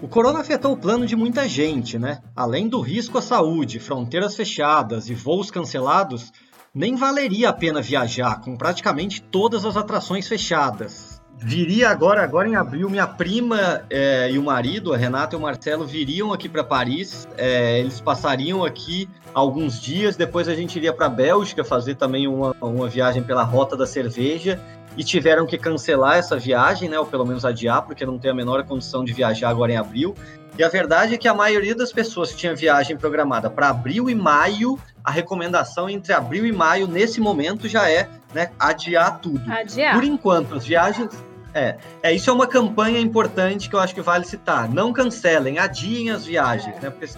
O 0.00 0.08
corona 0.08 0.40
afetou 0.40 0.72
o 0.72 0.76
plano 0.76 1.06
de 1.06 1.16
muita 1.16 1.48
gente, 1.48 1.98
né? 1.98 2.20
Além 2.36 2.68
do 2.68 2.80
risco 2.80 3.18
à 3.18 3.22
saúde, 3.22 3.78
fronteiras 3.78 4.36
fechadas 4.36 5.08
e 5.08 5.14
voos 5.14 5.50
cancelados, 5.50 6.30
nem 6.74 6.94
valeria 6.94 7.48
a 7.50 7.52
pena 7.52 7.80
viajar 7.80 8.40
com 8.40 8.56
praticamente 8.56 9.22
todas 9.22 9.64
as 9.64 9.76
atrações 9.76 10.28
fechadas 10.28 11.13
viria 11.44 11.90
agora, 11.90 12.22
agora 12.22 12.48
em 12.48 12.56
abril, 12.56 12.88
minha 12.88 13.06
prima 13.06 13.82
é, 13.90 14.30
e 14.30 14.38
o 14.38 14.42
marido, 14.42 14.94
a 14.94 14.96
Renata 14.96 15.36
e 15.36 15.38
o 15.38 15.42
Marcelo, 15.42 15.86
viriam 15.86 16.32
aqui 16.32 16.48
para 16.48 16.64
Paris. 16.64 17.28
É, 17.36 17.78
eles 17.78 18.00
passariam 18.00 18.64
aqui 18.64 19.08
alguns 19.34 19.78
dias, 19.80 20.16
depois 20.16 20.48
a 20.48 20.54
gente 20.54 20.76
iria 20.76 20.92
para 20.92 21.06
a 21.06 21.10
Bélgica 21.10 21.62
fazer 21.62 21.96
também 21.96 22.26
uma, 22.26 22.56
uma 22.60 22.88
viagem 22.88 23.22
pela 23.22 23.42
Rota 23.42 23.76
da 23.76 23.86
Cerveja 23.86 24.58
e 24.96 25.04
tiveram 25.04 25.44
que 25.44 25.58
cancelar 25.58 26.16
essa 26.16 26.38
viagem, 26.38 26.88
né, 26.88 26.98
ou 26.98 27.04
pelo 27.04 27.26
menos 27.26 27.44
adiar, 27.44 27.82
porque 27.82 28.06
não 28.06 28.18
tem 28.18 28.30
a 28.30 28.34
menor 28.34 28.64
condição 28.64 29.04
de 29.04 29.12
viajar 29.12 29.50
agora 29.50 29.72
em 29.72 29.76
abril. 29.76 30.14
E 30.56 30.62
a 30.62 30.68
verdade 30.68 31.14
é 31.14 31.18
que 31.18 31.26
a 31.26 31.34
maioria 31.34 31.74
das 31.74 31.92
pessoas 31.92 32.30
que 32.30 32.38
tinha 32.38 32.54
viagem 32.54 32.96
programada 32.96 33.50
para 33.50 33.68
abril 33.68 34.08
e 34.08 34.14
maio, 34.14 34.78
a 35.02 35.10
recomendação 35.10 35.90
entre 35.90 36.12
abril 36.12 36.46
e 36.46 36.52
maio, 36.52 36.86
nesse 36.86 37.20
momento, 37.20 37.68
já 37.68 37.90
é 37.90 38.08
né, 38.32 38.50
adiar 38.58 39.18
tudo. 39.18 39.42
Adiar. 39.50 39.94
Por 39.94 40.04
enquanto, 40.04 40.54
as 40.54 40.64
viagens. 40.64 41.10
É, 41.54 41.76
é, 42.02 42.12
isso 42.12 42.28
é 42.28 42.32
uma 42.32 42.48
campanha 42.48 42.98
importante 42.98 43.70
que 43.70 43.76
eu 43.76 43.80
acho 43.80 43.94
que 43.94 44.00
vale 44.00 44.24
citar. 44.24 44.68
Não 44.68 44.92
cancelem, 44.92 45.58
adiem 45.58 46.10
as 46.10 46.26
viagens, 46.26 46.74
né? 46.80 46.90
Porque, 46.90 47.14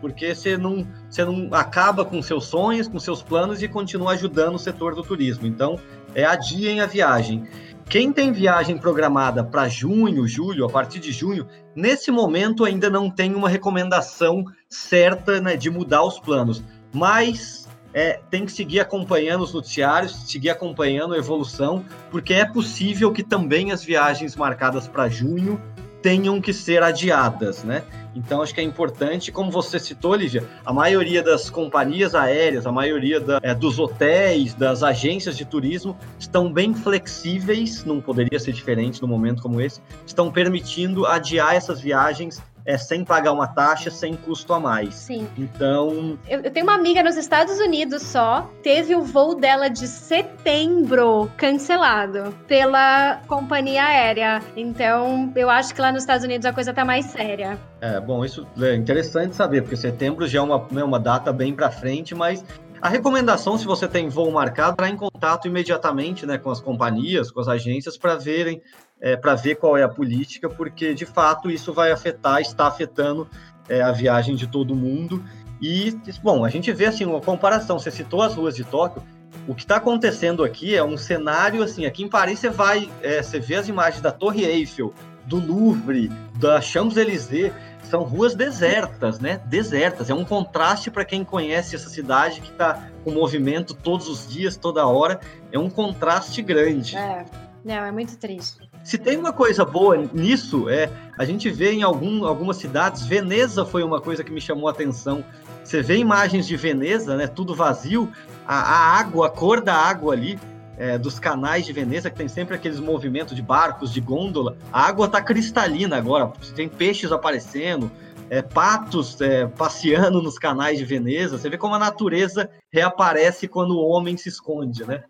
porque 0.00 0.34
você 0.34 0.56
não, 0.56 0.86
você 1.10 1.24
não 1.24 1.48
acaba 1.52 2.04
com 2.04 2.22
seus 2.22 2.44
sonhos, 2.44 2.86
com 2.86 3.00
seus 3.00 3.22
planos 3.22 3.60
e 3.60 3.66
continua 3.66 4.12
ajudando 4.12 4.54
o 4.54 4.58
setor 4.58 4.94
do 4.94 5.02
turismo. 5.02 5.48
Então, 5.48 5.80
é 6.14 6.24
adiem 6.24 6.80
a 6.80 6.86
viagem. 6.86 7.44
Quem 7.88 8.12
tem 8.12 8.32
viagem 8.32 8.78
programada 8.78 9.44
para 9.44 9.68
junho, 9.68 10.26
julho, 10.26 10.64
a 10.64 10.70
partir 10.70 11.00
de 11.00 11.10
junho, 11.12 11.46
nesse 11.74 12.10
momento 12.10 12.64
ainda 12.64 12.88
não 12.88 13.10
tem 13.10 13.34
uma 13.34 13.48
recomendação 13.48 14.44
certa 14.68 15.40
né, 15.40 15.56
de 15.56 15.68
mudar 15.68 16.02
os 16.04 16.18
planos. 16.18 16.62
Mas 16.94 17.61
é, 17.94 18.20
tem 18.30 18.44
que 18.46 18.52
seguir 18.52 18.80
acompanhando 18.80 19.42
os 19.42 19.52
noticiários, 19.52 20.30
seguir 20.30 20.50
acompanhando 20.50 21.14
a 21.14 21.18
evolução, 21.18 21.84
porque 22.10 22.34
é 22.34 22.44
possível 22.44 23.12
que 23.12 23.22
também 23.22 23.72
as 23.72 23.84
viagens 23.84 24.36
marcadas 24.36 24.88
para 24.88 25.08
junho 25.08 25.60
tenham 26.02 26.40
que 26.40 26.52
ser 26.52 26.82
adiadas, 26.82 27.62
né? 27.62 27.84
Então 28.14 28.42
acho 28.42 28.52
que 28.52 28.60
é 28.60 28.64
importante, 28.64 29.32
como 29.32 29.50
você 29.50 29.78
citou, 29.78 30.14
Lívia, 30.14 30.44
a 30.66 30.72
maioria 30.72 31.22
das 31.22 31.48
companhias 31.48 32.14
aéreas, 32.14 32.66
a 32.66 32.72
maioria 32.72 33.20
da, 33.20 33.38
é, 33.42 33.54
dos 33.54 33.78
hotéis, 33.78 34.52
das 34.52 34.82
agências 34.82 35.36
de 35.36 35.44
turismo 35.44 35.96
estão 36.18 36.52
bem 36.52 36.74
flexíveis, 36.74 37.84
não 37.84 38.00
poderia 38.00 38.38
ser 38.38 38.52
diferente 38.52 39.00
num 39.00 39.08
momento 39.08 39.40
como 39.40 39.60
esse, 39.60 39.80
estão 40.04 40.30
permitindo 40.30 41.06
adiar 41.06 41.54
essas 41.54 41.80
viagens 41.80 42.42
é 42.64 42.78
sem 42.78 43.04
pagar 43.04 43.32
uma 43.32 43.46
taxa, 43.46 43.90
sem 43.90 44.14
custo 44.14 44.52
a 44.52 44.60
mais. 44.60 44.94
Sim. 44.94 45.28
Então. 45.36 46.18
Eu, 46.28 46.40
eu, 46.40 46.50
tenho 46.50 46.66
uma 46.66 46.74
amiga 46.74 47.02
nos 47.02 47.16
Estados 47.16 47.58
Unidos 47.58 48.02
só, 48.02 48.48
teve 48.62 48.94
o 48.94 49.02
voo 49.02 49.34
dela 49.34 49.68
de 49.68 49.86
setembro 49.86 51.30
cancelado 51.36 52.34
pela 52.46 53.20
companhia 53.26 53.84
aérea. 53.84 54.42
Então, 54.56 55.32
eu 55.34 55.50
acho 55.50 55.74
que 55.74 55.80
lá 55.80 55.92
nos 55.92 56.02
Estados 56.02 56.24
Unidos 56.24 56.46
a 56.46 56.52
coisa 56.52 56.72
tá 56.72 56.84
mais 56.84 57.06
séria. 57.06 57.58
É, 57.80 58.00
bom, 58.00 58.24
isso 58.24 58.46
é 58.60 58.74
interessante 58.74 59.34
saber, 59.34 59.62
porque 59.62 59.76
setembro 59.76 60.26
já 60.26 60.38
é 60.38 60.42
uma, 60.42 60.66
né, 60.70 60.84
uma 60.84 61.00
data 61.00 61.32
bem 61.32 61.54
para 61.54 61.70
frente, 61.70 62.14
mas 62.14 62.44
a 62.82 62.88
recomendação, 62.88 63.56
se 63.56 63.64
você 63.64 63.86
tem 63.86 64.08
voo 64.08 64.30
marcado, 64.32 64.70
é 64.70 64.72
entrar 64.72 64.88
em 64.88 64.96
contato 64.96 65.46
imediatamente 65.46 66.26
né, 66.26 66.36
com 66.36 66.50
as 66.50 66.60
companhias, 66.60 67.30
com 67.30 67.38
as 67.38 67.46
agências, 67.46 67.96
para 67.96 68.16
verem 68.16 68.60
é, 69.02 69.16
para 69.16 69.34
ver 69.34 69.56
qual 69.56 69.76
é 69.76 69.82
a 69.82 69.88
política, 69.88 70.48
porque 70.48 70.94
de 70.94 71.04
fato 71.04 71.50
isso 71.50 71.72
vai 71.72 71.90
afetar, 71.90 72.40
está 72.40 72.68
afetando 72.68 73.28
é, 73.68 73.82
a 73.82 73.90
viagem 73.90 74.36
de 74.36 74.46
todo 74.46 74.76
mundo. 74.76 75.22
E, 75.60 75.98
bom, 76.22 76.44
a 76.44 76.48
gente 76.48 76.72
vê 76.72 76.86
assim 76.86 77.04
uma 77.04 77.20
comparação. 77.20 77.78
Você 77.80 77.90
citou 77.90 78.22
as 78.22 78.34
ruas 78.34 78.54
de 78.54 78.62
Tóquio. 78.62 79.02
O 79.46 79.54
que 79.54 79.62
está 79.62 79.76
acontecendo 79.76 80.44
aqui 80.44 80.76
é 80.76 80.84
um 80.84 80.96
cenário 80.96 81.64
assim. 81.64 81.84
Aqui 81.84 82.04
em 82.04 82.08
Paris 82.08 82.38
você 82.38 82.48
vai, 82.48 82.88
é, 83.02 83.20
você 83.20 83.40
vê 83.40 83.56
as 83.56 83.68
imagens 83.68 84.00
da 84.00 84.12
Torre 84.12 84.44
Eiffel, 84.44 84.94
do 85.26 85.38
Louvre, 85.38 86.10
da 86.38 86.60
Champs-Élysées. 86.60 87.52
São 87.82 88.04
ruas 88.04 88.34
desertas, 88.34 89.18
né? 89.18 89.40
Desertas. 89.46 90.08
É 90.08 90.14
um 90.14 90.24
contraste 90.24 90.90
para 90.90 91.04
quem 91.04 91.24
conhece 91.24 91.74
essa 91.74 91.90
cidade 91.90 92.40
que 92.40 92.50
está 92.50 92.88
com 93.04 93.10
movimento 93.10 93.74
todos 93.74 94.08
os 94.08 94.28
dias, 94.28 94.56
toda 94.56 94.86
hora. 94.86 95.20
É 95.50 95.58
um 95.58 95.68
contraste 95.68 96.40
grande. 96.40 96.96
É, 96.96 97.24
não, 97.64 97.84
é 97.84 97.92
muito 97.92 98.16
triste. 98.16 98.61
Se 98.84 98.98
tem 98.98 99.16
uma 99.16 99.32
coisa 99.32 99.64
boa 99.64 99.96
nisso, 100.12 100.68
é 100.68 100.90
a 101.16 101.24
gente 101.24 101.48
vê 101.50 101.72
em 101.72 101.82
algum, 101.82 102.24
algumas 102.24 102.56
cidades, 102.56 103.04
Veneza 103.04 103.64
foi 103.64 103.82
uma 103.82 104.00
coisa 104.00 104.24
que 104.24 104.32
me 104.32 104.40
chamou 104.40 104.68
a 104.68 104.72
atenção. 104.72 105.24
Você 105.62 105.82
vê 105.82 105.96
imagens 105.96 106.46
de 106.46 106.56
Veneza, 106.56 107.16
né? 107.16 107.26
Tudo 107.26 107.54
vazio, 107.54 108.10
a, 108.46 108.56
a 108.56 108.98
água, 108.98 109.28
a 109.28 109.30
cor 109.30 109.60
da 109.60 109.74
água 109.74 110.14
ali, 110.14 110.38
é, 110.76 110.98
dos 110.98 111.18
canais 111.18 111.64
de 111.64 111.72
Veneza, 111.72 112.10
que 112.10 112.16
tem 112.16 112.28
sempre 112.28 112.56
aqueles 112.56 112.80
movimentos 112.80 113.36
de 113.36 113.42
barcos, 113.42 113.92
de 113.92 114.00
gôndola. 114.00 114.56
A 114.72 114.86
água 114.86 115.06
tá 115.06 115.22
cristalina 115.22 115.96
agora, 115.96 116.32
tem 116.56 116.68
peixes 116.68 117.12
aparecendo, 117.12 117.90
é, 118.28 118.42
patos 118.42 119.20
é, 119.20 119.46
passeando 119.46 120.20
nos 120.20 120.38
canais 120.38 120.78
de 120.78 120.84
Veneza. 120.84 121.38
Você 121.38 121.48
vê 121.48 121.56
como 121.56 121.74
a 121.74 121.78
natureza 121.78 122.50
reaparece 122.72 123.46
quando 123.46 123.76
o 123.76 123.86
homem 123.86 124.16
se 124.16 124.28
esconde, 124.28 124.84
né? 124.84 125.04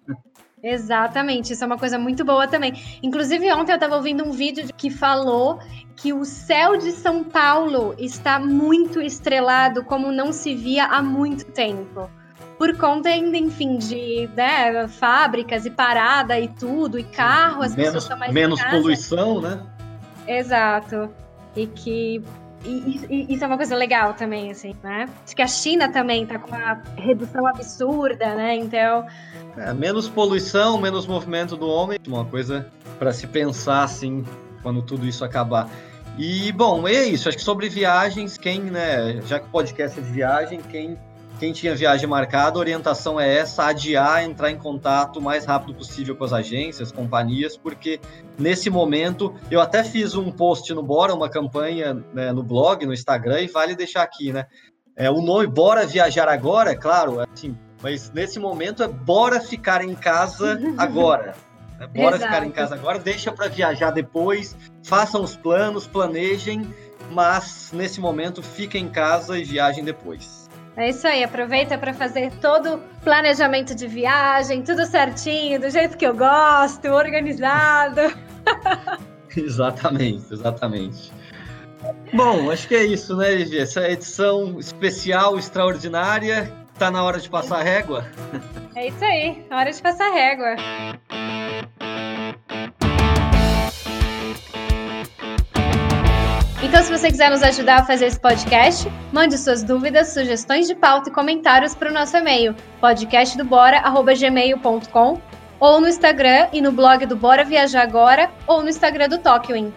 Exatamente, 0.63 1.53
isso 1.53 1.65
é 1.65 1.67
uma 1.67 1.79
coisa 1.79 1.99
muito 1.99 2.25
boa 2.25 2.47
também. 2.47 2.73
Inclusive, 3.03 3.53
ontem 3.53 3.73
eu 3.73 3.77
estava 3.77 3.97
ouvindo 3.97 4.25
um 4.25 4.31
vídeo 4.31 4.69
que 4.77 4.91
falou 4.91 5.59
que 5.97 6.13
o 6.13 6.25
céu 6.25 6.77
de 6.77 6.93
São 6.93 7.25
Paulo 7.25 7.95
está 7.99 8.39
muito 8.39 9.01
estrelado, 9.01 9.85
como 9.85 10.13
não 10.13 10.33
se 10.33 10.55
via 10.55 10.85
há 10.85 11.03
muito 11.03 11.47
tempo. 11.47 12.09
Por 12.57 12.77
conta 12.77 13.09
ainda, 13.09 13.37
enfim, 13.37 13.77
de 13.77 14.31
né, 14.37 14.87
fábricas 14.87 15.67
e 15.67 15.71
parada 15.71 16.39
e 16.39 16.47
tudo, 16.47 16.97
e 16.97 17.03
carro, 17.03 17.63
as 17.63 17.75
menos, 17.75 17.87
pessoas 17.87 18.05
estão 18.05 18.19
mais 18.19 18.33
Menos 18.33 18.63
poluição, 18.65 19.41
né? 19.41 19.61
Exato. 20.29 21.11
E 21.57 21.67
que 21.67 22.23
e, 22.65 23.35
isso 23.35 23.45
é 23.45 23.47
uma 23.47 23.57
coisa 23.57 23.75
legal 23.75 24.15
também, 24.15 24.51
assim, 24.51 24.75
né? 24.83 25.09
Acho 25.25 25.35
que 25.35 25.43
a 25.43 25.47
China 25.47 25.89
também 25.91 26.27
tá 26.27 26.39
com 26.39 26.49
uma 26.49 26.83
redução 26.97 27.47
absurda, 27.47 28.35
né? 28.35 28.57
Então. 28.57 29.07
É, 29.57 29.73
menos 29.73 30.09
poluição, 30.09 30.81
menos 30.81 31.07
movimento 31.07 31.57
do 31.57 31.69
homem, 31.69 31.99
uma 32.07 32.25
coisa 32.25 32.67
para 32.99 33.13
se 33.13 33.27
pensar, 33.27 33.85
assim, 33.85 34.25
quando 34.63 34.83
tudo 34.83 35.07
isso 35.07 35.25
acabar. 35.25 35.69
E, 36.19 36.53
bom, 36.53 36.87
é 36.87 37.05
isso. 37.05 37.29
Acho 37.29 37.39
que 37.39 37.45
sobre 37.45 37.69
viagens, 37.69 38.37
quem, 38.37 38.61
né, 38.61 39.21
já 39.27 39.39
que 39.39 39.47
o 39.47 39.51
podcast 39.51 39.99
é 39.99 40.03
de 40.03 40.11
viagem, 40.11 40.61
quem 40.71 40.99
quem 41.43 41.53
tinha 41.53 41.75
viagem 41.75 42.09
marcada, 42.09 42.57
a 42.57 42.61
orientação 42.61 43.19
é 43.19 43.37
essa: 43.37 43.65
adiar, 43.65 44.23
entrar 44.23 44.53
em 44.53 44.57
contato 44.57 45.19
o 45.19 45.21
mais 45.21 45.45
rápido 45.45 45.75
possível 45.75 46.15
com 46.15 46.23
as 46.23 46.33
agências, 46.33 46.93
companhias, 46.93 47.57
porque 47.57 47.99
nesse 48.39 48.71
momento 48.71 49.35
eu 49.51 49.61
até 49.61 49.83
fiz 49.83 50.15
um 50.15 50.31
post 50.31 50.73
no 50.73 50.85
Bora, 50.85 51.13
uma 51.13 51.29
campanha 51.29 51.95
né, 52.15 52.31
no 52.31 52.45
blog, 52.45 52.87
no 52.87 52.95
Instagram, 52.95 53.41
e 53.41 53.49
vale 53.49 53.75
deixar 53.75 54.03
aqui, 54.05 54.33
né? 54.33 54.47
É, 54.95 55.11
o 55.11 55.21
nome 55.21 55.49
Bora 55.49 55.85
Viajar 55.85 56.29
Agora, 56.29 56.71
é 56.71 56.77
claro, 56.77 57.19
assim, 57.19 57.59
mas 57.83 58.13
nesse 58.13 58.39
momento 58.39 58.85
é 58.85 58.87
Bora 58.87 59.41
Ficar 59.41 59.83
em 59.83 59.97
Casa 59.97 60.61
Agora. 60.79 61.35
É, 61.81 61.89
bora 61.89 62.15
Exato. 62.15 62.33
ficar 62.33 62.47
em 62.47 62.53
casa 62.53 62.77
agora, 62.77 63.01
deixa 63.01 63.33
para 63.33 63.49
viajar 63.49 63.91
depois, 63.91 64.57
façam 64.85 65.21
os 65.21 65.35
planos, 65.35 65.85
planejem, 65.85 66.73
mas 67.11 67.73
nesse 67.73 68.01
momento 68.01 68.41
fiquem 68.41 68.85
em 68.85 68.89
casa 68.89 69.37
e 69.37 69.43
viajem 69.43 69.83
depois. 69.83 70.42
É 70.77 70.89
isso 70.89 71.07
aí, 71.07 71.23
aproveita 71.23 71.77
para 71.77 71.93
fazer 71.93 72.33
todo 72.41 72.77
o 72.77 72.79
planejamento 73.03 73.75
de 73.75 73.87
viagem, 73.87 74.63
tudo 74.63 74.87
certinho, 74.87 75.61
do 75.61 75.69
jeito 75.69 75.99
que 75.99 76.07
eu 76.07 76.17
gosto, 76.17 76.89
organizado. 76.89 78.01
exatamente, 79.37 80.33
exatamente. 80.33 81.13
Bom, 82.15 82.51
acho 82.51 82.69
que 82.69 82.75
é 82.75 82.85
isso, 82.85 83.17
né, 83.17 83.35
Vivi? 83.37 83.59
Essa 83.59 83.89
edição 83.91 84.59
especial, 84.59 85.39
extraordinária. 85.39 86.51
Tá 86.79 86.91
na 86.91 87.03
hora 87.05 87.21
de 87.21 87.29
passar 87.29 87.61
a 87.61 87.63
régua? 87.63 88.07
É 88.75 88.89
isso 88.89 89.05
aí, 89.05 89.47
hora 89.51 89.71
de 89.71 89.83
passar 89.83 90.11
a 90.11 90.15
régua. 90.15 90.57
Então, 96.73 96.83
se 96.83 96.91
você 96.91 97.11
quiser 97.11 97.31
nos 97.31 97.43
ajudar 97.43 97.81
a 97.81 97.85
fazer 97.85 98.07
esse 98.07 98.19
podcast, 98.19 98.91
mande 99.13 99.37
suas 99.37 99.63
dúvidas, 99.63 100.15
sugestões 100.15 100.67
de 100.67 100.75
pauta 100.75 101.11
e 101.11 101.13
comentários 101.13 101.75
para 101.75 101.91
o 101.91 101.93
nosso 101.93 102.17
e-mail, 102.17 102.57
podcastdobora.gmail.com 102.81 105.21
ou 105.61 105.81
no 105.83 105.87
Instagram 105.87 106.49
e 106.51 106.63
no 106.63 106.73
blog 106.73 107.05
do 107.05 107.15
Bora 107.15 107.45
Viajar 107.45 107.83
Agora 107.83 108.31
ou 108.47 108.63
no 108.63 108.71
Instagram 108.71 109.11
do 109.11 109.19
Tokyo 109.19 109.71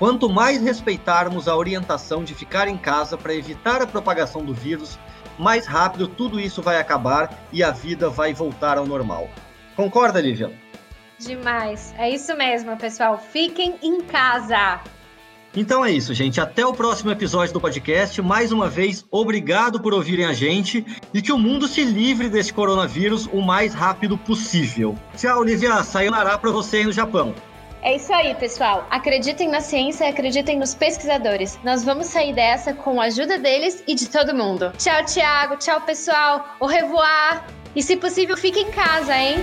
Quanto 0.00 0.28
mais 0.28 0.60
respeitarmos 0.60 1.46
a 1.46 1.56
orientação 1.56 2.24
de 2.24 2.34
ficar 2.34 2.66
em 2.66 2.76
casa 2.76 3.16
para 3.16 3.32
evitar 3.32 3.80
a 3.80 3.86
propagação 3.86 4.44
do 4.44 4.52
vírus, 4.52 4.98
mais 5.38 5.64
rápido 5.64 6.08
tudo 6.08 6.40
isso 6.40 6.60
vai 6.60 6.80
acabar 6.80 7.46
e 7.52 7.62
a 7.62 7.70
vida 7.70 8.10
vai 8.10 8.34
voltar 8.34 8.78
ao 8.78 8.84
normal. 8.84 9.30
Concorda, 9.76 10.20
Lívia? 10.20 10.52
Demais. 11.22 11.94
É 11.96 12.10
isso 12.10 12.36
mesmo, 12.36 12.76
pessoal. 12.76 13.18
Fiquem 13.18 13.76
em 13.82 14.00
casa. 14.00 14.80
Então 15.54 15.84
é 15.84 15.90
isso, 15.90 16.14
gente. 16.14 16.40
Até 16.40 16.64
o 16.64 16.72
próximo 16.72 17.10
episódio 17.10 17.52
do 17.52 17.60
podcast. 17.60 18.20
Mais 18.22 18.52
uma 18.52 18.68
vez, 18.68 19.04
obrigado 19.10 19.80
por 19.80 19.92
ouvirem 19.92 20.24
a 20.24 20.32
gente 20.32 20.84
e 21.12 21.20
que 21.20 21.30
o 21.30 21.38
mundo 21.38 21.68
se 21.68 21.84
livre 21.84 22.30
desse 22.30 22.52
coronavírus 22.52 23.26
o 23.26 23.42
mais 23.42 23.74
rápido 23.74 24.16
possível. 24.16 24.96
Tchau, 25.16 25.40
Olivia. 25.40 25.82
Sayonara 25.84 26.38
para 26.38 26.50
você 26.50 26.78
aí 26.78 26.84
no 26.84 26.92
Japão. 26.92 27.34
É 27.82 27.96
isso 27.96 28.12
aí, 28.14 28.34
pessoal. 28.36 28.86
Acreditem 28.90 29.48
na 29.48 29.60
ciência 29.60 30.04
e 30.04 30.08
acreditem 30.08 30.58
nos 30.58 30.74
pesquisadores. 30.74 31.58
Nós 31.64 31.84
vamos 31.84 32.06
sair 32.06 32.32
dessa 32.32 32.72
com 32.72 33.00
a 33.00 33.06
ajuda 33.06 33.38
deles 33.38 33.82
e 33.86 33.94
de 33.94 34.08
todo 34.08 34.34
mundo. 34.34 34.72
Tchau, 34.78 35.04
Thiago. 35.04 35.56
Tchau, 35.56 35.80
pessoal. 35.82 36.56
Au 36.60 36.68
revoir. 36.68 37.44
E 37.74 37.82
se 37.82 37.96
possível, 37.96 38.36
fique 38.36 38.60
em 38.60 38.70
casa, 38.70 39.16
hein? 39.16 39.36